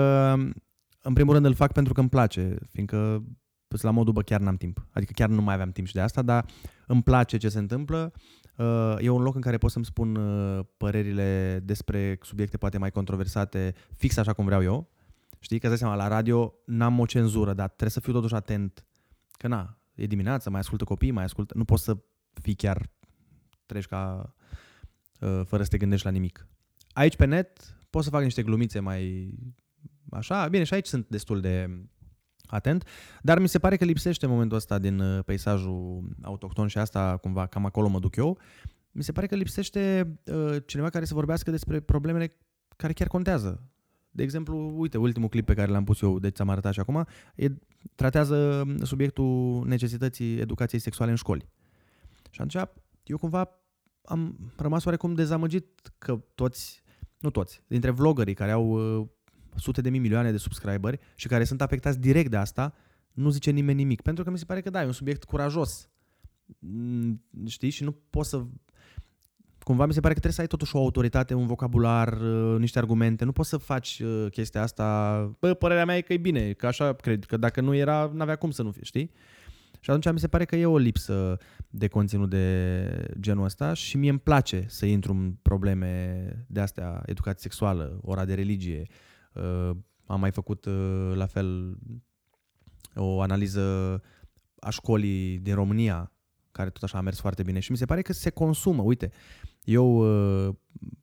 [1.02, 3.24] în primul rând, îl fac pentru că îmi place, fiindcă
[3.68, 4.86] sunt la modul, bă, chiar n-am timp.
[4.92, 6.46] Adică chiar nu mai aveam timp și de asta, dar
[6.88, 8.14] îmi place ce se întâmplă.
[8.58, 12.92] Uh, E un loc în care pot să-mi spun uh, părerile despre subiecte poate mai
[12.92, 14.92] controversate, fix așa cum vreau eu.
[15.40, 18.34] Știi, că îți dai seama, la radio n-am o cenzură, dar trebuie să fiu totuși
[18.34, 18.86] atent.
[19.32, 21.54] Că na, e dimineața, mai ascultă copii, mai ascultă...
[21.58, 21.98] Nu poți să
[22.42, 22.90] fii chiar
[23.66, 24.34] treci ca
[25.20, 26.48] uh, fără să te gândești la nimic.
[26.92, 29.34] Aici pe net pot să fac niște glumițe mai
[30.10, 31.86] așa, bine, și aici sunt destul de
[32.54, 32.88] atent,
[33.22, 37.46] dar mi se pare că lipsește momentul ăsta din uh, peisajul autohton și asta cumva
[37.46, 38.40] cam acolo mă duc eu.
[38.92, 42.38] Mi se pare că lipsește uh, cineva care să vorbească despre problemele
[42.76, 43.64] care chiar contează.
[44.10, 47.06] De exemplu, uite, ultimul clip pe care l-am pus eu, deci ți-am arătat și acum,
[47.36, 47.48] e,
[47.96, 51.50] tratează subiectul necesității educației sexuale în școli.
[52.30, 52.70] Și atunci
[53.04, 53.50] eu cumva
[54.06, 56.84] am rămas oarecum dezamăgit că toți,
[57.20, 59.08] nu toți, dintre vloggerii care au uh,
[59.56, 62.74] sute de mii, milioane de subscriberi și care sunt afectați direct de asta,
[63.14, 64.02] nu zice nimeni nimic.
[64.02, 65.90] Pentru că mi se pare că da, e un subiect curajos.
[66.60, 67.70] Mm, Știi?
[67.70, 68.44] Și nu poți să...
[69.60, 72.78] Cumva mi se pare că trebuie să ai totuși o autoritate, un vocabular, uh, niște
[72.78, 73.26] argumente.
[73.26, 75.38] Nu poți să faci uh, chestia asta...
[75.40, 78.36] Bă, părerea mea e că e bine, că așa cred, că dacă nu era, n-avea
[78.36, 79.12] cum să nu fie, știi?
[79.80, 81.38] Și atunci mi se pare că e o lipsă
[81.70, 82.88] de conținut de
[83.20, 88.26] genul ăsta și mie îmi place să intru în probleme de astea, educație sexuală, ora
[88.26, 88.88] de religie.
[88.90, 89.13] Uh,
[90.06, 91.78] am mai făcut uh, la fel
[92.96, 94.02] o analiză
[94.60, 96.12] a școlii din România,
[96.52, 98.82] care tot așa a mers foarte bine și mi se pare că se consumă.
[98.82, 99.12] Uite,
[99.64, 99.98] eu
[100.48, 100.56] uh,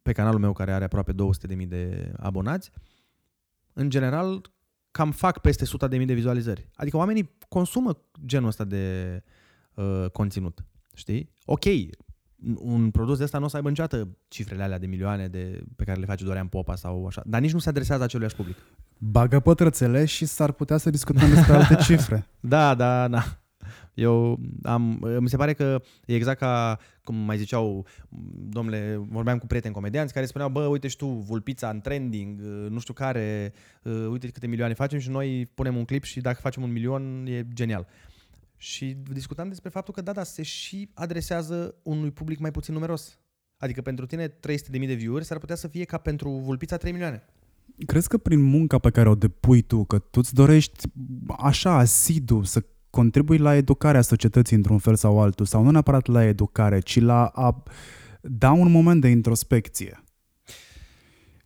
[0.03, 2.70] pe canalul meu care are aproape 200.000 de abonați,
[3.72, 4.53] în general
[4.91, 6.70] cam fac peste 100.000 de vizualizări.
[6.74, 9.22] Adică oamenii consumă genul ăsta de
[9.74, 10.64] uh, conținut.
[10.95, 11.35] Știi?
[11.45, 11.64] Ok,
[12.59, 15.84] un produs de ăsta nu o să aibă niciodată cifrele alea de milioane de, pe
[15.84, 18.57] care le face Dorian Popa sau așa, dar nici nu se adresează aceluiași public.
[18.99, 22.26] Bagă pătrățele și s-ar putea să discutăm despre alte cifre.
[22.41, 23.22] Da, da, da.
[23.95, 27.86] Eu am, mi se pare că e exact ca, cum mai ziceau,
[28.49, 32.78] domnule, vorbeam cu prieteni comedianți care spuneau, bă, uite și tu, vulpița în trending, nu
[32.78, 33.53] știu care,
[34.11, 37.47] uite câte milioane facem și noi punem un clip și dacă facem un milion e
[37.53, 37.86] genial.
[38.62, 43.18] Și discutam despre faptul că, da, da, se și adresează unui public mai puțin numeros.
[43.56, 44.36] Adică pentru tine 300.000
[44.70, 47.22] de view-uri s-ar putea să fie ca pentru vulpița 3 milioane.
[47.86, 50.88] Crezi că prin munca pe care o depui tu, că tu îți dorești
[51.38, 56.24] așa asidu să contribui la educarea societății într-un fel sau altul, sau nu neapărat la
[56.24, 57.62] educare, ci la a
[58.22, 60.04] da un moment de introspecție.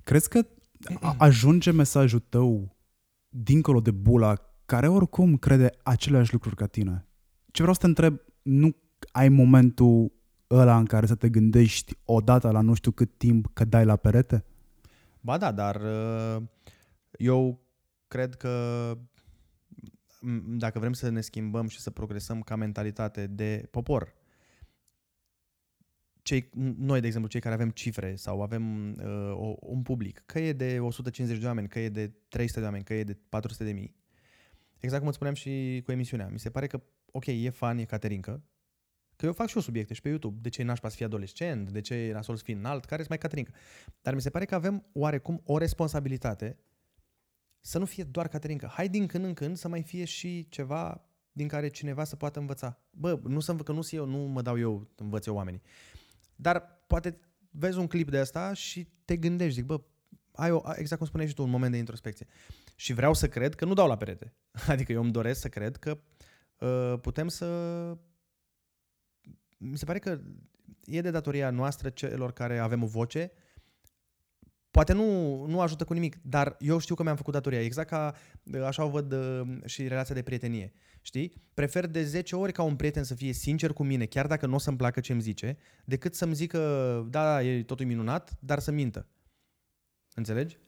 [0.04, 0.46] Crezi că
[1.00, 2.76] a- ajunge mesajul tău
[3.28, 4.34] dincolo de bula
[4.66, 7.06] care oricum crede aceleași lucruri ca tine?
[7.50, 8.76] Ce vreau să te întreb, nu
[9.12, 10.12] ai momentul
[10.50, 13.96] ăla în care să te gândești odată la nu știu cât timp că dai la
[13.96, 14.44] perete?
[15.20, 16.42] Ba da, dar uh,
[17.18, 17.60] eu
[18.08, 18.50] cred că
[20.20, 24.14] m, dacă vrem să ne schimbăm și să progresăm ca mentalitate de popor,
[26.22, 30.38] cei, noi, de exemplu, cei care avem cifre sau avem uh, o- un public, că
[30.38, 33.64] e de 150 de oameni, că e de 300 de oameni, că e de 400
[33.64, 33.94] de mii,
[34.84, 36.82] exact cum îți spuneam și cu emisiunea, mi se pare că,
[37.12, 38.42] ok, e fan, e Caterinca,
[39.16, 41.04] că eu fac și eu subiecte și pe YouTube, de ce e nașpa să fii
[41.04, 43.52] adolescent, de ce e nasol să fii înalt, care sunt mai Caterinca.
[44.02, 46.58] Dar mi se pare că avem oarecum o responsabilitate
[47.60, 48.66] să nu fie doar Caterinca.
[48.66, 52.38] Hai din când în când să mai fie și ceva din care cineva să poată
[52.38, 52.78] învăța.
[52.90, 55.62] Bă, nu să învă, că nu sunt eu, nu mă dau eu, învăț eu oamenii.
[56.36, 57.18] Dar poate
[57.50, 59.80] vezi un clip de asta și te gândești, zic, bă,
[60.32, 62.26] ai o, exact cum spuneai și tu, un moment de introspecție.
[62.74, 64.34] Și vreau să cred că nu dau la perete.
[64.68, 65.98] Adică eu îmi doresc să cred că
[66.58, 67.46] uh, putem să...
[69.58, 70.20] Mi se pare că
[70.84, 73.32] e de datoria noastră celor care avem o voce
[74.74, 77.62] Poate nu, nu ajută cu nimic, dar eu știu că mi-am făcut datoria.
[77.62, 78.14] Exact ca
[78.64, 80.72] așa o văd uh, și relația de prietenie.
[81.00, 81.32] Știi?
[81.54, 84.54] Prefer de 10 ori ca un prieten să fie sincer cu mine, chiar dacă nu
[84.54, 86.58] o să-mi placă ce îmi zice, decât să-mi zică,
[87.10, 89.06] da, da, e totul minunat, dar să mintă.
[90.14, 90.58] Înțelegi?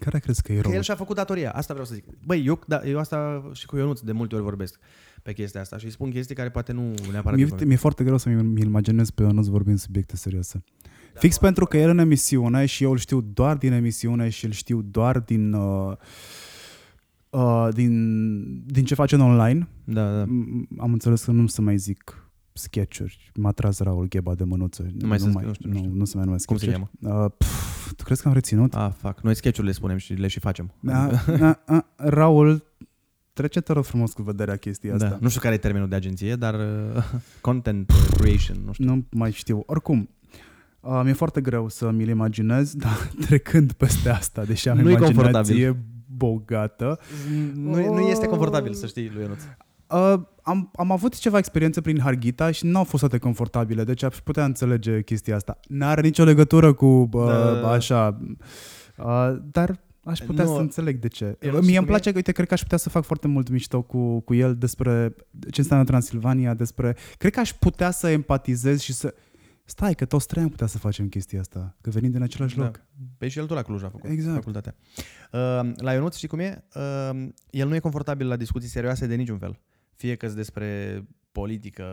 [0.00, 0.76] Care crezi că e Că rolul?
[0.76, 1.50] el și-a făcut datoria.
[1.50, 2.04] Asta vreau să zic.
[2.26, 4.78] Băi, eu, da, eu asta și cu Ionuț de multe ori vorbesc
[5.22, 7.34] pe chestia asta și îi spun chestii care poate nu neapărat...
[7.36, 7.66] Mi-e, îi convin.
[7.68, 10.64] mi-e foarte greu să mi imaginez pe Ionuț vorbind subiecte serioase.
[11.14, 14.50] Fix pentru că el în emisiune și eu îl știu doar din emisiune și îl
[14.50, 15.96] știu doar din, uh,
[17.30, 19.68] uh, din, din ce face în online.
[19.84, 20.24] Da, da.
[20.24, 22.29] M- Am înțeles că nu să mai zic
[22.62, 23.30] sketchuri.
[23.34, 24.86] M-a tras Raul Gheba de mânuță.
[25.04, 25.92] mai sunt- mai, nu știu, nu nu, știu.
[25.94, 26.90] nu se mai numesc Cum se sketchuri.
[27.00, 28.74] Uh, pf, tu crezi că am reținut?
[28.74, 29.20] Ah, fac.
[29.20, 30.72] Noi sketch-urile spunem și le și facem.
[30.80, 32.64] Da, da, a, Raul,
[33.32, 35.08] trece te rog frumos cu vederea chestia asta.
[35.08, 35.18] Da.
[35.20, 37.02] Nu știu care e termenul de agenție, dar uh,
[37.40, 38.84] content uh, creation, nu știu.
[38.84, 39.62] Nu mai știu.
[39.66, 40.08] Oricum,
[40.80, 45.14] uh, mi-e foarte greu să mi-l imaginez, dar trecând peste asta, deși am Nu-i imaginație
[45.14, 45.76] confortabil.
[46.16, 46.98] bogată,
[47.54, 49.42] Nu, nu este confortabil, să știi, lui Ionuț.
[49.90, 54.02] Uh, am, am avut ceva experiențe prin Harghita și nu au fost toate confortabile, deci
[54.02, 55.58] aș putea înțelege chestia asta.
[55.68, 57.08] N-are nicio legătură cu uh,
[57.62, 57.70] Da.
[57.70, 58.20] așa,
[58.98, 60.54] uh, dar aș putea Nu.
[60.54, 61.24] să înțeleg de ce.
[61.24, 61.88] Eu nu știu Mie îmi cum e.
[61.88, 64.56] place că, uite, cred că aș putea să fac foarte mult mișto cu, cu el
[64.56, 65.14] despre
[65.50, 66.96] ce înseamnă Transilvania, despre...
[67.18, 69.14] Cred că aș putea să empatizez și să...
[69.64, 72.62] Stai, că toți trei am putea să facem chestia asta, că venim din același Da.
[72.62, 72.80] loc.
[73.18, 74.34] Pe și el tot la Cluj a făcut Exact.
[74.34, 74.74] facultatea.
[75.32, 76.64] Uh, la Ionuț, știi cum e?
[76.74, 79.58] Uh, el nu e confortabil la discuții serioase de niciun fel.
[80.00, 81.02] Fie că despre
[81.32, 81.84] politică,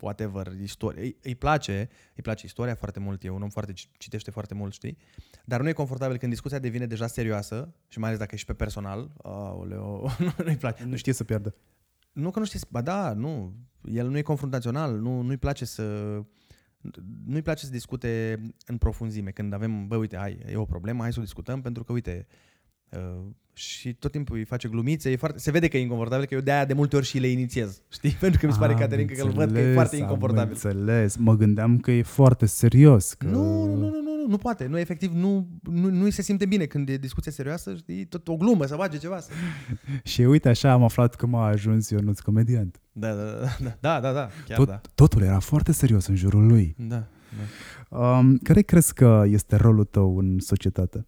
[0.00, 1.02] whatever, istorie.
[1.02, 4.72] Îi, îi place, îi place istoria foarte mult, e un om foarte, citește foarte mult,
[4.72, 4.96] știi?
[5.44, 8.52] Dar nu e confortabil când discuția devine deja serioasă și mai ales dacă ești pe
[8.52, 10.10] personal, aoleo,
[10.44, 10.84] nu-i place.
[10.84, 11.54] Nu știe să pierdă.
[12.12, 15.84] Nu că nu știi, ba da, nu, el nu e confruntațional, nu, nu-i place să
[17.24, 19.30] nu-i place să discute în profunzime.
[19.30, 22.26] Când avem, bă, uite, hai, e o problemă, hai să o discutăm, pentru că, uite,
[22.28, 22.47] uh,
[23.58, 26.40] și tot timpul îi face glumițe, e foarte, se vede că e inconfortabil, că eu
[26.40, 28.10] de-aia de multe ori și le inițiez, știi?
[28.10, 30.02] Pentru că mi se pare, Am Caterin, că îl văd că e înțeles, foarte am
[30.02, 30.52] inconfortabil.
[30.52, 31.16] înțeles.
[31.16, 33.14] Mă gândeam că e foarte serios.
[33.14, 33.26] Că...
[33.26, 34.66] Nu, nu, nu, nu, nu, nu poate.
[34.66, 38.04] Nu, efectiv, nu, nu, nu se simte bine când e discuție serioasă, știi?
[38.04, 39.18] Tot o glumă, să bage ceva.
[39.20, 39.30] Să...
[40.10, 42.80] Și uite, așa am aflat cum a ajuns Ionuț comediant.
[42.92, 44.80] Da, da, da, da, da, da, da, chiar Tot, da.
[44.94, 46.74] Totul era foarte serios în jurul lui.
[46.78, 47.06] Da,
[47.88, 47.98] da.
[47.98, 51.06] Um, care crezi că este rolul tău în societate?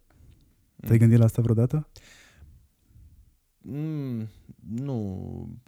[0.85, 1.87] Te-ai gândit la asta vreodată?
[3.57, 4.27] Mm,
[4.59, 5.59] nu,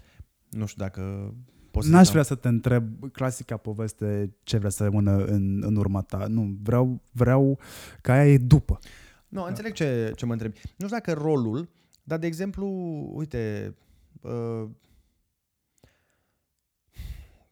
[0.49, 1.33] nu știu dacă
[1.71, 5.63] pot să N-aș zic, vrea să te întreb clasica poveste ce vrea să rămână în,
[5.63, 6.25] în urma ta.
[6.27, 7.59] Nu, vreau, vreau
[8.01, 8.79] ca aia e după.
[9.27, 10.59] Nu, înțeleg ce, ce mă întrebi.
[10.77, 11.69] Nu știu dacă rolul,
[12.03, 12.67] dar de exemplu,
[13.13, 13.75] uite,
[14.21, 14.69] uh,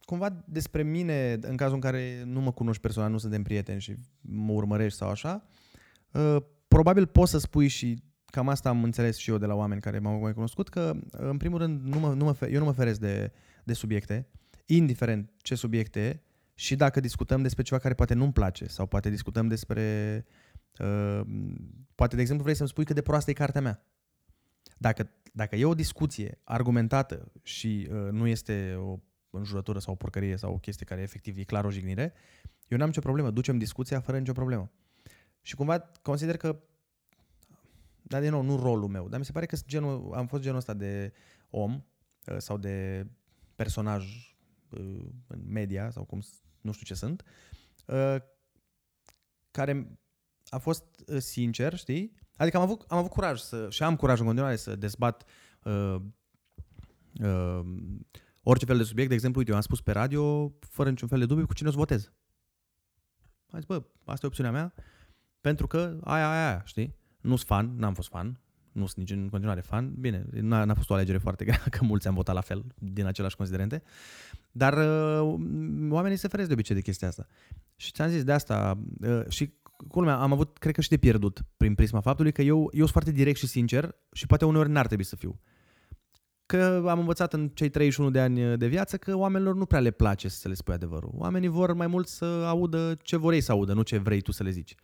[0.06, 3.96] cumva despre mine, în cazul în care nu mă cunoști personal, nu suntem prieteni și
[4.22, 5.44] mă urmărești sau așa,
[6.12, 6.38] uh,
[6.74, 10.00] probabil poți să spui și cam asta am înțeles și eu de la oameni care
[10.00, 12.72] m-au mai cunoscut, că în primul rând nu mă, nu mă, fe- eu nu mă
[12.72, 13.32] feresc de,
[13.64, 14.28] de subiecte,
[14.66, 16.22] indiferent ce subiecte
[16.54, 20.26] și dacă discutăm despre ceva care poate nu-mi place sau poate discutăm despre
[20.80, 21.22] Uh,
[21.96, 23.86] poate, de exemplu, vrei să-mi spui cât de proastă e cartea mea.
[24.78, 29.00] Dacă, dacă e o discuție argumentată și uh, nu este o
[29.30, 32.14] înjurătură sau o porcărie sau o chestie care efectiv e clar o jignire,
[32.68, 33.32] eu n-am nicio problemă.
[33.32, 34.72] Ducem discuția fără nicio problemă.
[35.42, 36.60] Și cumva consider că,
[38.02, 40.42] dar din nou, nu rolul meu, dar mi se pare că sunt genul, am fost
[40.44, 41.14] genul ăsta de
[41.50, 41.84] om
[42.26, 43.08] uh, sau de
[43.56, 44.36] personaj
[44.70, 47.24] uh, în media sau cum, s- nu știu ce sunt,
[47.86, 48.16] uh,
[49.52, 50.00] care
[50.50, 52.14] a fost uh, sincer, știi?
[52.36, 55.24] Adică am avut, am avut curaj să, și am curaj în continuare să dezbat
[55.64, 55.96] uh,
[57.22, 57.62] uh,
[58.44, 59.10] orice fel de subiect.
[59.10, 61.68] De exemplu, uite, eu am spus pe radio, fără niciun fel de dubiu, cu cine
[61.68, 62.12] o să votez.
[63.50, 64.74] Am zis, bă, asta e opțiunea mea,
[65.42, 66.96] pentru că aia, aia, aia, știi?
[67.22, 68.40] Nu sunt fan, n-am fost fan,
[68.72, 69.94] nu sunt nici în continuare fan.
[70.00, 73.06] Bine, n-a, n-a fost o alegere foarte grea, că mulți am votat la fel, din
[73.06, 73.84] același considerente.
[74.52, 75.40] Dar uh,
[75.90, 77.28] oamenii se feresc de obicei de chestia asta.
[77.76, 79.54] Și ți-am zis de asta uh, și
[79.88, 82.90] culmea, am avut, cred că și de pierdut prin prisma faptului că eu, eu sunt
[82.90, 85.40] foarte direct și sincer și poate uneori n-ar trebui să fiu.
[86.46, 89.92] Că am învățat în cei 31 de ani de viață că oamenilor nu prea le
[89.92, 91.12] place să le spui adevărul.
[91.14, 94.32] Oamenii vor mai mult să audă ce vor ei să audă, nu ce vrei tu
[94.32, 94.76] să le zici.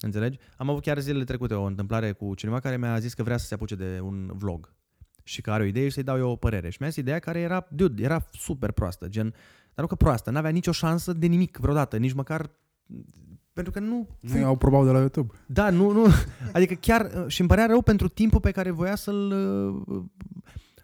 [0.00, 0.38] Înțelegi?
[0.56, 3.46] Am avut chiar zilele trecute o întâmplare cu cineva care mi-a zis că vrea să
[3.46, 4.74] se apuce de un vlog
[5.22, 6.70] și că are o idee și să-i dau eu o părere.
[6.70, 9.30] Și mi-a zis ideea care era, dude, era super proastă, gen,
[9.74, 12.50] dar nu că proastă, n-avea nicio șansă de nimic vreodată, nici măcar
[13.52, 14.08] pentru că nu...
[14.20, 15.34] Nu au probabil de la YouTube.
[15.46, 16.06] Da, nu, nu.
[16.52, 19.30] Adică chiar și îmi părea rău pentru timpul pe care voia să-l
[19.86, 20.02] uh,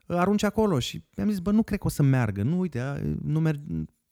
[0.07, 2.43] arunce acolo și mi-am zis, bă, nu cred că o să meargă.
[2.43, 3.61] Nu, uite, a, nu merg,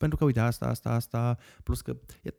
[0.00, 2.36] pentru că, uite, asta, asta, asta, plus că e-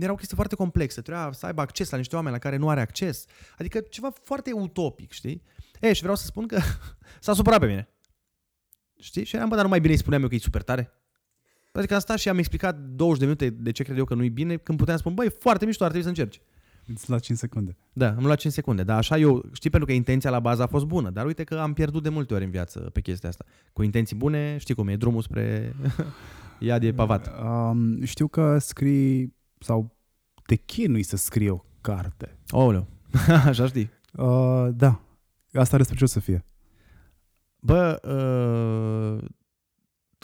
[0.00, 1.00] era o chestie foarte complexă.
[1.00, 3.24] Trebuia să aibă acces la niște oameni la care nu are acces.
[3.58, 5.42] Adică ceva foarte utopic, știi?
[5.80, 6.60] E, și vreau să spun că
[7.20, 7.88] s-a supărat pe mine.
[8.98, 9.24] Știi?
[9.24, 10.92] Și eram, bă, dar nu mai bine îi spuneam eu că e super tare?
[11.72, 14.24] Adică am stat și am explicat 20 de minute de ce cred eu că nu
[14.24, 16.40] e bine, când puteam spune, băi, foarte mișto, ar trebui să încerci.
[16.86, 17.76] Îți la 5 secunde.
[17.92, 18.82] Da, am luat 5 secunde.
[18.82, 21.10] Dar așa eu, știi, pentru că intenția la bază a fost bună.
[21.10, 23.44] Dar uite că am pierdut de multe ori în viață pe chestia asta.
[23.72, 25.74] Cu intenții bune, știi cum e, drumul spre
[26.58, 27.30] iad e pavat.
[27.42, 29.96] Um, știu că scrii sau
[30.46, 32.38] te chinui să scrii o carte.
[32.48, 32.88] Aoleu,
[33.46, 33.90] așa știi.
[34.12, 35.00] Uh, da.
[35.52, 36.44] Asta despre ce o să fie?
[37.60, 38.00] Bă,
[39.22, 39.28] uh,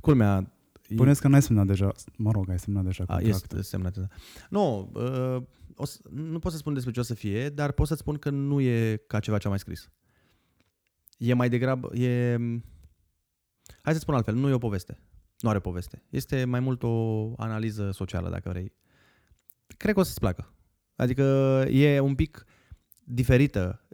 [0.02, 0.52] culmea...
[0.88, 1.92] e- Puneți că n-ai semnat deja.
[2.16, 3.58] Mă rog, ai semnat deja A, contractul.
[3.58, 3.96] este semnat.
[3.98, 4.06] Da.
[4.50, 5.42] Nu, uh,
[5.74, 8.16] o să, nu pot să spun despre ce o să fie, dar pot să spun
[8.16, 9.90] că nu e ca ceva ce am mai scris.
[11.18, 12.36] E mai degrabă, e...
[13.82, 15.00] Hai să spun altfel, nu e o poveste.
[15.40, 16.02] Nu are poveste.
[16.10, 18.72] Este mai mult o analiză socială, dacă vrei.
[19.76, 20.54] Cred că o să-ți placă.
[20.96, 21.22] Adică
[21.70, 22.44] e un pic
[23.04, 23.88] diferită,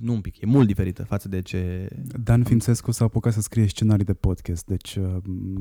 [0.00, 1.88] nu un pic, e mult diferită față de ce...
[2.22, 5.16] Dan Fințescu s-a apucat să scrie scenarii de podcast, deci uh,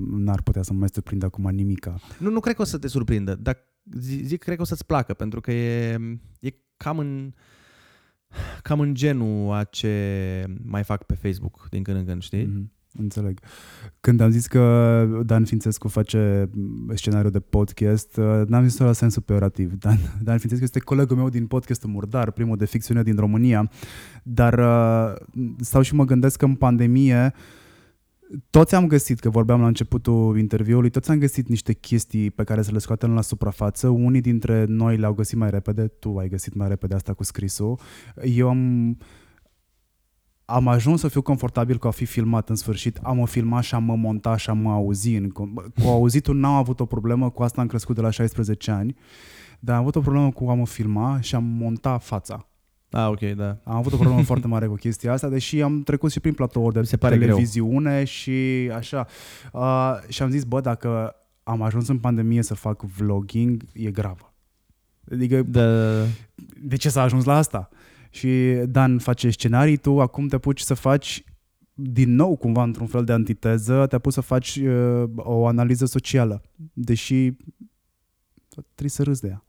[0.10, 2.00] n-ar putea să mă mai surprindă acum nimica.
[2.20, 3.58] Nu, nu cred că o să te surprindă, dar
[4.00, 6.00] zi- zic, cred că o să-ți placă, pentru că e,
[6.40, 7.34] e cam în
[8.62, 12.46] cam în genul a ce mai fac pe Facebook din când în când, știi?
[12.46, 13.40] Mhm, Înțeleg.
[14.00, 16.50] Când am zis că Dan Fințescu face
[16.94, 19.74] scenariu de podcast, uh, n-am zis-o la sensul peorativ.
[19.74, 23.72] Dan, Dan Fințescu este colegul meu din podcastul Murdar, primul de ficțiune din România,
[24.24, 27.34] dar uh, stau și mă gândesc că în pandemie
[28.50, 32.62] toți am găsit, că vorbeam la începutul interviului, toți am găsit niște chestii pe care
[32.62, 33.88] să le scoatem la suprafață.
[33.88, 37.80] Unii dintre noi le-au găsit mai repede, tu ai găsit mai repede asta cu scrisul.
[38.24, 38.98] Eu am,
[40.52, 42.98] am ajuns să fiu confortabil cu a fi filmat în sfârșit.
[43.04, 45.16] Am o filmat și am mă monta și am mă auzi.
[45.16, 48.72] În, com- cu auzitul n-am avut o problemă, cu asta am crescut de la 16
[48.72, 48.96] ani,
[49.60, 52.46] dar am avut o problemă cu a mă filma și am monta fața.
[52.90, 53.58] Ah, ok, da.
[53.64, 56.74] Am avut o problemă foarte mare cu chestia asta, deși am trecut și prin platouri
[56.74, 59.08] de Mi se pare televiziune și așa.
[59.54, 64.34] Uh, și am zis, bă, dacă am ajuns în pandemie să fac vlogging, e gravă.
[65.12, 65.62] Adică, Da,
[66.62, 67.70] de ce s-a ajuns la asta?
[68.12, 71.24] Și Dan face scenarii, tu acum te puci să faci
[71.74, 76.42] din nou cumva într-un fel de antiteză, te-a pus să faci uh, o analiză socială,
[76.74, 77.32] deși
[78.50, 79.44] trebuie să râzi de ea.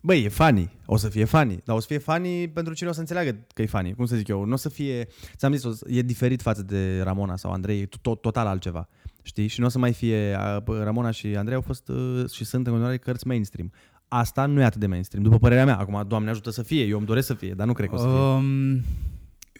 [0.00, 0.70] Băi, e funny.
[0.86, 1.60] O să fie funny.
[1.64, 3.94] Dar o să fie funny pentru cine o să înțeleagă că e funny.
[3.94, 4.44] Cum să zic eu?
[4.44, 5.06] Nu o să fie...
[5.36, 7.80] Ți-am zis, o să- e diferit față de Ramona sau Andrei.
[7.80, 8.88] E tot, total altceva.
[9.22, 9.46] Știi?
[9.46, 10.34] Și nu o să mai fie...
[10.38, 13.72] a, bă, Ramona și Andrei au fost uh, și sunt în continuare cărți mainstream.
[14.08, 15.78] Asta nu e atât de mainstream, după părerea mea.
[15.78, 16.84] Acum, Doamne ajută să fie.
[16.84, 18.12] Eu îmi doresc să fie, dar nu cred că o să fie.
[18.14, 18.80] Um,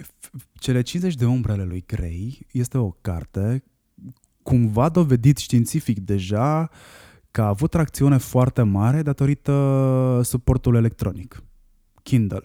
[0.02, 3.64] f- cele 50 de umbre ale lui Grey este o carte
[4.42, 6.70] cumva dovedit științific deja
[7.30, 11.42] că a avut tracțiune foarte mare datorită suportului electronic.
[12.02, 12.40] Kindle.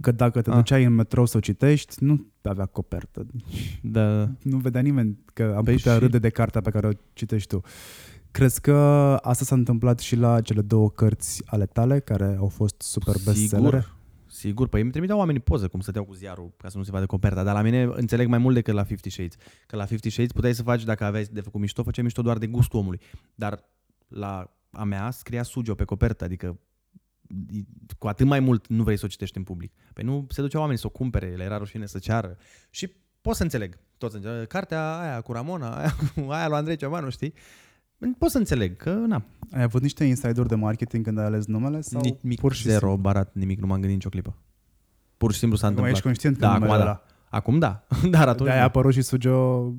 [0.00, 0.56] Că dacă te Ah.
[0.56, 3.26] duceai în metrou să o citești, nu avea copertă.
[3.82, 4.28] Da.
[4.42, 7.48] Nu vedea nimeni că am Păi putea și- râde de cartea pe care o citești
[7.48, 7.60] tu.
[8.36, 8.74] Crezi că
[9.22, 13.80] asta s-a întâmplat și la cele două cărți ale tale, care au fost super bestsellere?
[13.80, 13.96] Sigur.
[14.26, 17.06] Sigur, păi îmi trimiteau oamenii poze cum stăteau cu ziarul ca să nu se vadă
[17.06, 19.34] coperta, dar la mine înțeleg mai mult decât la Fifty Shades.
[19.66, 22.38] Că la Fifty Shades puteai să faci, dacă aveai de făcut mișto, făceai mișto doar
[22.38, 23.00] de gustul omului.
[23.34, 23.64] Dar
[24.08, 26.60] la a mea scria Sugio pe copertă, adică
[27.98, 29.72] cu atât mai mult nu vrei să o citești în public.
[29.92, 32.36] Păi nu se duceau oamenii să o cumpere, le era rușine să ceară.
[32.70, 33.78] Și pot să înțeleg.
[33.98, 34.46] Tot să înțeleg.
[34.46, 37.34] Cartea aia cu Ramona, aia cu aia lui Andrei Ciobanu, știi?
[38.18, 41.80] Pot să înțeleg că, na, Ai avut niște insider de marketing când ai ales numele?
[41.80, 42.96] Sau nimic, pur și zero, simplu?
[42.96, 44.34] barat, nimic, nu m-am gândit nicio clipă.
[45.16, 45.96] Pur și simplu s-a Acum întâmplat.
[45.96, 46.92] ești conștient că da, numele acum ăla.
[46.92, 47.04] da.
[47.36, 47.86] Acum da,
[48.18, 48.68] dar atunci De-aia a nu.
[48.68, 49.72] apărut și Sugio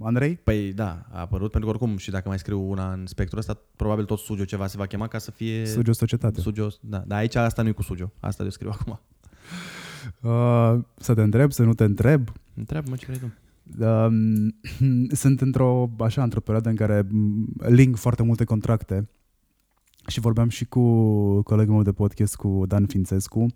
[0.00, 0.36] Andrei?
[0.36, 3.58] Păi da, a apărut pentru că oricum și dacă mai scriu una în spectrul ăsta,
[3.76, 6.40] probabil tot Sugio ceva se va chema ca să fie Sugio Societate.
[6.40, 9.00] Sugio, da, dar aici asta nu e cu Sugio, asta eu scriu acum.
[10.20, 12.28] Uh, să te întreb, să nu te întreb.
[12.54, 13.32] Întreabă-mă ce vrei tu.
[13.80, 14.54] Um,
[15.22, 19.08] sunt într-o, așa, într-o perioadă în care m, ling foarte multe contracte
[20.06, 20.82] și vorbeam și cu
[21.42, 23.46] colegul meu de podcast, cu Dan Fințescu,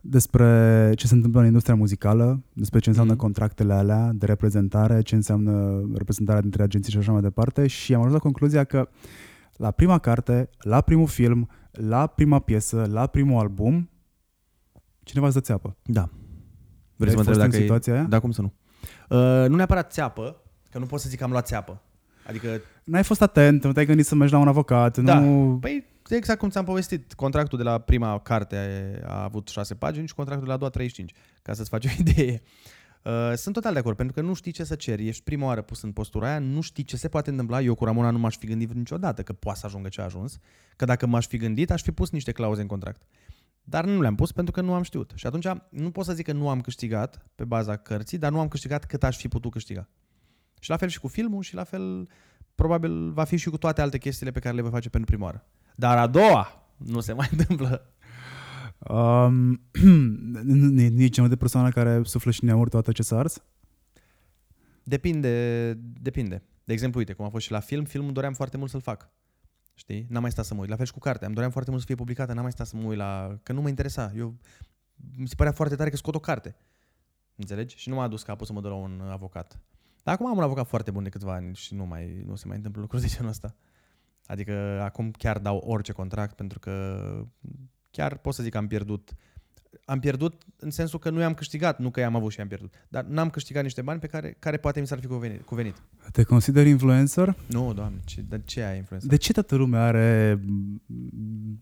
[0.00, 3.20] despre ce se întâmplă în industria muzicală, despre ce înseamnă Mhm.
[3.22, 7.98] contractele alea de reprezentare, ce înseamnă reprezentarea dintre agenții și așa mai departe și am
[7.98, 8.88] ajuns la concluzia că
[9.56, 13.90] la prima carte, la primul film, la prima piesă, la primul album,
[15.02, 15.76] cineva îți dă țeapă.
[15.84, 16.08] Da.
[16.96, 17.60] Vrei Ai să mă întreb fost în dacă e...
[17.60, 18.02] situația aia?
[18.02, 18.52] Da, cum să nu?
[19.08, 19.18] Uh,
[19.48, 20.36] nu neapărat țeapă,
[20.70, 21.82] că nu pot să zic că am luat țeapă.
[22.26, 25.18] Adică N-ai fost atent, nu te-ai gândit să mergi la un avocat, Da.
[25.18, 25.58] nu...
[25.60, 28.56] Păi, exact cum ți-am povestit, contractul de la prima carte
[29.06, 31.88] a avut șase pagini și contractul de la a doua 35, ca să-ți faci o
[32.04, 32.42] idee.
[33.02, 35.08] Uh, sunt total de acord, pentru că nu știi ce să ceri.
[35.08, 37.60] Ești prima oară pus în postura aia, nu știi ce se poate întâmpla.
[37.60, 40.38] Eu cu Ramona nu m-aș fi gândit niciodată că poate să ajungă ce a ajuns.
[40.76, 43.02] Că dacă m-aș fi gândit, aș fi pus niște clauze în contract.
[43.68, 45.12] Dar nu le-am pus pentru că nu am știut.
[45.14, 48.40] Și atunci nu pot să zic că nu am câștigat pe baza cărții, dar nu
[48.40, 49.88] am câștigat cât aș fi putut câștiga.
[50.60, 52.08] Și la fel și cu filmul și la fel
[52.54, 55.24] probabil va fi și cu toate alte chestiile pe care le voi face pentru prima
[55.24, 55.46] oară.
[55.74, 57.92] Dar a doua nu se mai întâmplă.
[58.78, 59.60] Um,
[60.42, 63.42] nu e genul de persoană care suflă și neamuri toată ce s-a ars?
[64.82, 66.42] Depinde, depinde.
[66.64, 69.10] De exemplu, uite, cum a fost și la film, filmul doream foarte mult să-l fac.
[69.78, 70.06] Știi?
[70.08, 70.68] N-am mai stat să mă uit.
[70.68, 71.26] La fel și cu cartea.
[71.26, 73.38] Îmi doream foarte mult să fie publicată, n-am mai stat să mă uit la...
[73.42, 74.12] Că nu mă interesa.
[74.16, 74.36] Eu...
[75.16, 76.56] Mi se părea foarte tare că scot o carte.
[77.36, 77.76] Înțelegi?
[77.76, 79.60] Și nu m-a adus capul să mă duc la un avocat.
[80.02, 82.46] Dar acum am un avocat foarte bun de câțiva ani și nu, mai, nu se
[82.46, 83.54] mai întâmplă lucruri de genul ăsta.
[84.26, 87.02] Adică acum chiar dau orice contract pentru că
[87.90, 89.14] chiar pot să zic că am pierdut
[89.84, 92.74] am pierdut în sensul că nu i-am câștigat, nu că i-am avut și i-am pierdut.
[92.88, 95.42] Dar n-am câștigat niște bani pe care, care poate mi s-ar fi cuvenit.
[95.42, 95.82] cuvenit.
[96.12, 97.36] Te consideri influencer?
[97.46, 99.10] Nu, doamne, ce, dar ce ai influencer?
[99.10, 101.60] De ce toată lumea are mm,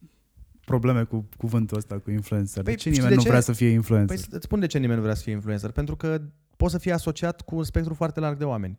[0.64, 2.62] probleme cu cuvântul ăsta, cu influencer?
[2.62, 3.28] Păi, de ce știi nimeni de nu ce?
[3.28, 4.16] vrea să fie influencer?
[4.16, 5.70] Păi îți spun de ce nimeni nu vrea să fie influencer.
[5.70, 6.22] Pentru că
[6.56, 8.78] poți să fii asociat cu un spectru foarte larg de oameni.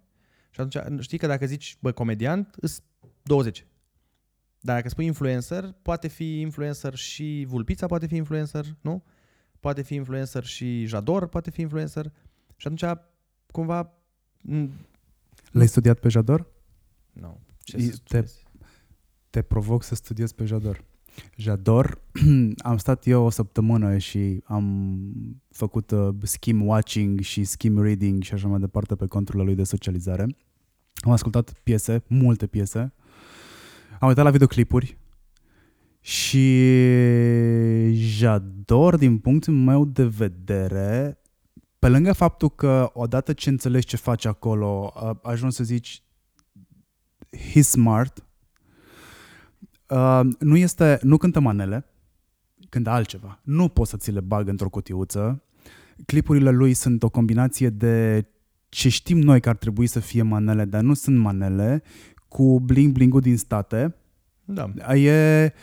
[0.50, 2.82] Și atunci știi că dacă zici, bă, comediant, îs
[3.24, 3.66] 20.
[4.60, 9.04] Dar dacă spui influencer, poate fi influencer și Vulpița, poate fi influencer, nu?
[9.60, 12.12] Poate fi influencer și Jador, poate fi influencer.
[12.56, 13.00] Și atunci,
[13.52, 13.94] cumva,
[14.52, 14.70] n-
[15.52, 16.48] L-ai studiat pe Jador?
[17.12, 17.40] nu.
[17.64, 18.44] Ce I- să te- studiezi?
[19.30, 20.84] Te provoc să studiezi pe Jador.
[21.36, 22.02] Jador,
[22.58, 24.98] am stat eu o săptămână și am
[25.50, 29.64] făcut uh, skim watching și skim reading și așa mai departe pe conturile lui de
[29.64, 30.26] socializare.
[30.96, 32.94] Am ascultat piese, multe piese.
[34.00, 34.98] Am uitat la videoclipuri
[36.08, 36.64] și
[37.94, 41.18] Jador, din punctul meu de vedere,
[41.80, 46.04] pe lângă faptul că odată ce înțelegi ce faci acolo, a- ajungi să zici
[47.38, 48.22] he's smart,
[49.90, 51.86] Uh, nu este, nu cântă manele,
[52.70, 53.40] cântă altceva.
[53.44, 55.44] Nu poți să ți le bag într-o cutiuță.
[56.06, 58.26] Clipurile lui sunt o combinație de
[58.70, 61.84] ce știm noi că ar trebui să fie manele, dar nu sunt manele,
[62.28, 63.96] cu bling-bling-ul din state.
[64.46, 64.96] Da.
[64.96, 65.54] E,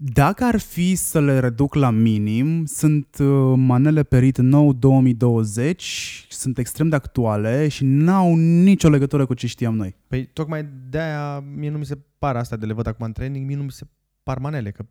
[0.00, 6.58] dacă ar fi să le reduc la minim, sunt uh, manele Perit nou 2020, sunt
[6.58, 9.96] extrem de actuale și n-au nicio legătură cu ce știam noi.
[10.06, 13.46] Păi tocmai de-aia mie nu mi se par astea de le văd acum în training,
[13.46, 13.86] mie nu mi se
[14.22, 14.84] par manele, că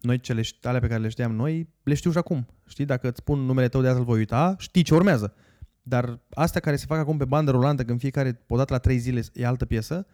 [0.00, 2.46] noi cele ș- alea pe care le știam noi, le știu și acum.
[2.68, 5.34] Știi, dacă îți spun numele tău de azi îl voi uita, știi ce urmează.
[5.82, 9.22] Dar astea care se fac acum pe bandă rulantă, când fiecare, odată la trei zile,
[9.32, 10.06] e altă piesă,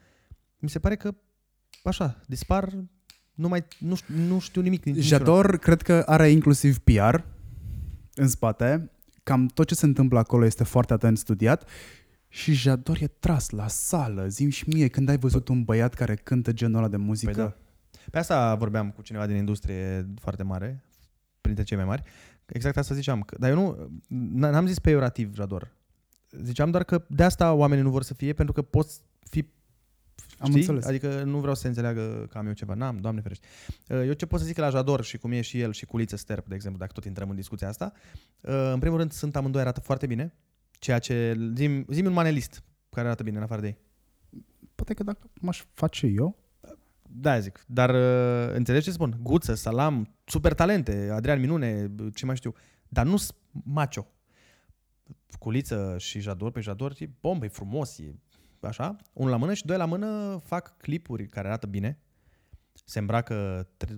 [0.58, 1.14] mi se pare că,
[1.84, 2.74] așa, dispar,
[3.34, 4.84] nu, mai, nu, știu, nu știu nimic.
[4.84, 5.04] niciuna.
[5.06, 7.18] Jador cred că are inclusiv PR
[8.14, 8.90] în spate.
[9.22, 11.68] Cam tot ce se întâmplă acolo este foarte atent studiat
[12.28, 14.28] și Jador e tras la sală.
[14.28, 17.32] Zim și mie când ai văzut un băiat care cântă genul ăla de muzică.
[17.32, 17.56] Păi da.
[18.10, 20.84] Pe asta vorbeam cu cineva din industrie foarte mare,
[21.40, 22.02] printre cei mai mari.
[22.46, 23.22] Exact asta ziceam.
[23.22, 25.70] Că, dar eu nu, n- n-am zis peiorativ, Jador.
[26.42, 29.46] Ziceam doar că de asta oamenii nu vor să fie, pentru că poți fi
[30.38, 30.60] Am știi?
[30.60, 30.84] înțeles.
[30.84, 32.74] Adică nu vreau să se înțeleagă că am eu ceva.
[32.74, 33.46] N-am, doamne ferește.
[33.88, 36.48] Eu ce pot să zic la Jador și cum e și el și Culiță Sterp,
[36.48, 37.92] de exemplu, dacă tot intrăm în discuția asta,
[38.72, 40.34] în primul rând sunt amândoi arată foarte bine,
[40.78, 43.78] ceea ce, zim, zim un manelist care arată bine în afară de ei.
[44.74, 46.38] Poate că dacă m-aș face eu,
[47.12, 47.64] Da, zic.
[47.66, 49.18] Dar uh, înțelegi ce spun?
[49.22, 52.54] Guță, Salam, super talente, Adrian Minune, ce mai știu.
[52.88, 54.06] Dar nu sunt macho.
[55.38, 58.14] Culiță și Jador, pe Jador e bombă, e frumos, e
[58.66, 58.96] așa.
[59.12, 61.98] Unul la mână și doi la mână fac clipuri care arată bine.
[62.84, 63.96] Se îmbracă tr-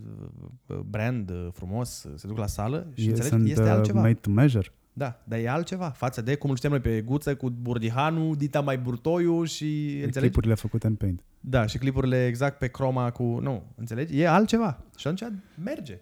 [0.84, 3.34] brand uh, frumos, se duc la sală și e, înțelegi?
[3.34, 4.00] sunt Este uh, altceva.
[4.00, 4.72] made to measure.
[4.92, 8.60] Da, dar e altceva față de cum îl știam noi pe Guță cu Burdihanu, Dita
[8.60, 10.18] mai Burtoiu și înțelegi?
[10.18, 11.22] Clipurile făcute în Paint.
[11.40, 13.22] Da, și clipurile exact pe croma cu...
[13.22, 14.18] Nu, înțelegi?
[14.18, 14.84] E altceva.
[14.96, 15.32] Și atunci
[15.64, 16.00] merge.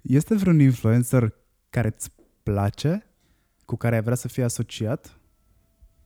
[0.00, 1.34] Este vreun influencer
[1.70, 2.10] care îți
[2.42, 3.06] place,
[3.64, 5.18] cu care ai vrea să fii asociat?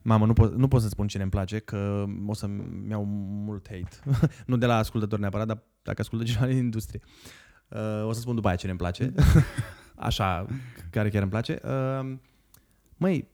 [0.01, 3.67] Mamă, nu pot, nu pot să spun cine îmi place, că o să-mi iau mult
[3.69, 4.19] hate.
[4.45, 7.01] nu de la ascultători neapărat, dar dacă ascultă cineva din industrie.
[7.69, 9.13] Uh, o să spun după aia cine îmi place.
[9.95, 10.45] Așa,
[10.89, 11.59] care chiar îmi place.
[11.63, 12.15] Uh,
[12.97, 13.27] măi,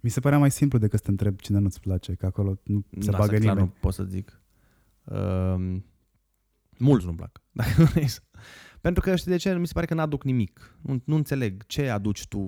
[0.00, 2.84] Mi se părea mai simplu decât să te întreb cine nu-ți place, că acolo nu
[2.98, 3.58] se da, bagă clar nimeni.
[3.58, 4.40] nu pot să zic.
[5.04, 5.76] Uh,
[6.78, 7.42] mulți nu-mi plac.
[7.52, 8.20] Dacă vrei să-
[8.80, 9.54] Pentru că știi de ce?
[9.54, 10.78] Mi se pare că n-aduc nimic.
[10.80, 12.38] Nu, nu înțeleg ce aduci tu.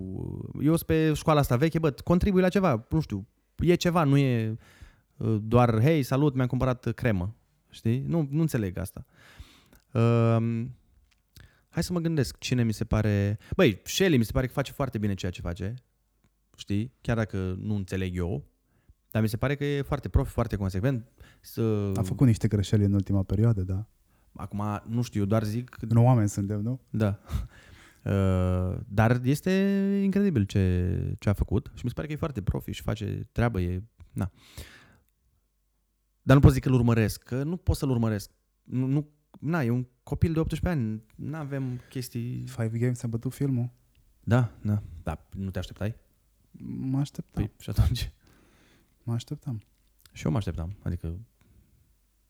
[0.61, 2.87] Eu sunt pe școala asta veche, bă, contribui la ceva.
[2.91, 3.27] Nu știu,
[3.57, 4.57] e ceva, nu e
[5.17, 7.37] uh, doar, hei, salut, mi-am cumpărat cremă.
[7.71, 8.01] Știi?
[8.07, 9.07] Nu, nu înțeleg asta.
[9.93, 10.65] Uh,
[11.69, 13.39] hai să mă gândesc cine mi se pare...
[13.57, 15.75] Băi, Shelly mi se pare că face foarte bine ceea ce face.
[16.57, 16.93] știi?
[17.01, 18.45] Chiar dacă nu înțeleg eu,
[19.11, 21.13] dar mi se pare că e foarte profi, foarte consecvent.
[21.41, 21.93] Să...
[21.95, 23.87] A făcut niște greșeli în ultima perioadă, da.
[24.33, 26.81] Acum, nu știu, eu doar zic Nu oameni suntem, nu?
[26.91, 27.19] Da.
[28.05, 29.51] Uh, dar este
[30.03, 33.29] incredibil ce, ce a făcut și mi se pare că e foarte profi și face
[33.33, 33.83] treabă, e...
[34.13, 34.31] Na.
[36.23, 38.31] Dar nu pot zic că îl urmăresc, că nu pot să-l urmăresc.
[38.63, 39.09] Nu, nu,
[39.41, 42.45] na, e un copil de 18 ani, nu avem chestii...
[42.47, 43.71] Five Games a bătut filmul.
[44.21, 45.95] Da, da, da, nu te așteptai?
[46.79, 48.13] Mă așteptam, Păi, și atunci?
[49.03, 49.63] mă așteptam.
[50.13, 51.19] Și eu mă așteptam, adică...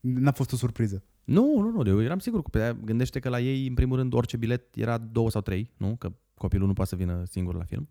[0.01, 1.05] N-a fost o surpriză.
[1.31, 4.37] Nu, nu, nu, eu eram sigur că gândește că la ei, în primul rând, orice
[4.37, 5.97] bilet era două sau trei, nu?
[5.97, 7.89] Că copilul nu poate să vină singur la film.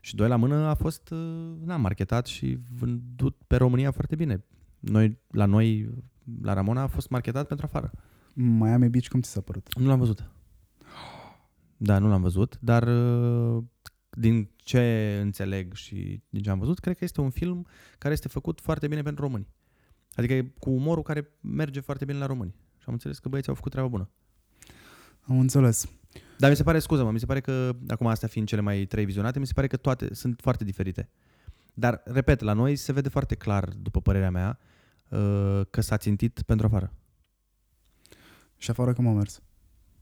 [0.00, 4.44] Și doi la mână a fost, uh, na, marketat și vândut pe România foarte bine.
[4.78, 5.88] Noi, la noi,
[6.42, 7.90] la Ramona a fost marketat pentru afară.
[8.34, 9.78] Miami Beach, cum ți s-a părut?
[9.78, 10.30] Nu l-am văzut.
[11.76, 13.62] Da, nu l-am văzut, dar uh,
[14.10, 17.66] din ce înțeleg și din ce am văzut, cred că este un film
[17.98, 19.48] care este făcut foarte bine pentru români.
[20.14, 22.54] Adică e cu umorul care merge foarte bine la români.
[22.86, 24.10] Și am înțeles că băieții au făcut treaba bună.
[25.20, 25.86] Am înțeles.
[26.38, 29.04] Dar mi se pare, scuză-mă, mi se pare că, acum astea fiind cele mai trei
[29.04, 31.08] vizionate, mi se pare că toate sunt foarte diferite.
[31.74, 34.58] Dar, repet, la noi se vede foarte clar, după părerea mea,
[35.08, 36.92] uh, că s-a țintit pentru afară.
[38.56, 39.42] Și afară cum a mers?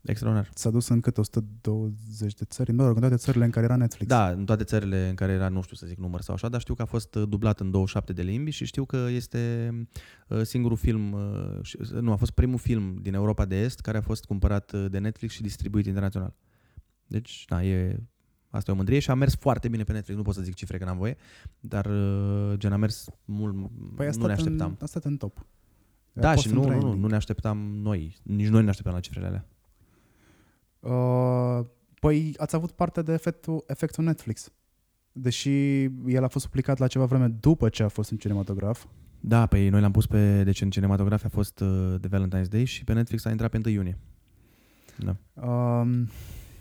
[0.05, 0.51] Extraordinar.
[0.55, 2.72] S-a dus în cât 120 de țări?
[2.72, 4.09] Mă rog, în toate țările în care era Netflix.
[4.09, 6.60] Da, în toate țările în care era, nu știu să zic număr sau așa, dar
[6.60, 9.70] știu că a fost uh, dublat în 27 de limbi și știu că este
[10.28, 13.98] uh, singurul film, uh, și- nu, a fost primul film din Europa de Est care
[13.98, 16.35] a fost cumpărat uh, de Netflix și distribuit internațional.
[17.06, 18.02] Deci, da, e,
[18.48, 20.16] asta e o mândrie și a mers foarte bine pe Netflix.
[20.18, 21.16] Nu pot să zic cifre că n-am voie,
[21.60, 23.55] dar uh, gen a mers mult,
[23.97, 24.68] păi a nu stat ne așteptam.
[24.70, 25.39] În, a stat în top.
[26.16, 27.02] A Da, fost și în nu, nu, nu, trending.
[27.02, 28.16] nu ne așteptam noi.
[28.22, 29.48] Nici noi nu ne așteptam la cifrele alea.
[30.85, 31.65] Uh,
[32.01, 34.52] păi ați avut parte de efectul, efectul Netflix.
[35.12, 38.85] Deși el a fost publicat la ceva vreme după ce a fost în cinematograf.
[39.20, 42.65] Da, păi noi l-am pus pe, deci în cinematografie a fost uh, de Valentine's Day
[42.65, 43.98] și pe Netflix a intrat pe 1 iunie.
[44.98, 45.16] Da.
[45.48, 46.09] Um,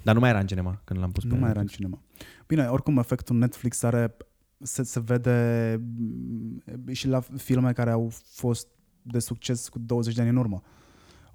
[0.04, 1.76] Dar nu mai era în cinema când l-am pus pe nu mai era în Netflix.
[1.76, 2.02] cinema.
[2.48, 4.18] Bine, oricum efectul Netflix are
[4.62, 8.68] se, se vede mm, și la filme care au fost
[9.02, 10.62] de succes cu 20 de ani în urmă.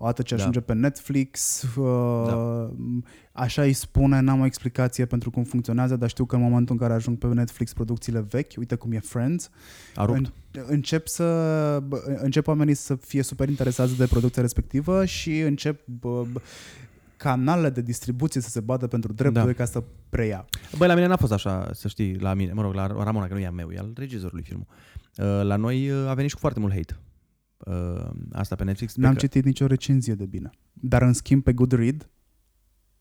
[0.01, 0.41] Odată ce Da.
[0.41, 2.69] ajunge pe Netflix, uh,
[3.33, 6.81] așa îi spune, n-am o explicație pentru cum funcționează, dar știu că în momentul în
[6.81, 9.51] care ajung pe Netflix producțiile vechi, uite cum e Friends,
[9.95, 10.19] A rupt.
[10.19, 10.27] în,
[10.67, 11.25] încep să
[11.87, 16.41] bă, încep oamenii să fie super interesați de producția respectivă și încep bă, bă,
[17.17, 19.53] canalele de distribuție să se bată pentru drepturi Da.
[19.53, 20.45] ca să preia.
[20.77, 23.35] Băi, la mine n-a fost așa, să știi, la mine, mă rog, la Ramona, că
[23.35, 24.67] nu e a meu, e al regizorului filmul.
[25.17, 26.97] Uh, La noi uh, a venit și cu foarte mult hate.
[27.69, 28.95] Uh, Asta pe Netflix.
[28.95, 30.51] pe N-am că- citit nicio recenzie de bine.
[30.73, 32.09] Dar în schimb pe Goodread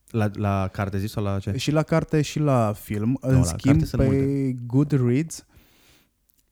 [0.10, 1.58] La, la carte zis sau la ce?
[1.58, 4.58] și la carte și la film, în la schimb carte sunt pe multe.
[4.66, 5.46] Goodreads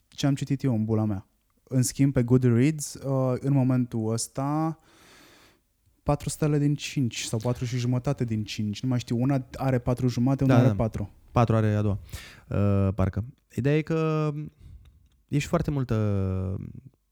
[0.08, 1.28] ce am citit eu în bula mea.
[1.64, 4.80] În schimb pe Goodreads uh, în momentul ăsta
[6.04, 8.82] 4 stele din 5 sau 4 și jumătate din 5.
[8.82, 10.76] Nu mai știu, una are 4 jumate, una Da, are da.
[10.76, 11.10] 4.
[11.32, 12.00] Patru are a doua,
[12.48, 13.24] uh, parcă.
[13.56, 14.32] Ideea e că
[15.28, 15.96] e și foarte multă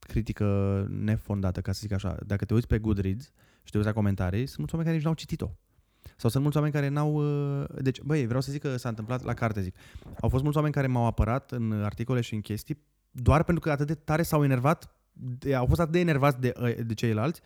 [0.03, 2.17] critică nefondată, ca să zic așa.
[2.25, 3.31] Dacă te uiți pe Goodreads
[3.63, 5.49] și te uiți la comentarii, sunt mulți oameni care nici n-au citit-o.
[6.17, 7.13] Sau sunt mulți oameni care n-au...
[7.13, 9.75] uh, Deci, băi, vreau să zic că s-a întâmplat la carte, zic.
[10.19, 12.77] Au fost mulți oameni care m-au apărat în articole și în chestii
[13.11, 16.53] doar pentru că atât de tare s-au enervat, de, au fost atât de enervați de,
[16.61, 17.41] uh, de ceilalți,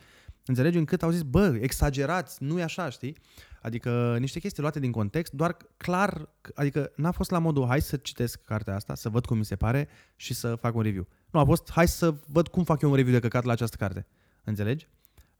[0.45, 3.17] înțelegi, încât au zis, bă, exagerați, nu e așa, știi?
[3.61, 7.97] Adică niște chestii luate din context, doar clar, adică n-a fost la modul hai să
[7.97, 11.07] citesc cartea asta, să văd cum mi se pare și să fac un review.
[11.31, 13.75] Nu, a fost hai să văd cum fac eu un review de căcat la această
[13.75, 14.07] carte.
[14.43, 14.87] Înțelegi?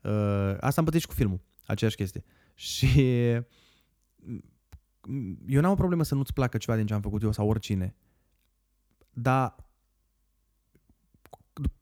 [0.01, 2.23] Uh, asta am pătit și cu filmul, aceeași chestie.
[2.55, 2.87] Și
[5.01, 7.47] mm, eu n-am o problemă să nu-ți placă ceva din ce am făcut eu sau
[7.49, 7.95] oricine,
[9.13, 9.55] dar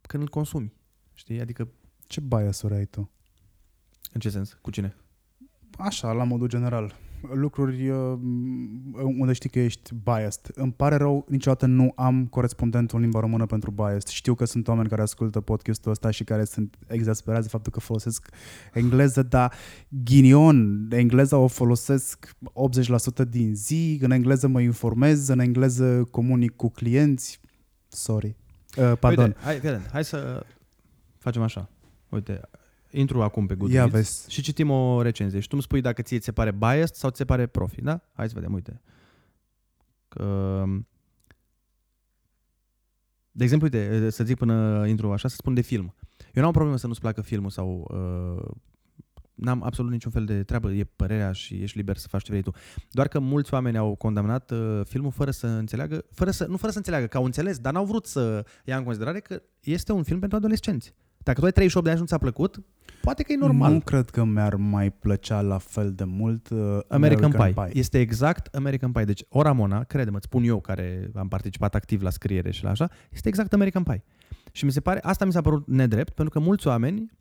[0.01, 0.73] când îl consumi,
[1.13, 1.41] știi?
[1.41, 1.69] Adică
[2.07, 3.09] Ce bias-uri ai tu?
[4.15, 4.53] în ce sens?
[4.53, 4.95] Cu cine?
[5.77, 6.95] Așa, la modul general.
[7.33, 8.17] Lucruri uh,
[8.93, 10.51] unde știi că ești biased.
[10.55, 14.07] Îmi pare rău, niciodată nu am corespondentul în limba română pentru biased.
[14.07, 17.79] Știu că sunt oameni care ascultă podcastul ăsta și care sunt exasperați de faptul că
[17.79, 18.29] folosesc
[18.73, 19.53] engleză, dar
[20.03, 22.35] ghinion, engleza o folosesc
[23.25, 27.39] 80% din zi, în engleză mă informez, în engleză comunic cu clienți.
[27.87, 28.35] Sorry.
[28.77, 29.25] Uh, pardon.
[29.25, 30.45] Uite, hai, fii atent, hai să
[31.17, 31.69] facem așa.
[32.09, 32.41] Uite,
[32.95, 34.31] intru acum pe Ia Goodreads vezi.
[34.31, 37.09] și citim o recenzie și tu îmi spui dacă ție ți se pare biased sau
[37.09, 38.01] ți se pare profi, da?
[38.13, 38.81] Hai să vedem, uite.
[40.07, 40.63] Că...
[43.31, 45.95] De exemplu, uite, să zic până intru așa, să spun de film.
[46.33, 48.55] Eu n-am o problemă să nu-ți placă filmul sau uh,
[49.33, 52.41] n-am absolut niciun fel de treabă, e părerea și ești liber să faci ce vrei
[52.41, 52.51] tu.
[52.91, 56.71] Doar că mulți oameni au condamnat uh, filmul fără să înțeleagă, fără să, nu fără
[56.71, 60.03] să înțeleagă, că au înțeles, dar n-au vrut să ia în considerare că este un
[60.03, 60.95] film pentru adolescenți.
[61.25, 62.63] Dacă tu ai 38 de ani și nu ți-a plăcut,
[63.01, 63.71] poate că e normal.
[63.71, 67.53] Nu cred că mi-ar mai plăcea la fel de mult uh, American, Pie.
[67.53, 67.69] Pie.
[67.73, 69.03] Este exact American Pie.
[69.03, 72.69] Deci o Ramona, crede-mă, îți spun eu care am participat activ la scriere și la
[72.69, 74.03] așa, este exact American Pie.
[74.51, 77.11] Și mi se pare, asta mi s-a părut nedrept, pentru că mulți oameni,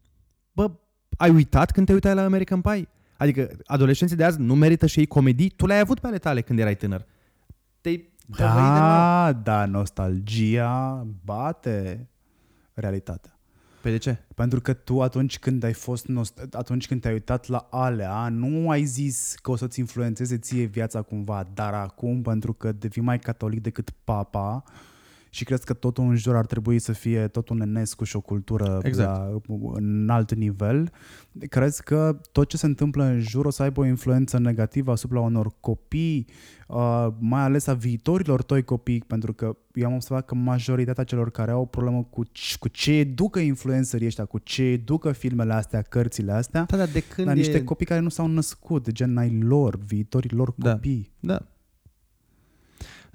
[0.53, 0.71] bă,
[1.17, 2.89] ai uitat când te uitai la American Pie?
[3.17, 5.51] Adică adolescenții de azi nu merită și ei comedii?
[5.51, 7.07] Tu le-ai avut pe ale tale când erai tânăr.
[7.81, 12.09] Te-ai Da, da, nostalgia bate
[12.75, 13.34] realitatea.
[13.85, 14.19] Păi de ce?
[14.35, 18.71] Pentru că tu atunci când ai fost nost- atunci când te-ai uitat la alea, nu
[18.71, 23.19] ai zis că o să-ți influențeze ție viața cumva, dar acum pentru că devii mai
[23.19, 24.63] catolic decât papa
[25.35, 28.21] și crezi că totul în jur ar trebui să fie tot un enescu și o
[28.21, 29.19] cultură Exact.
[29.19, 29.41] la,
[29.73, 30.91] în alt nivel,
[31.49, 35.21] crezi că tot ce se întâmplă în jur o să aibă o influență negativă asupra
[35.21, 36.27] unor copii,
[36.69, 41.31] uh, mai ales a viitorilor tăi copii, pentru că eu am observat că majoritatea celor
[41.31, 45.53] care au o problemă cu, c- cu ce educă influencerii ăștia, cu ce educă filmele
[45.53, 47.39] astea, cărțile astea, Da, dar de când dar e...
[47.39, 50.73] niște copii care nu s-au născut, gen ai lor, viitorii lor Da.
[50.73, 51.11] copii.
[51.21, 51.41] Da.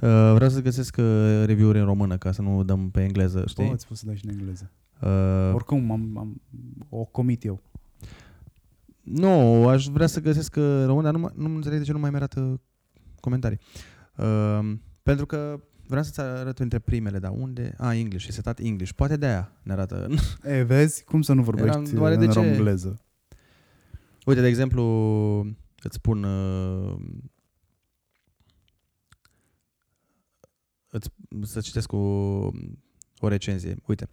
[0.01, 3.67] Uh, vreau să găsesc uh, review-uri în română ca să nu dăm pe engleză, știi?
[3.67, 4.71] Poți, poți să dai și în engleză.
[5.01, 6.41] Uh, Oricum, am, am,
[6.89, 7.61] o comit eu.
[9.03, 11.99] Nu, aș vrea să găsesc uh, român, dar nu, mă- nu înțeleg de ce nu
[11.99, 12.61] mai mi-arată
[13.19, 13.59] comentarii.
[14.17, 14.71] Uh,
[15.03, 17.73] pentru că vreau să-ți arăt între primele, dar unde?
[17.77, 18.91] Ah, English, e setat English.
[18.95, 20.07] Poate de aia ne arată.
[20.43, 21.03] E, vezi?
[21.03, 23.01] Cum să nu vorbești Eram doar de în ce- engleză?
[24.25, 24.83] Uite, de exemplu,
[25.83, 26.23] îți spun...
[26.23, 26.95] Uh,
[30.89, 31.09] îți,
[31.41, 31.97] să citesc o,
[33.19, 33.75] o recenzie.
[33.85, 34.09] Uite.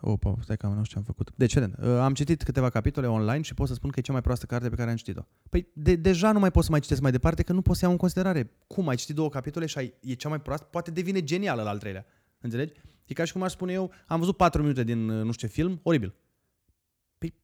[0.00, 1.32] Opa, stai că am nu știu ce am făcut.
[1.36, 4.12] Deci, vedem, uh, am citit câteva capitole online și pot să spun că e cea
[4.12, 5.22] mai proastă carte pe care am citit-o.
[5.50, 7.80] Păi de, deja nu mai pot să mai citesc mai departe că nu pot să
[7.82, 8.50] iau în considerare.
[8.66, 10.66] Cum, ai citit două capitole și ai, e cea mai proastă?
[10.70, 12.06] Poate devine genială la al treilea.
[12.40, 12.72] Înțelegi?
[13.04, 15.48] E ca și cum aș spune eu, am văzut 4 minute din uh, nu știu
[15.48, 16.14] ce film, oribil.
[17.18, 17.34] Păi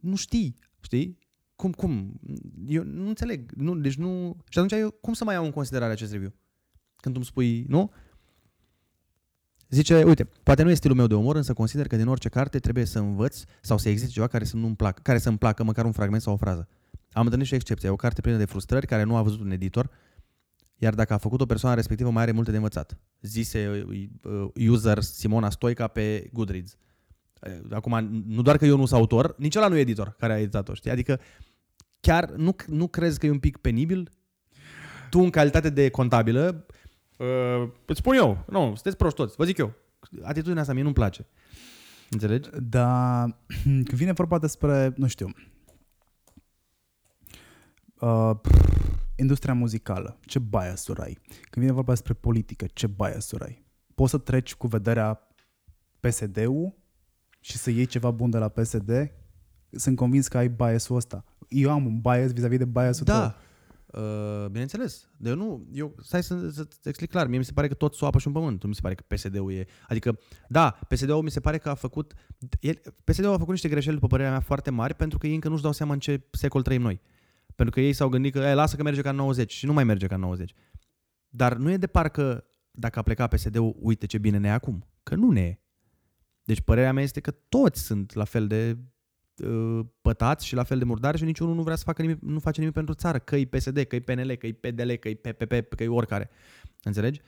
[0.00, 1.18] nu știi, știi?
[1.56, 2.20] Cum, cum?
[2.66, 3.52] Eu nu înțeleg.
[3.52, 4.36] Nu, deci nu...
[4.48, 6.32] Și atunci eu cum să mai iau în considerare acest review?
[7.02, 7.92] Când tu îmi spui, nu?
[9.68, 12.58] Zice, uite, poate nu e stilul meu de umor, însă consider că din orice carte
[12.58, 15.84] trebuie să învăț sau să existe ceva care să nu-mi placă, care să-mi placă măcar
[15.84, 16.68] un fragment sau o frază.
[17.12, 19.50] Am întâlnit și excepția, e o carte plină de frustrări care nu a văzut un
[19.50, 19.90] editor,
[20.76, 22.98] iar dacă a făcut o persoană respectivă mai are multe de învățat.
[23.20, 23.86] Zise
[24.22, 26.76] uh, user Simona Stoica pe Goodreads.
[27.40, 30.32] Uh, Acum, nu doar că eu nu sunt autor, nici ăla nu e editor care
[30.32, 30.90] a editat-o, știi?
[30.90, 31.20] Adică
[32.00, 34.10] chiar nu, nu crezi că e un pic penibil?
[35.10, 36.66] Tu, în calitate de contabilă,
[37.22, 39.72] uh, îți spun eu, nu, sunteți proști toți, vă zic eu.
[40.22, 41.26] Atitudinea asta mie nu-mi place.
[42.10, 42.48] Înțelegi?
[42.62, 45.28] Dar când vine vorba despre, nu știu,
[48.00, 48.72] uh, pff,
[49.16, 51.18] industria muzicală, ce bias-uri ai?
[51.26, 53.64] Când vine vorba despre politică, ce bias-uri ai?
[53.94, 55.28] Poți să treci cu vederea
[56.00, 56.74] PSD-ul
[57.40, 59.12] și să iei ceva bun de la PSD?
[59.70, 61.24] Sunt convins că ai bias-ul ăsta.
[61.48, 63.34] Eu am un bias vis-a-vis de bias-ul tău.
[63.92, 64.00] Da.
[64.00, 65.10] Uh, bineînțeles.
[65.16, 67.26] De eu nu, eu, stai să, să-ți explic clar.
[67.26, 68.62] Mie mi se pare că tot soapă și un pământ.
[68.62, 69.66] Nu mi se pare că PSD-ul e...
[69.88, 72.14] Adică, da, PSD-ul mi se pare că a făcut...
[72.60, 75.48] El, PSD-ul a făcut niște greșeli, după părerea mea, foarte mari, pentru că ei încă
[75.48, 77.00] nu-și dau seama în ce secol trăim noi.
[77.54, 79.72] Pentru că ei s-au gândit că, e, lasă că merge ca în 90 și nu
[79.72, 80.54] mai merge ca în 90.
[81.28, 84.86] Dar nu e de parcă dacă a plecat PSD-ul, uite ce bine ne e acum.
[85.02, 85.60] Că nu ne e.
[86.44, 88.84] Deci părerea mea este că toți sunt la fel de uh,
[90.00, 92.58] pătați și la fel de murdari și niciunul nu vrea să facă nimic, nu face
[92.58, 95.74] nimic pentru țară, că e PSD, că e PNL, că e PDL, că e PPP,
[95.74, 96.30] că e oricare.
[96.82, 97.20] Înțelegi?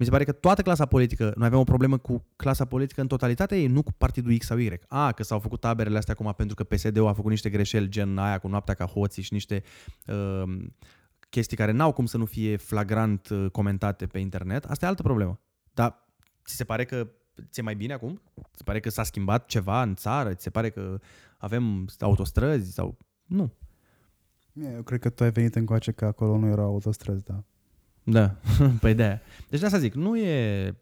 [0.00, 3.06] Mi se pare că toată clasa politică, noi avem o problemă cu clasa politică în
[3.06, 4.80] totalitate ei, nu cu partidul X sau Y.
[4.88, 8.18] A, că s-au făcut taberele astea acum pentru că PSD-ul a făcut niște greșeli gen
[8.18, 9.62] aia cu noaptea ca hoții și niște
[10.06, 10.42] uh,
[11.30, 14.64] chestii care n-au cum să nu fie flagrant uh, comentate pe internet.
[14.64, 15.40] Asta e altă problemă.
[15.74, 16.06] Dar
[16.44, 17.08] ți se pare că
[17.50, 18.22] ți-e mai bine acum?
[18.34, 20.34] Ți se pare că s-a schimbat ceva în țară?
[20.34, 21.00] Ți se pare că
[21.40, 22.96] avem autostrăzi sau...
[23.26, 23.52] Nu.
[24.74, 27.44] Eu cred că tu ai venit încoace că acolo nu erau autostrăzi, da.
[28.02, 28.36] Da,
[28.80, 30.74] păi de Deci de asta zic, nu e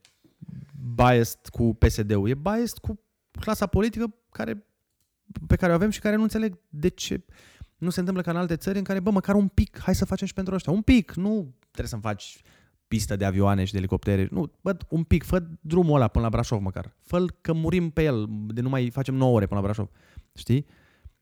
[0.95, 3.01] biased cu PSD-ul, e biased cu
[3.41, 4.67] clasa politică care,
[5.47, 7.25] pe care o avem și care nu înțeleg de ce
[7.77, 10.05] nu se întâmplă ca în alte țări în care, bă, măcar un pic, hai să
[10.05, 10.73] facem și pentru ăștia.
[10.73, 12.43] Un pic, nu trebuie să-mi faci
[12.89, 14.29] pistă de avioane și de elicoptere.
[14.31, 16.97] Nu, bă, un pic, fă drumul ăla până la Brașov măcar.
[17.01, 19.89] fă că murim pe el, de nu mai facem 9 ore până la Brașov.
[20.35, 20.67] Știi?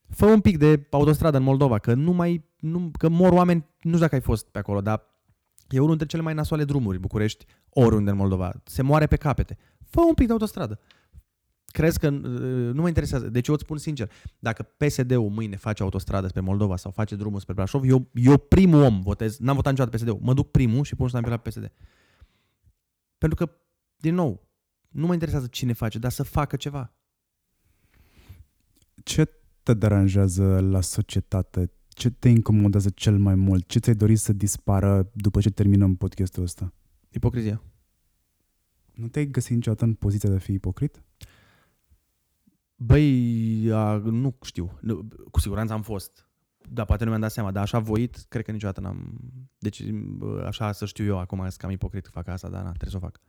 [0.08, 3.90] Fă un pic de autostradă în Moldova, că nu mai, nu, că mor oameni, nu
[3.90, 5.16] știu dacă ai fost pe acolo, dar
[5.68, 8.52] E unul dintre cele mai nasoale drumuri, București, oriunde în Moldova.
[8.64, 9.58] Se moare pe capete.
[9.84, 10.80] Fă un pic de autostradă.
[11.76, 13.28] Crezi că uh, nu mă interesează.
[13.28, 17.40] Deci eu îți spun sincer, dacă PSD-ul mâine face autostradă spre Moldova sau face drumul
[17.40, 20.94] spre Brașov, eu, eu primul om votez, n-am votat niciodată PSD-ul, mă duc primul și
[20.94, 21.72] pun ștampila pe PSD.
[23.18, 23.52] Pentru că,
[23.96, 24.48] din nou,
[24.88, 26.94] nu mă interesează cine face, dar să facă ceva.
[29.02, 29.28] Ce
[29.62, 31.70] te deranjează la societate?
[31.88, 33.68] Ce te incomodează cel mai mult?
[33.68, 36.72] Ce ți-ai dorit să dispară după ce terminăm podcastul ăsta?
[37.10, 37.62] Ipocrizia.
[38.94, 41.02] Nu te-ai găsit niciodată în poziția de a fi ipocrit?
[42.76, 44.78] Băi, a, nu știu.
[44.80, 46.28] Nu, cu siguranță am fost.
[46.70, 47.50] Dar poate nu mi-am dat seama.
[47.50, 49.20] Dar așa voit, cred că niciodată n-am...
[49.58, 52.68] Deci bă, așa să știu eu acum, sunt cam ipocrit că fac asta, dar na,
[52.68, 53.20] trebuie să o fac.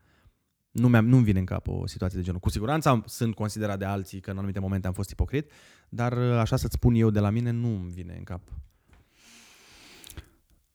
[0.72, 2.40] Nu mi nu vine în cap o situație de genul.
[2.40, 5.52] Cu siguranță am, sunt considerat de alții că în anumite momente am fost ipocrit,
[5.90, 8.41] dar așa să-ți spun eu de la mine, nu îmi vine în cap.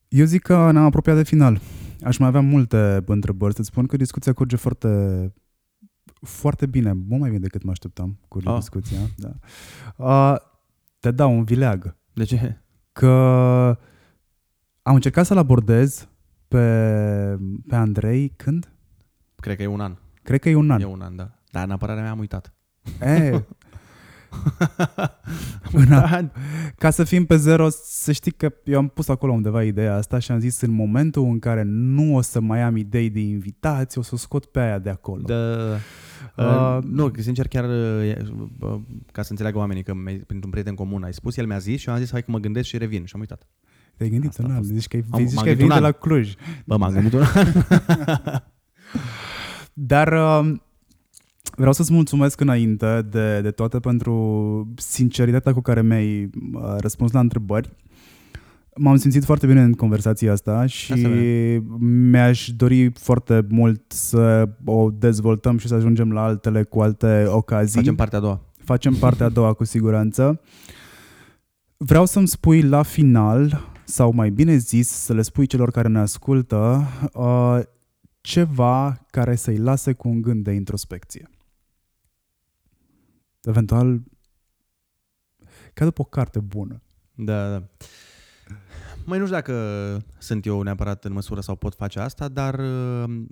[0.09, 1.61] Eu zic că ne-am apropiat de final.
[2.03, 3.55] Aș mai avea multe întrebări.
[3.55, 4.89] Să-ți spun că discuția curge foarte,
[6.23, 8.55] foarte bine, mult mai bine decât mă așteptam cu Ah.
[8.59, 8.99] discuția.
[9.17, 9.31] Da.
[9.97, 10.37] Uh,
[11.01, 11.97] te dau un vileag.
[12.13, 12.61] De ce?
[12.93, 13.09] Că
[14.83, 16.09] am încercat să-l abordez
[16.49, 17.39] pe,
[17.69, 18.73] pe Andrei când?
[19.37, 19.97] Cred că e un an.
[20.23, 20.81] Cred că e un an.
[20.81, 21.31] E un an, da.
[21.51, 22.53] Dar în apărarea mea am uitat.
[23.01, 23.31] E,
[25.73, 26.31] în a,
[26.79, 30.19] ca să fim pe zero, să știi că eu am pus acolo undeva ideea asta
[30.19, 33.99] și am zis în momentul în care nu o să mai am idei de invitați,
[33.99, 35.23] o să o scot pe aia de acolo.
[35.27, 35.35] Da.
[35.35, 35.77] Uh,
[36.37, 38.17] Uh, nu, că sincer chiar uh,
[38.61, 38.81] uh,
[39.13, 41.89] ca să înțeleagă oamenii că mi-ai- printr-un prieten comun ai spus, el mi-a zis și
[41.89, 43.47] eu am zis hai că mă gândesc și revin și am uitat.
[43.97, 44.71] Te-ai gândit Asta un a an, fost.
[44.73, 46.35] zici că ai, Am- zici m-am că ai gândit venit de un la Cluj.
[46.65, 47.23] Bă, m-am gândit un
[49.73, 50.55] Dar uh,
[51.57, 57.21] vreau să-ți mulțumesc înainte de, de toate pentru sinceritatea cu care mi-ai uh, răspuns la
[57.21, 57.71] întrebări.
[58.77, 61.09] M-am simțit foarte bine în conversația asta și Asta
[61.79, 67.79] mi-aș dori foarte mult să o dezvoltăm și să ajungem la altele cu alte ocazii.
[67.81, 68.41] Facem partea a doua.
[68.65, 70.41] Facem partea a doua cu siguranță.
[71.77, 75.99] Vreau să-mi spui la final, sau mai bine zis, să le spui celor care ne
[75.99, 77.59] ascultă, uh,
[78.21, 81.31] ceva care să-i lase cu un gând de introspecție.
[83.43, 84.03] Eventual,
[85.75, 86.83] ca după o carte bună.
[87.15, 87.69] Da, da.
[89.05, 89.55] Mai nu știu dacă
[90.19, 93.25] sunt eu neapărat în măsură sau pot face asta, dar uh,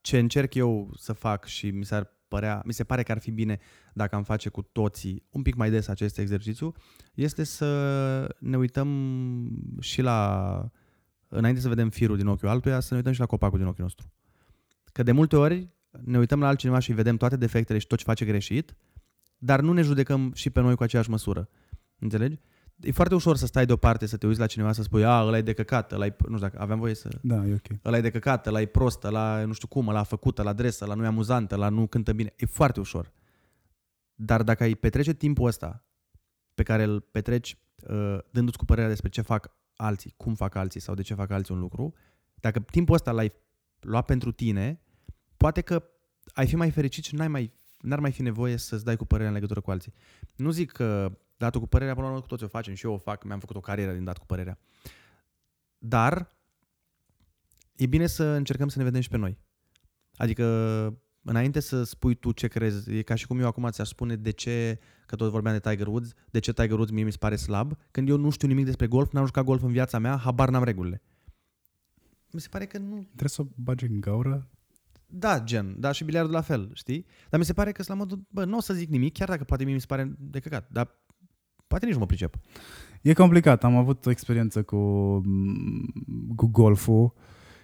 [0.00, 3.30] ce încerc eu să fac și mi s-ar părea, mi se pare că ar fi
[3.30, 3.58] bine
[3.92, 6.72] dacă am face cu toții un pic mai des acest exercițiu,
[7.14, 8.88] este să ne uităm
[9.80, 10.70] și la,
[11.28, 13.82] înainte să vedem firul din ochiul altuia, să ne uităm și la copacul din ochiul
[13.82, 14.12] nostru.
[14.92, 15.68] Că de multe ori
[16.04, 18.74] ne uităm la altcineva și vedem toate defectele și tot ce face greșit,
[19.38, 21.48] dar nu ne judecăm și pe noi cu aceeași măsură.
[21.98, 22.38] Înțelegi?
[22.80, 25.36] E foarte ușor să stai deoparte, să te uiți la cineva, să spui, a, ăla
[25.36, 27.08] e de căcat, ăla e, nu știu dacă aveam voie să...
[27.22, 27.78] Da, e ok.
[27.84, 30.50] Ăla e de căcat, ăla e prost, ăla nu știu cum, ăla a făcut, ăla
[30.50, 32.32] adresă, ăla nu e amuzant, ăla nu cântă bine.
[32.36, 33.12] E foarte ușor.
[34.14, 35.84] Dar dacă ai petrece timpul ăsta
[36.54, 37.58] pe care îl petreci
[37.88, 41.30] uh, dându-ți cu părerea despre ce fac alții, cum fac alții sau de ce fac
[41.30, 41.94] alții un lucru,
[42.34, 43.32] dacă timpul ăsta l-ai
[43.80, 44.80] luat pentru tine,
[45.36, 45.82] poate că
[46.34, 49.28] ai fi mai fericit și n-ai mai, n-ar mai fi nevoie să-ți dai cu părerea
[49.28, 49.94] în legătură cu alții.
[50.36, 52.92] Nu zic că datul cu părerea, până la urmă cu toți o facem și eu
[52.92, 54.58] o fac, mi-am făcut o carieră din dat cu părerea.
[55.78, 56.36] Dar
[57.76, 59.38] e bine să încercăm să ne vedem și pe noi.
[60.16, 60.44] Adică
[61.22, 64.30] înainte să spui tu ce crezi, e ca și cum eu acum ți-aș spune de
[64.30, 67.36] ce, că tot vorbeam de Tiger Woods, de ce Tiger Woods mie mi se pare
[67.36, 70.48] slab, când eu nu știu nimic despre golf, n-am jucat golf în viața mea, habar
[70.48, 71.02] n-am regulile.
[72.30, 73.02] Mi se pare că nu...
[73.02, 74.50] Trebuie să o bagi în gaură?
[75.10, 77.06] Da, gen, da, și biliardul la fel, știi?
[77.30, 79.28] Dar mi se pare că sunt la modul, bă, nu o să zic nimic, chiar
[79.28, 80.88] dacă poate mie mi se pare de căcat, dar
[81.66, 82.34] poate nici nu mă pricep.
[83.02, 83.64] E complicat.
[83.64, 84.76] Am avut o experiență cu,
[86.36, 87.12] cu golful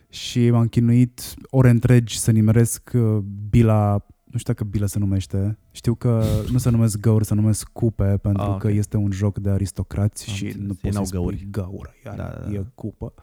[0.08, 3.18] și m-am chinuit ore întregi să nimeresc uh,
[3.50, 5.58] bila, nu știu dacă bila se numește.
[5.70, 8.58] Știu că nu se numesc găuri, se numesc cupe, pentru Ah, ok.
[8.58, 10.66] că este un joc de aristocrați Am și înțeles.
[10.66, 11.48] nu Ei poți n-au să spui găuri.
[11.50, 11.94] gaură.
[12.04, 12.70] Iar Da, da, e da.
[12.74, 13.14] cupă.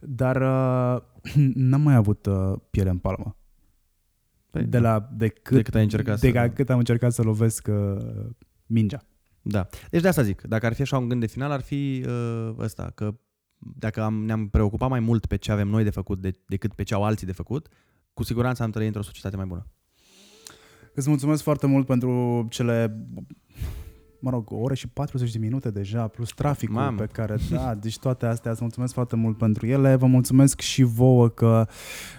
[0.00, 1.02] Dar uh,
[1.54, 3.36] n-am mai avut uh, piele în palmă.
[4.50, 7.12] Păi, de la de cât, De cât ai încercat de să- la cât am încercat
[7.12, 7.96] să lovesc uh,
[8.66, 9.02] mingea.
[9.42, 9.66] Da.
[9.90, 12.54] Deci de asta zic, dacă ar fi așa un gând de final, ar fi uh,
[12.58, 13.14] ăsta, că
[13.58, 16.82] dacă am, ne-am preocupat mai mult pe ce avem noi de făcut de, decât pe
[16.82, 17.68] ce au alții de făcut,
[18.14, 19.66] cu siguranță am trăit într-o societate mai bună.
[20.94, 23.06] Îți mulțumesc foarte mult pentru cele
[24.20, 26.96] mă rog, o oră și 40 de minute deja, plus traficul Mamă.
[26.96, 30.82] pe care, da, deci toate astea, îți mulțumesc foarte mult pentru ele, vă mulțumesc și
[30.82, 31.66] vouă că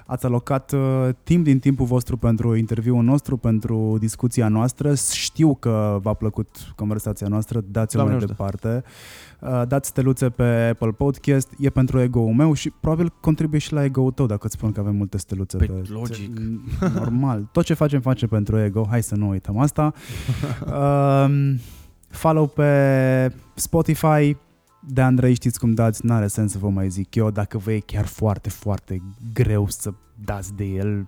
[0.05, 5.99] ați alocat uh, timp din timpul vostru pentru interviul nostru, pentru discuția noastră, știu că
[6.01, 8.43] v-a plăcut conversația noastră, dați-o Doamne mai ajută.
[8.43, 8.83] departe,
[9.39, 13.83] uh, dați steluțe pe Apple Podcast, e pentru ego-ul meu și probabil contribuie și la
[13.83, 15.89] ego-ul tău dacă îți spun că avem multe steluțe Păi, pe...
[15.91, 16.39] logic.
[16.93, 17.49] Normal.
[17.51, 18.87] Tot ce facem, facem pentru ego.
[18.89, 19.93] Hai să nu uităm asta.
[21.25, 21.59] um,
[22.09, 24.35] follow pe Spotify.
[24.87, 27.31] De Andrei știți cum dați, n-are sens să vă mai zic eu.
[27.31, 29.01] Dacă vă e chiar foarte, foarte
[29.33, 29.91] greu să
[30.25, 31.07] dați de el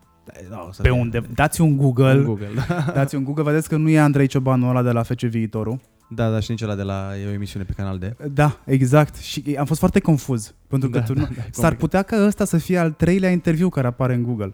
[0.50, 2.48] Da, o să pe fie- unde, dați un Google, În Google.
[2.68, 2.92] da.
[2.96, 5.80] dați un Google, vedeți că nu e Andrei Ciobanu ăla de la FC Viitorul.
[6.10, 8.16] Da, da, și nici ăla de la e o emisiune pe canal de.
[8.34, 9.16] Da, exact.
[9.18, 11.26] Și am fost foarte confuz, pentru că Da, tu da, nu...
[11.26, 11.78] da, e S-ar complicat.
[11.78, 14.54] putea ca ăsta să fie al treilea interviu care apare în Google.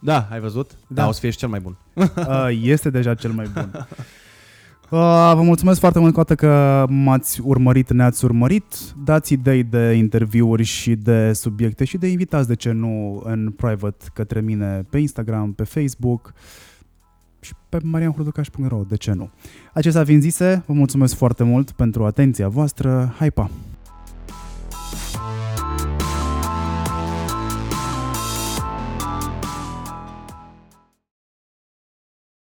[0.00, 0.70] Da, ai văzut?
[0.70, 0.76] Da.
[0.88, 1.02] Da.
[1.02, 1.76] da, o să fie și cel mai bun.
[2.16, 3.70] Uh, este deja cel mai bun.
[4.90, 8.64] Uh, vă mulțumesc foarte mult încă o dată că m-ați urmărit, ne-ați urmărit.
[9.04, 14.04] Dați idei de interviuri și de subiecte și de invitați, de ce nu, în private
[14.12, 16.32] către mine pe Instagram, pe Facebook
[17.40, 19.30] și pe marianhurducaș.ro, de ce nu.
[19.72, 23.14] Acestea fiind zise, vă mulțumesc foarte mult pentru atenția voastră.
[23.18, 23.50] Hai pa!